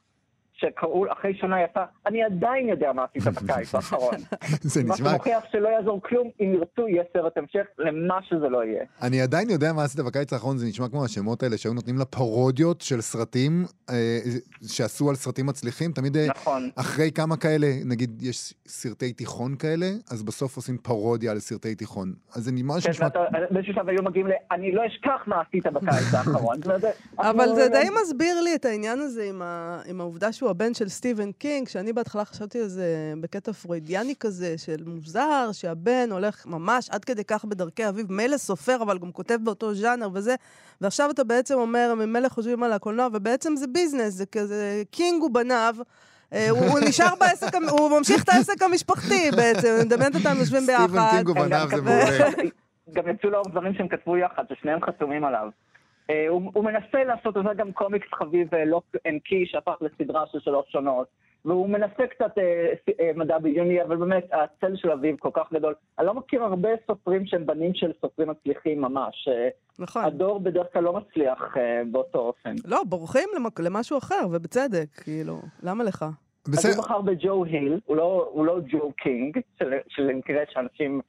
שקראו 0.59 1.05
אחרי 1.11 1.33
שנה 1.33 1.63
יצא, 1.63 1.83
אני 2.07 2.23
עדיין 2.23 2.69
יודע 2.69 2.93
מה 2.93 3.03
עשית 3.03 3.33
בקיץ 3.43 3.75
האחרון. 3.75 4.15
זה 4.61 4.83
מה 4.83 4.93
נשמע... 4.93 5.09
שמוכיח 5.09 5.43
שלא 5.51 5.67
יעזור 5.67 6.01
כלום, 6.01 6.29
אם 6.41 6.53
ירצו 6.53 6.87
יהיה 6.87 7.03
סרט 7.13 7.37
המשך 7.37 7.65
למה 7.77 8.19
שזה 8.29 8.49
לא 8.49 8.63
יהיה. 8.63 8.83
אני 9.01 9.21
עדיין 9.21 9.49
יודע 9.49 9.73
מה 9.73 9.83
עשית 9.83 10.05
בקיץ 10.05 10.33
האחרון, 10.33 10.57
זה 10.57 10.65
נשמע 10.65 10.89
כמו 10.89 11.05
השמות 11.05 11.43
האלה 11.43 11.57
שהיו 11.57 11.73
נותנים 11.73 11.97
לפרודיות 11.97 12.81
של 12.81 13.01
סרטים 13.01 13.65
אה, 13.89 14.19
שעשו 14.67 15.09
על 15.09 15.15
סרטים 15.15 15.45
מצליחים. 15.45 15.91
תמיד 15.91 16.17
אה, 16.17 16.27
נכון. 16.27 16.69
אחרי 16.75 17.11
כמה 17.11 17.37
כאלה, 17.37 17.67
נגיד 17.85 18.21
יש 18.21 18.53
סרטי 18.67 19.13
תיכון 19.13 19.55
כאלה, 19.55 19.85
אז 20.11 20.23
בסוף 20.23 20.55
עושים 20.55 20.77
פרודיה 20.77 21.31
על 21.31 21.39
סרטי 21.39 21.75
תיכון. 21.75 22.13
אז 22.35 22.43
זה 22.43 22.51
ממש 22.51 22.83
כן, 22.83 22.89
נשמע... 22.89 23.05
ואתה- 23.05 23.19
באיזשהו 23.51 23.73
שלב 23.73 23.89
היו 23.89 24.03
מגיעים 24.03 24.27
ל... 24.27 24.31
אני 24.51 24.71
לא 24.71 24.81
אשכח 24.87 25.27
מה 25.27 25.41
עשית 25.41 25.65
בקיץ 25.65 26.13
האחרון. 26.13 26.57
אבל 27.17 27.55
זה 27.55 27.67
די 27.69 27.87
מסביר 28.01 28.41
לי 28.41 28.55
את 28.55 28.65
העניין 28.65 28.99
הזה. 28.99 29.29
עם 29.85 30.01
העובדה 30.01 30.31
שהוא 30.31 30.48
הבן 30.49 30.73
של 30.73 30.89
סטיבן 30.89 31.31
קינג, 31.31 31.67
שאני 31.67 31.93
בהתחלה 31.93 32.25
חשבתי 32.25 32.59
על 32.59 32.67
זה 32.67 33.13
בקטע 33.21 33.53
פרוידיאני 33.53 34.13
כזה, 34.19 34.57
של 34.57 34.83
מוזר, 34.85 35.49
שהבן 35.51 36.09
הולך 36.11 36.45
ממש 36.45 36.89
עד 36.89 37.05
כדי 37.05 37.23
כך 37.23 37.45
בדרכי 37.45 37.89
אביו, 37.89 38.05
מילא 38.09 38.37
סופר, 38.37 38.77
אבל 38.81 38.97
גם 38.97 39.11
כותב 39.11 39.37
באותו 39.43 39.73
ז'אנר 39.73 40.09
וזה, 40.13 40.35
ועכשיו 40.81 41.11
אתה 41.11 41.23
בעצם 41.23 41.55
אומר, 41.55 41.93
ממילא 41.97 42.29
חושבים 42.29 42.63
על 42.63 42.73
הקולנוע, 42.73 43.07
ובעצם 43.13 43.55
זה 43.55 43.67
ביזנס, 43.67 44.13
זה 44.13 44.25
כזה, 44.25 44.83
קינג 44.91 45.21
הוא 45.21 45.31
בניו. 45.31 45.75
אה, 46.33 46.49
הוא 46.49 46.59
הוא 46.59 46.79
נשאר 46.79 47.13
בעסק, 47.19 47.55
הוא 47.69 47.97
ממשיך 47.97 48.23
את 48.23 48.29
העסק 48.29 48.61
המשפחתי 48.61 49.31
בעצם, 49.35 49.67
אני 49.77 49.85
מדמיינת 49.85 50.15
אותם 50.15 50.35
יושבים 50.39 50.61
סטיבן 50.61 50.87
ביחד. 50.87 51.11
קינג 51.11 51.27
הוא 51.27 51.37
הם 51.37 51.49
גם 51.49 51.49
בניו 51.49 51.69
זה 51.69 51.81
מעולה. 51.81 52.29
גם 52.95 53.09
יצאו 53.09 53.29
לאור 53.29 53.49
דברים 53.49 53.73
שהם 53.73 53.87
כתבו 53.87 54.17
יחד, 54.17 54.43
ששניהם 54.49 54.79
חתומים 54.81 55.25
עליו. 55.25 55.49
אה, 56.09 56.25
הוא 56.29 56.51
הוא 56.53 56.63
מנסה 56.63 57.03
לעשות 57.03 57.37
את 57.37 57.43
זה 57.43 57.53
גם 57.57 57.71
קומיקס 57.71 58.07
חביב 58.13 58.55
Locke 58.55 58.85
and 59.07 59.21
Key, 59.21 59.45
שהפך 59.45 59.73
לסדרה 59.81 60.23
של 60.31 60.39
שלוש 60.39 60.65
עונות. 60.71 61.07
והוא 61.45 61.69
מנסה 61.69 62.07
קצת 62.09 62.37
אה, 62.37 62.73
אה, 62.99 63.11
מדע 63.15 63.37
בדיוני, 63.37 63.83
אבל 63.83 63.95
באמת, 63.95 64.27
הצל 64.31 64.75
של 64.75 64.91
אביו 64.91 65.15
כל 65.19 65.29
כך 65.33 65.53
גדול. 65.53 65.73
אני 65.99 66.07
לא 66.07 66.13
מכיר 66.13 66.43
הרבה 66.43 66.69
סופרים 66.87 67.25
שהם 67.25 67.45
בנים 67.45 67.73
של 67.73 67.91
סופרים 68.01 68.29
מצליחים 68.29 68.81
ממש. 68.81 69.27
אה, 69.27 69.47
נכון. 69.79 70.03
הדור 70.05 70.39
בדרך 70.39 70.67
כלל 70.73 70.83
לא 70.83 70.93
מצליח 70.93 71.57
אה, 71.57 71.81
באותו 71.91 72.19
אופן. 72.19 72.55
לא, 72.65 72.83
בורחים 72.85 73.29
למק- 73.35 73.59
למשהו 73.59 73.97
אחר, 73.97 74.27
ובצדק, 74.31 74.87
כאילו, 75.03 75.39
למה 75.63 75.83
לך? 75.83 76.05
אז 76.47 76.53
בסדר, 76.53 76.75
הוא 76.75 76.83
בחר 76.83 77.01
בג'ו 77.01 77.43
היל, 77.45 77.79
הוא 77.85 77.97
לא, 77.97 78.29
הוא 78.31 78.45
לא 78.45 78.59
ג'ו 78.71 78.91
קינג, 78.97 79.37
של, 79.59 79.73
של 79.89 80.09
שאנשים, 80.53 81.01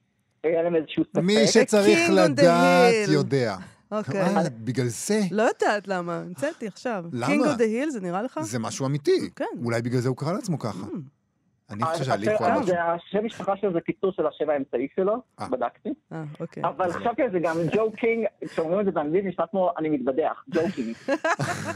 היה 0.43 0.63
להם 0.63 0.75
איזשהו 0.75 1.03
ספק. 1.03 1.21
מי 1.23 1.47
שצריך 1.47 1.99
לדעת. 2.15 2.93
יודע. 3.13 3.55
אוקיי. 3.91 4.21
אה, 4.21 4.49
בגלל 4.63 4.87
זה, 4.87 5.19
לא 5.31 5.41
יודעת 5.41 5.87
למה, 5.87 6.17
המצאתי 6.17 6.67
עכשיו. 6.67 7.05
למה? 7.11 7.25
King 7.25 7.45
of 7.45 7.57
the 7.57 7.63
Hill, 7.63 7.89
זה 7.89 8.01
נראה 8.01 8.21
לך? 8.21 8.39
זה 8.41 8.59
משהו 8.59 8.85
אמיתי. 8.85 9.29
כן. 9.35 9.45
אולי 9.63 9.81
בגלל 9.81 9.99
זה 9.99 10.09
הוא 10.09 10.17
קרא 10.17 10.33
לעצמו 10.33 10.59
ככה. 10.59 10.83
Mm. 10.83 11.21
אני 11.71 11.83
חושב 11.83 12.11
על 12.11 12.29
אה, 12.29 12.51
משהו. 12.51 12.65
זה 12.65 12.83
השם 12.83 13.25
משפחה 13.25 13.57
שלו 13.57 13.73
זה 13.73 13.79
קיצור 13.81 14.11
של 14.11 14.27
השם 14.27 14.49
האמצעי 14.49 14.87
שלו, 14.95 15.21
אה. 15.39 15.49
בדקתי. 15.49 15.89
אה, 16.13 16.23
אוקיי. 16.39 16.63
אבל 16.63 16.91
חשבתי 16.91 17.21
על 17.21 17.31
זה 17.31 17.39
גם, 17.43 17.57
ג'ו 17.75 17.91
קינג, 17.91 18.25
כשאומרים 18.45 18.79
את 18.79 18.85
זה 18.85 18.91
באנגלית 18.91 19.25
נשמע 19.25 19.47
כמו 19.47 19.71
אני 19.77 19.89
מתבדח, 19.89 20.43
joking. 20.49 20.95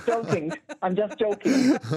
joking, 0.08 0.54
I'm 0.84 0.98
just 0.98 1.16
joking. 1.20 1.90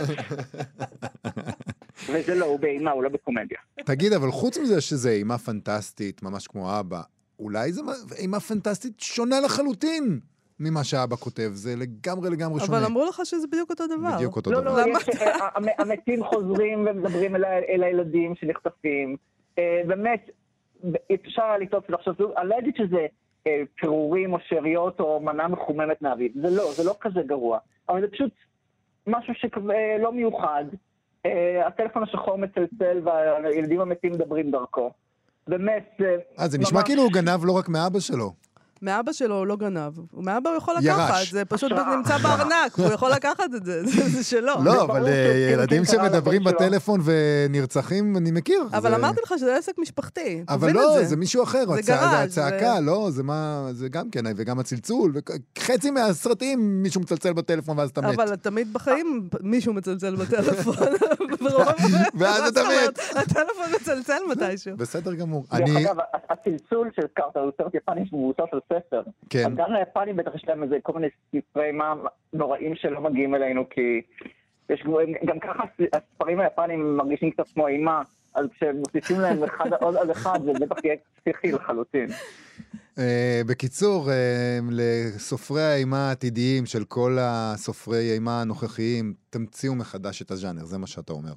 וזה 2.12 2.34
לא, 2.34 2.44
הוא 2.44 2.60
באימה, 2.60 2.90
הוא 2.90 3.02
לא 3.02 3.08
בקומדיה. 3.08 3.58
תגיד, 3.84 4.12
אבל 4.12 4.30
חוץ 4.30 4.58
מזה 4.58 4.80
שזה 4.80 5.10
אימה 5.10 5.38
פנטסטית, 5.38 6.22
ממש 6.22 6.46
כמו 6.46 6.80
אבא, 6.80 7.02
אולי 7.38 7.72
זו 7.72 7.82
אימה 8.18 8.40
פנטסטית 8.40 9.00
שונה 9.00 9.40
לחלוטין 9.40 10.20
ממה 10.60 10.84
שאבא 10.84 11.16
כותב. 11.16 11.50
זה 11.52 11.74
לגמרי 11.76 12.30
לגמרי 12.30 12.60
שונה. 12.60 12.78
אבל 12.78 12.86
אמרו 12.86 13.06
לך 13.06 13.20
שזה 13.24 13.46
בדיוק 13.46 13.70
אותו 13.70 13.84
דבר. 13.86 14.16
בדיוק 14.16 14.36
אותו 14.36 14.52
לא, 14.52 14.60
דבר. 14.60 14.86
לא, 14.86 14.92
יש, 14.98 15.08
המ- 15.54 15.68
המתים 15.78 16.24
חוזרים 16.24 16.86
ומדברים 16.86 17.36
אל 17.36 17.44
אל 17.44 17.82
הילדים 17.82 18.34
שנחטפים. 18.34 19.16
אה, 19.58 19.80
באמת, 19.86 20.30
אפשר 21.26 21.42
היה 21.42 21.58
לטעות 21.58 21.84
ולחשוב, 21.90 22.16
אני 22.36 22.48
לא 22.48 22.58
אגיד 22.58 22.74
שזה 22.76 23.06
אה, 23.46 23.62
פירורים 23.80 24.32
או 24.32 24.38
שאריות 24.48 25.00
או 25.00 25.20
מנה 25.20 25.48
מחוממת 25.48 26.02
מאביב. 26.02 26.32
זה 26.42 26.50
לא, 26.50 26.72
זה 26.72 26.84
לא 26.84 26.94
כזה 27.00 27.20
גרוע. 27.26 27.58
אבל 27.88 28.00
זה 28.00 28.06
פשוט 28.08 28.30
משהו 29.06 29.34
שלא 29.34 30.12
מיוחד. 30.12 30.64
הטלפון 31.66 32.02
השחור 32.02 32.38
מצלצל 32.38 33.00
והילדים 33.04 33.80
המתים 33.80 34.12
מדברים 34.12 34.50
דרכו. 34.50 34.90
באמת, 35.48 35.82
זה 35.98 36.16
אה, 36.40 36.48
זה 36.48 36.58
נשמע 36.58 36.82
כאילו 36.82 37.02
הוא 37.02 37.12
גנב 37.12 37.44
לא 37.44 37.52
רק 37.52 37.68
מאבא 37.68 38.00
שלו. 38.00 38.32
מאבא 38.82 39.12
שלו 39.12 39.38
הוא 39.38 39.46
לא 39.46 39.56
גנב. 39.56 39.92
מאבא 40.12 40.50
הוא 40.50 40.56
יכול. 40.56 40.74
לקחת, 40.78 41.26
זה 41.30 41.44
פשוט. 41.44 41.72
נמצא 41.72 42.18
בארנק, 42.18 42.74
הוא 42.76 42.92
יכול 42.92 43.10
לקחת 43.10 43.54
את 43.56 43.64
זה, 43.64 43.84
זה 43.86 44.08
זה 44.08 44.24
שלו. 44.24 44.54
לא, 44.64 44.82
אבל 44.82 45.06
אה, 45.06 45.12
שהוא 45.12 45.52
ילדים 45.52 45.84
שמדברים. 45.84 46.44
בטלפון 46.44 47.00
ונרצחים, 47.04 48.16
אני 48.16 48.30
מכיר. 48.30 48.62
אבל 48.72 48.94
אמרתי 48.94 49.20
לך 49.24 49.34
שזה 49.38 49.56
עסק 49.56 49.72
משפחתי, 49.78 50.42
אבל 50.48 50.70
תבין 50.70 50.76
לא, 50.76 51.00
את 51.00 51.08
זה 51.08 51.16
מישהו 51.16 51.42
אחר, 51.42 51.64
זה 51.82 51.94
הצעקה, 52.00 52.80
לא, 52.80 53.08
זה 53.10 53.22
מה, 53.22 53.68
זה 53.72 53.88
גם 53.88 54.10
כן, 54.10 54.24
וגם 54.36 54.58
הצלצול, 54.58 55.12
וחצי 55.58 55.90
מהסרטים 55.90 56.82
מישהו 56.82 57.00
מצלצל 57.00 57.32
בטלפון 57.32 57.78
ואז 57.78 57.90
אתה 57.90 58.00
מת. 58.00 58.14
אבל 58.14 58.36
תמיד 58.36 58.72
בחיים 58.72 59.28
מישהו 59.40 59.72
מצלצל 59.72 60.16
בטלפון. 60.16 60.74
ואז 62.18 62.40
מה 62.40 62.48
אתה? 62.48 62.60
מת. 62.88 62.98
הטלפון 63.16 63.66
מצלצל 63.76 64.18
מתישהו. 64.30 64.76
בסדר 64.76 65.14
גמור. 65.14 65.44
דרך 65.50 65.60
אני, 65.60 65.86
אגב, 65.86 65.96
הצלצול 66.30 66.90
שהזכרת 66.96 67.36
הוא 67.36 67.50
סרט 67.58 67.74
יפני 67.74 68.06
שמבוסס 68.06 68.40
על 68.52 68.60
ספר. 68.66 69.02
כן, 69.30 69.46
אז 69.46 69.52
גם 69.56 69.72
ליפנים 69.72 70.16
בטח 70.16 70.34
יש 70.34 70.44
להם 70.48 70.62
איזה 70.62 70.76
כל 70.82 70.92
מיני 70.92 71.06
ספרי 71.36 71.66
אימה 71.66 71.94
נוראים 72.32 72.74
שלא 72.76 73.00
מגיעים 73.00 73.34
אלינו, 73.34 73.64
כי 73.70 74.00
יש 74.70 74.84
גם- 75.26 75.38
ככה 75.40 75.62
הס- 75.64 75.88
הספרים 75.92 76.40
היפנים 76.40 76.96
מרגישים 76.96 77.30
קצת 77.30 77.48
כמו 77.54 77.66
אימה, 77.68 78.02
אז 78.38 78.46
כשמוסיפים 78.54 79.20
להם 79.20 79.44
אחד 79.44 79.72
עוד 79.80 79.96
על 79.96 80.12
אחד, 80.12 80.40
זה 80.44 80.52
בטח 80.52 80.84
יהיה 80.84 80.96
פסיכי 81.20 81.52
לחלוטין. 81.52 82.06
אה, 82.98 83.40
בקיצור, 83.46 84.10
אה, 84.10 84.58
לסופרי 84.70 85.62
האימה 85.62 86.08
העתידיים 86.08 86.66
של 86.66 86.84
כל 86.84 87.16
הסופרי 87.20 88.12
אימה 88.12 88.40
הנוכחיים, 88.40 89.14
תמציאו 89.30 89.74
מחדש 89.74 90.22
את 90.22 90.30
הז'אנר, 90.30 90.64
זה 90.64 90.78
מה 90.78 90.86
שאתה 90.86 91.12
אומר. 91.12 91.32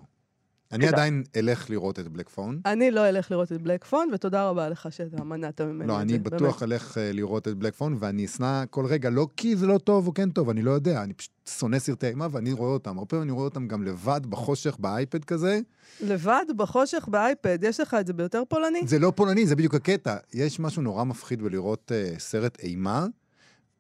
אני 0.72 0.86
תודה. 0.86 0.98
עדיין 0.98 1.24
אלך 1.36 1.70
לראות 1.70 2.00
את 2.00 2.08
בלק 2.08 2.30
פון. 2.30 2.62
אני 2.66 2.92
לא 2.92 3.10
אלך 3.10 3.32
לראות 3.32 3.52
את 3.52 3.62
בלק 3.62 3.84
פון, 3.86 4.10
ותודה 4.14 4.50
רבה 4.50 4.70
לך 4.70 4.88
שאתה 4.92 5.24
מנעת 5.24 5.62
ממני 5.62 5.88
לא, 5.88 5.96
את 5.98 6.02
אני 6.02 6.14
זה. 6.14 6.20
בטוח 6.20 6.64
אלך 6.64 6.98
אה, 6.98 7.12
לראות 7.12 7.48
את 7.48 7.54
בלק 7.58 7.76
פון, 7.76 7.98
ואני 8.00 8.26
אשנא 8.26 8.64
כל 8.70 8.86
רגע, 8.86 9.10
לא 9.10 9.28
כי 9.38 9.56
זה 9.56 9.68
לא 9.68 9.78
טוב 9.78 10.08
או 10.08 10.14
כן 10.14 10.30
טוב, 10.30 10.50
אני 10.50 10.62
לא 10.62 10.72
יודע, 10.72 11.04
אני 11.04 11.14
פשוט 11.14 11.32
שונא 11.60 11.80
סרטי 11.80 12.08
אימה 12.08 12.28
ואני 12.32 12.54
רואה 12.54 12.70
אותם. 12.74 12.98
הרבה 12.98 13.06
פעמים 13.10 13.24
אני 13.24 13.32
רואה 13.32 13.46
אותם 13.46 13.68
גם 13.68 13.84
לבד, 13.84 14.22
בחושך, 14.30 14.78
באייפד 14.80 15.26
כזה. 15.26 15.60
באמת. 16.00 16.12
לבד, 16.12 16.46
בחושך, 16.58 17.08
באייפד, 17.12 17.60
יש 17.62 17.80
לך 17.80 17.94
את 18.00 18.08
זה 18.08 18.14
ביותר 18.14 18.44
פולני? 18.50 18.80
זה 18.86 19.00
לא 19.00 19.14
פולני, 19.16 19.46
זה 19.46 19.56
בדיוק 19.56 19.76
הקטע. 19.76 20.18
יש 20.34 20.60
משהו 20.60 20.82
נורא 20.82 21.04
מפחיד 21.04 21.42
בלראות 21.42 21.92
uh, 21.92 22.20
סרט 22.20 22.60
אימה 22.60 23.06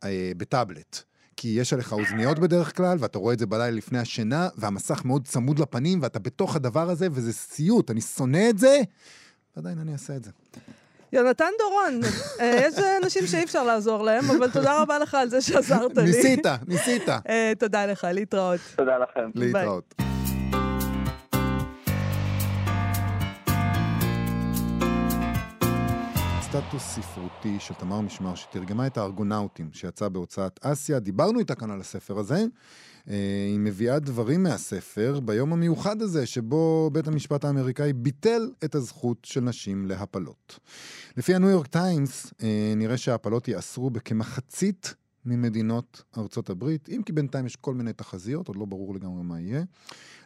uh, 0.03 0.07
בטאבלט. 0.37 1.03
כי 1.41 1.47
יש 1.47 1.73
עליך 1.73 1.93
אוזניות 1.93 2.39
בדרך 2.39 2.77
כלל, 2.77 2.97
ואתה 2.99 3.17
רואה 3.19 3.33
את 3.33 3.39
זה 3.39 3.45
בלילה 3.45 3.77
לפני 3.77 3.99
השינה, 3.99 4.49
והמסך 4.57 5.05
מאוד 5.05 5.27
צמוד 5.27 5.59
לפנים, 5.59 5.99
ואתה 6.01 6.19
בתוך 6.19 6.55
הדבר 6.55 6.89
הזה, 6.89 7.07
וזה 7.11 7.33
סיוט. 7.33 7.91
אני 7.91 8.01
שונא 8.01 8.49
את 8.49 8.57
זה, 8.57 8.81
ועדיין 9.55 9.79
אני 9.79 9.93
אעשה 9.93 10.15
את 10.15 10.23
זה. 10.23 10.31
יונתן 11.13 11.49
דורון, 11.59 12.01
אה, 12.39 12.67
יש 12.67 12.75
אנשים 13.03 13.27
שאי 13.27 13.43
אפשר 13.43 13.63
לעזור 13.63 14.03
להם, 14.03 14.25
אבל 14.31 14.51
תודה 14.51 14.81
רבה 14.81 14.99
לך 14.99 15.15
על 15.15 15.29
זה 15.29 15.41
שעזרת 15.41 15.97
לי. 15.97 16.03
ניסית, 16.03 16.45
ניסית. 16.67 17.09
אה, 17.09 17.53
תודה 17.59 17.85
לך, 17.85 18.07
להתראות. 18.11 18.59
תודה 18.75 18.97
לכם. 18.97 19.29
להתראות. 19.35 20.10
סטטוס 26.51 26.83
ספרותי 26.83 27.59
של 27.59 27.73
תמר 27.73 28.01
משמר, 28.01 28.35
שתרגמה 28.35 28.87
את 28.87 28.97
הארגונאוטים, 28.97 29.69
שיצא 29.73 30.07
בהוצאת 30.09 30.59
אסיה. 30.61 30.99
דיברנו 30.99 31.39
איתה 31.39 31.55
כאן 31.55 31.71
על 31.71 31.79
הספר 31.79 32.19
הזה. 32.19 32.45
אה, 33.09 33.15
היא 33.47 33.59
מביאה 33.59 33.99
דברים 33.99 34.43
מהספר 34.43 35.19
ביום 35.19 35.53
המיוחד 35.53 36.01
הזה, 36.01 36.25
שבו 36.25 36.89
בית 36.93 37.07
המשפט 37.07 37.45
האמריקאי 37.45 37.93
ביטל 37.93 38.49
את 38.63 38.75
הזכות 38.75 39.17
של 39.25 39.41
נשים 39.41 39.85
להפלות. 39.85 40.59
לפי 41.17 41.35
הניו 41.35 41.49
יורק 41.49 41.67
טיימס, 41.67 42.33
אה, 42.43 42.73
נראה 42.75 42.97
שההפלות 42.97 43.47
ייאסרו 43.47 43.89
בכמחצית 43.89 44.95
ממדינות 45.25 46.03
ארצות 46.17 46.49
הברית, 46.49 46.89
אם 46.89 47.01
כי 47.05 47.11
בינתיים 47.11 47.45
יש 47.45 47.55
כל 47.55 47.73
מיני 47.73 47.93
תחזיות, 47.93 48.47
עוד 48.47 48.57
לא 48.57 48.65
ברור 48.65 48.95
לגמרי 48.95 49.23
מה 49.23 49.39
יהיה. 49.39 49.63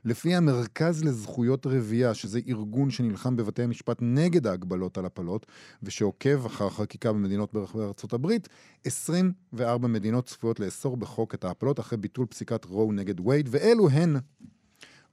לפי 0.06 0.36
המרכז 0.36 1.04
לזכויות 1.04 1.66
רבייה, 1.66 2.14
שזה 2.14 2.40
ארגון 2.48 2.90
שנלחם 2.90 3.36
בבתי 3.36 3.64
המשפט 3.64 3.98
נגד 4.02 4.48
ההגבלות 4.48 4.98
על 4.98 5.06
הפלות, 5.06 5.46
ושעוקב 5.84 6.46
אחר 6.46 6.70
חקיקה 6.70 7.14
במדינות 7.14 7.54
ברחבי 7.54 7.84
ארצות 7.84 8.14
הברית, 8.14 8.50
24 8.86 9.88
מדינות 9.88 10.26
צפויות 10.26 10.60
לאסור 10.60 10.98
בחוק 10.98 11.34
את 11.34 11.44
ההפלות 11.44 11.80
אחרי 11.80 11.98
ביטול 11.98 12.26
פסיקת 12.26 12.66
רו 12.66 12.92
נגד 12.92 13.28
וייד, 13.28 13.50
ואלו 13.52 13.90
הן 13.90 14.16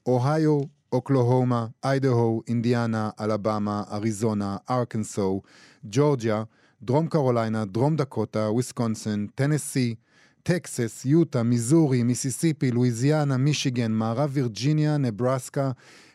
אוהיו, 0.07 0.61
אוקלהומה, 0.93 1.67
איידהו, 1.85 2.43
אינדיאנה, 2.49 3.11
אלבמה, 3.21 3.83
אריזונה, 3.93 4.57
ארקנסו, 4.71 5.43
ג'ורג'יה, 5.85 6.45
דרום 6.85 7.07
קרוליינה, 7.07 7.65
דרום 7.65 7.97
דקוטה, 7.97 8.51
וויסקונסין, 8.51 9.27
טנסי, 9.35 9.95
טקסס, 10.43 11.05
יוטה, 11.05 11.43
מיזורי, 11.43 12.03
מיסיסיפי, 12.03 12.71
לואיזיאנה, 12.71 13.37
מישיגן, 13.37 13.93
מערב 13.93 14.31
וירג'יניה, 14.33 14.97
נברסקה, 14.97 15.71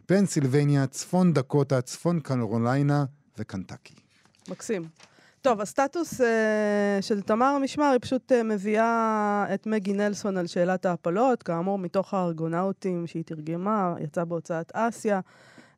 פנסילבניה, 0.06 0.88
צפון 0.88 1.34
דקוטה, 1.34 1.82
צפון 1.82 2.20
קרוליינה 2.20 3.06
וקנטקי. 3.38 3.94
מקסים. 4.50 4.88
טוב, 5.42 5.62
הסטטוס 5.62 6.22
אה, 6.22 6.98
של 7.02 7.22
תמר 7.22 7.58
משמר, 7.58 7.86
היא 7.86 8.00
פשוט 8.02 8.32
אה, 8.32 8.44
מביאה 8.44 9.46
את 9.54 9.68
מגי 9.68 9.94
נלסון 9.94 10.38
על 10.38 10.48
שאלת 10.48 10.86
ההפלות, 10.86 11.44
כאמור, 11.44 11.80
מתוך 11.80 12.14
הארגונאוטים 12.14 13.08
שהיא 13.08 13.24
תרגמה, 13.24 13.96
יצא 14.00 14.24
בהוצאת 14.24 14.72
אסיה. 14.74 15.20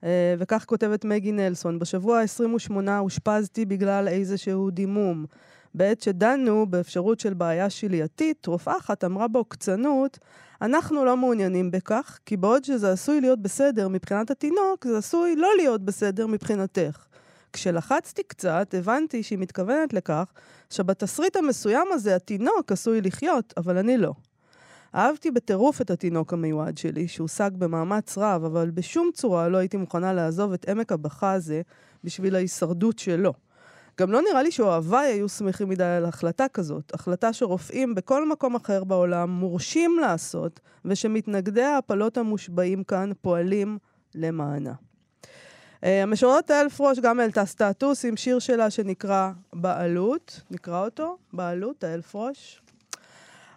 אה, 0.04 0.36
וכך 0.38 0.66
כותבת 0.66 1.06
מגי 1.06 1.32
נלסון, 1.32 1.80
בשבוע 1.80 2.20
ה-28 2.20 2.74
אושפזתי 3.00 3.66
בגלל 3.66 4.08
איזשהו 4.08 4.70
דימום. 4.70 5.26
בעת 5.74 6.02
שדנו 6.02 6.66
באפשרות 6.66 7.20
של 7.20 7.34
בעיה 7.34 7.70
שלייתית, 7.70 8.46
רופאה 8.46 8.78
אחת 8.78 9.04
אמרה 9.04 9.28
בעוקצנות, 9.28 10.20
אנחנו 10.62 11.06
לא 11.06 11.18
מעוניינים 11.18 11.72
בכך, 11.72 12.20
כי 12.26 12.38
בעוד 12.38 12.64
שזה 12.64 12.92
עשוי 12.92 13.22
להיות 13.22 13.42
בסדר 13.42 13.88
מבחינת 13.88 14.32
התינוק, 14.32 14.88
זה 14.88 14.98
עשוי 14.98 15.36
לא 15.36 15.50
להיות 15.58 15.82
בסדר 15.86 16.28
מבחינתך. 16.28 17.06
כשלחצתי 17.54 18.24
קצת, 18.24 18.74
הבנתי 18.78 19.24
שהיא 19.24 19.40
מתכוונת 19.40 19.94
לכך 19.94 20.26
שבתסריט 20.70 21.36
המסוים 21.36 21.88
הזה 21.92 22.16
התינוק 22.16 22.72
עשוי 22.72 23.02
לחיות, 23.02 23.54
אבל 23.58 23.78
אני 23.78 23.98
לא. 23.98 24.14
אהבתי 24.96 25.32
בטירוף 25.32 25.82
את 25.82 25.92
התינוק 25.92 26.34
המיועד 26.34 26.78
שלי, 26.78 27.08
שהושג 27.08 27.52
במאמץ 27.58 28.18
רב, 28.18 28.44
אבל 28.44 28.70
בשום 28.70 29.10
צורה 29.14 29.50
לא 29.50 29.58
הייתי 29.58 29.78
מוכנה 29.78 30.14
לעזוב 30.14 30.54
את 30.54 30.70
עמק 30.70 30.92
הבכה 30.92 31.32
הזה 31.32 31.62
בשביל 32.04 32.36
ההישרדות 32.36 33.00
שלו. 33.00 33.34
גם 34.00 34.12
לא 34.12 34.22
נראה 34.30 34.44
לי 34.44 34.52
שאוהביי 34.52 35.14
היו 35.14 35.30
שמחים 35.30 35.70
מדי 35.70 35.84
על 35.84 36.06
החלטה 36.06 36.48
כזאת, 36.48 36.94
החלטה 36.94 37.34
שרופאים 37.34 37.96
בכל 37.96 38.30
מקום 38.30 38.56
אחר 38.56 38.84
בעולם 38.84 39.30
מורשים 39.30 39.98
לעשות, 40.02 40.60
ושמתנגדי 40.86 41.64
ההפלות 41.64 42.18
המושבעים 42.18 42.84
כאן 42.84 43.12
פועלים 43.22 43.78
למענה. 44.16 44.74
Uh, 45.82 45.86
המשוררת 46.04 46.52
האלפרוש 46.52 47.00
גם 47.00 47.20
העלתה 47.20 47.46
סטטוס 47.46 48.06
עם 48.06 48.18
שיר 48.18 48.40
שלה 48.40 48.70
שנקרא 48.70 49.32
בעלות, 49.54 50.42
נקרא 50.52 50.86
אותו? 50.86 51.18
בעלות, 51.34 51.84
האלפרוש. 51.84 52.62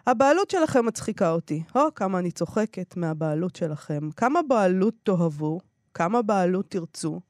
הבעלות 0.07 0.49
שלכם 0.49 0.85
מצחיקה 0.85 1.31
אותי. 1.31 1.63
או, 1.75 1.93
כמה 1.95 2.19
אני 2.19 2.31
צוחקת 2.31 2.97
מהבעלות 2.97 3.55
שלכם. 3.55 4.09
כמה 4.17 4.39
בעלות 4.47 4.93
תאהבו, 5.03 5.59
כמה 5.93 6.21
בעלות 6.21 6.65
תרצו, 6.69 7.21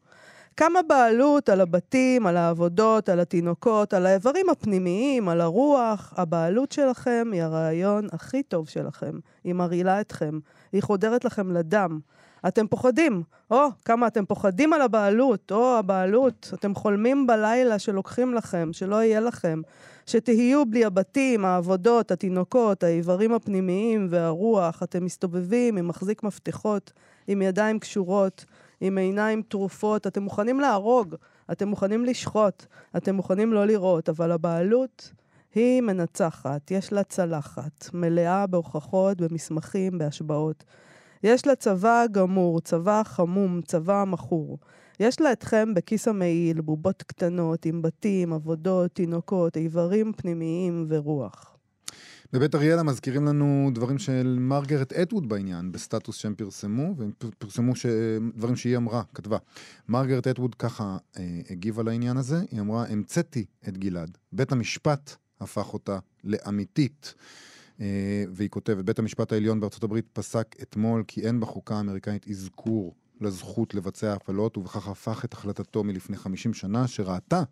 כמה 0.57 0.79
בעלות 0.87 1.49
על 1.49 1.61
הבתים, 1.61 2.27
על 2.27 2.37
העבודות, 2.37 3.09
על 3.09 3.19
התינוקות, 3.19 3.93
על 3.93 4.05
האיברים 4.05 4.49
הפנימיים, 4.49 5.29
על 5.29 5.41
הרוח. 5.41 6.13
הבעלות 6.17 6.71
שלכם 6.71 7.29
היא 7.31 7.43
הרעיון 7.43 8.07
הכי 8.11 8.43
טוב 8.43 8.69
שלכם. 8.69 9.19
היא 9.43 9.53
מרעילה 9.53 10.01
אתכם, 10.01 10.39
היא 10.71 10.83
חודרת 10.83 11.25
לכם 11.25 11.51
לדם. 11.51 11.99
אתם 12.47 12.67
פוחדים, 12.67 13.23
או, 13.51 13.67
כמה 13.85 14.07
אתם 14.07 14.25
פוחדים 14.25 14.73
על 14.73 14.81
הבעלות, 14.81 15.51
או, 15.51 15.77
הבעלות, 15.77 16.51
אתם 16.53 16.75
חולמים 16.75 17.27
בלילה 17.27 17.79
שלוקחים 17.79 18.33
לכם, 18.33 18.69
שלא 18.71 19.03
יהיה 19.03 19.19
לכם, 19.19 19.61
שתהיו 20.05 20.65
בלי 20.65 20.85
הבתים, 20.85 21.45
העבודות, 21.45 22.11
התינוקות, 22.11 22.83
האיברים 22.83 23.33
הפנימיים 23.33 24.07
והרוח, 24.09 24.83
אתם 24.83 25.05
מסתובבים 25.05 25.77
עם 25.77 25.87
מחזיק 25.87 26.23
מפתחות, 26.23 26.91
עם 27.27 27.41
ידיים 27.41 27.79
קשורות, 27.79 28.45
עם 28.81 28.97
עיניים 28.97 29.41
טרופות, 29.41 30.07
אתם 30.07 30.23
מוכנים 30.23 30.59
להרוג, 30.59 31.15
אתם 31.51 31.67
מוכנים 31.67 32.05
לשחוט, 32.05 32.65
אתם 32.97 33.15
מוכנים 33.15 33.53
לא 33.53 33.65
לראות, 33.65 34.09
אבל 34.09 34.31
הבעלות 34.31 35.11
היא 35.55 35.81
מנצחת, 35.81 36.71
יש 36.71 36.93
לה 36.93 37.03
צלחת, 37.03 37.89
מלאה 37.93 38.47
בהוכחות, 38.47 39.21
במסמכים, 39.21 39.97
בהשבעות. 39.97 40.63
יש 41.23 41.47
לה 41.47 41.55
צבא 41.55 42.05
גמור, 42.11 42.59
צבא 42.59 43.01
חמום, 43.05 43.61
צבא 43.61 44.03
מכור. 44.07 44.57
יש 45.03 45.21
לה 45.21 45.31
אתכם 45.31 45.73
בכיס 45.73 46.07
המעיל, 46.07 46.61
בובות 46.61 47.03
קטנות, 47.03 47.65
עם 47.65 47.81
בתים, 47.81 48.33
עבודות, 48.33 48.91
תינוקות, 48.91 49.57
איברים 49.57 50.13
פנימיים 50.17 50.85
ורוח. 50.87 51.57
בבית 52.33 52.55
אריאלה 52.55 52.83
מזכירים 52.83 53.25
לנו 53.25 53.71
דברים 53.73 53.97
של 53.97 54.37
מרגרט 54.39 54.93
אטווד 54.93 55.29
בעניין, 55.29 55.71
בסטטוס 55.71 56.15
שהם 56.15 56.35
פרסמו, 56.35 56.95
והם 56.97 57.11
פרסמו 57.37 57.75
ש... 57.75 57.85
דברים 58.35 58.55
שהיא 58.55 58.77
אמרה, 58.77 59.03
כתבה. 59.13 59.37
מרגרט 59.89 60.27
אטווד 60.27 60.55
ככה 60.55 60.97
אה, 61.17 61.23
הגיבה 61.49 61.83
לעניין 61.83 62.17
הזה, 62.17 62.41
היא 62.51 62.59
אמרה, 62.59 62.85
המצאתי 62.89 63.45
את 63.67 63.77
גלעד. 63.77 64.17
בית 64.31 64.51
המשפט 64.51 65.15
הפך 65.41 65.73
אותה 65.73 65.99
לאמיתית. 66.23 67.13
אה, 67.81 68.23
והיא 68.31 68.49
כותבת, 68.49 68.85
בית 68.85 68.99
המשפט 68.99 69.31
העליון 69.31 69.59
בארצות 69.59 69.83
הברית 69.83 70.05
פסק 70.13 70.55
אתמול 70.61 71.03
כי 71.07 71.21
אין 71.21 71.39
בחוקה 71.39 71.75
האמריקאית 71.75 72.27
אזכור 72.29 72.95
לזכות 73.21 73.73
לבצע 73.75 74.13
הפלות, 74.13 74.57
ובכך 74.57 74.87
הפך 74.87 75.25
את 75.25 75.33
החלטתו 75.33 75.83
מלפני 75.83 76.17
50 76.17 76.53
שנה, 76.53 76.87
שראתה 76.87 77.43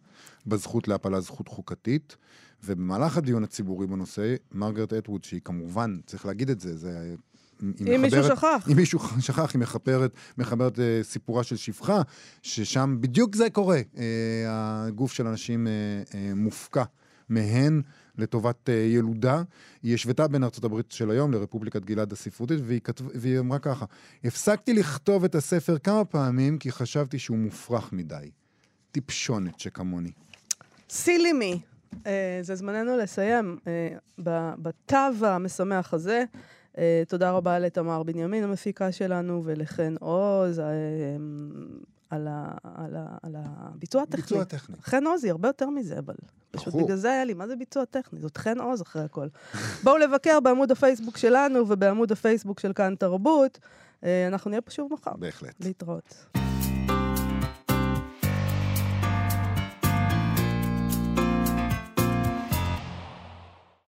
בזכות 0.47 0.87
להפלה 0.87 1.21
זכות 1.21 1.47
חוקתית. 1.47 2.17
ובמהלך 2.63 3.17
הדיון 3.17 3.43
הציבורי 3.43 3.87
בנושא, 3.87 4.35
מרגרט 4.51 4.93
אטווד, 4.93 5.23
שהיא 5.23 5.41
כמובן, 5.43 5.99
צריך 6.05 6.25
להגיד 6.25 6.49
את 6.49 6.59
זה, 6.59 6.77
זה... 6.77 7.15
אם 7.61 8.01
מישהו 8.01 8.23
שכח. 8.23 8.67
אם 8.71 8.75
מישהו 8.75 8.99
שכח, 9.19 9.53
היא 9.53 9.59
מחברת, 9.59 10.11
מחברת 10.37 10.79
אה, 10.79 10.99
סיפורה 11.03 11.43
של 11.43 11.55
שפחה, 11.55 12.01
ששם 12.41 12.97
בדיוק 13.01 13.35
זה 13.35 13.49
קורה. 13.49 13.81
אה, 13.97 14.85
הגוף 14.87 15.13
של 15.13 15.27
אנשים 15.27 15.67
אה, 15.67 15.71
אה, 16.13 16.35
מופקע 16.35 16.83
מהן, 17.29 17.81
לטובת 18.17 18.69
uh, 18.69 18.71
ילודה. 18.71 19.43
היא 19.83 19.93
השוותה 19.93 20.27
בין 20.27 20.43
ארצות 20.43 20.63
הברית 20.63 20.91
של 20.91 21.11
היום 21.11 21.31
לרפובליקת 21.31 21.85
גלעד 21.85 22.11
הספרותית, 22.11 22.59
והיא, 22.63 22.79
כתב, 22.83 23.03
והיא 23.13 23.39
אמרה 23.39 23.59
ככה, 23.59 23.85
הפסקתי 24.23 24.73
לכתוב 24.73 25.23
את 25.23 25.35
הספר 25.35 25.77
כמה 25.77 26.05
פעמים 26.05 26.57
כי 26.57 26.71
חשבתי 26.71 27.19
שהוא 27.19 27.37
מופרך 27.37 27.93
מדי. 27.93 28.31
טיפשונת 28.91 29.59
שכמוני. 29.59 30.11
סילי 30.89 31.33
מי. 31.33 31.59
Uh, 31.91 32.07
זה 32.41 32.55
זמננו 32.55 32.97
לסיים 32.97 33.57
uh, 33.59 34.21
בתו 34.57 35.25
המשמח 35.25 35.93
הזה. 35.93 36.23
Uh, 36.73 36.77
תודה 37.07 37.31
רבה 37.31 37.59
לתמר 37.59 38.03
בנימין, 38.03 38.43
המפיקה 38.43 38.91
שלנו, 38.91 39.41
ולחן 39.45 39.95
עוז. 39.99 40.61
על, 42.11 42.27
ה, 42.27 42.51
על, 42.63 42.95
ה, 42.95 43.17
על 43.23 43.35
הביצוע 43.37 44.01
הטכני. 44.01 44.21
ביצוע 44.21 44.43
טכני. 44.43 44.75
חן 44.81 45.07
עוז 45.07 45.23
היא 45.23 45.31
הרבה 45.31 45.49
יותר 45.49 45.69
מזה, 45.69 45.99
אבל 45.99 46.15
פשוט. 46.51 46.73
בגלל 46.73 46.97
זה 46.97 47.11
היה 47.11 47.25
לי, 47.25 47.33
מה 47.33 47.47
זה 47.47 47.55
ביצוע 47.55 47.85
טכני? 47.85 48.19
זאת 48.19 48.37
חן 48.37 48.59
עוז 48.59 48.81
אחרי 48.81 49.01
הכל. 49.01 49.27
בואו 49.83 49.97
לבקר 49.97 50.39
בעמוד 50.39 50.71
הפייסבוק 50.71 51.17
שלנו 51.17 51.59
ובעמוד 51.69 52.11
הפייסבוק 52.11 52.59
של 52.59 52.73
כאן 52.73 52.95
תרבות. 52.95 53.59
אה, 54.03 54.27
אנחנו 54.27 54.49
נהיה 54.49 54.61
פה 54.61 54.71
שוב 54.71 54.93
מחר. 54.93 55.13
בהחלט. 55.19 55.55
להתראות. 55.59 56.25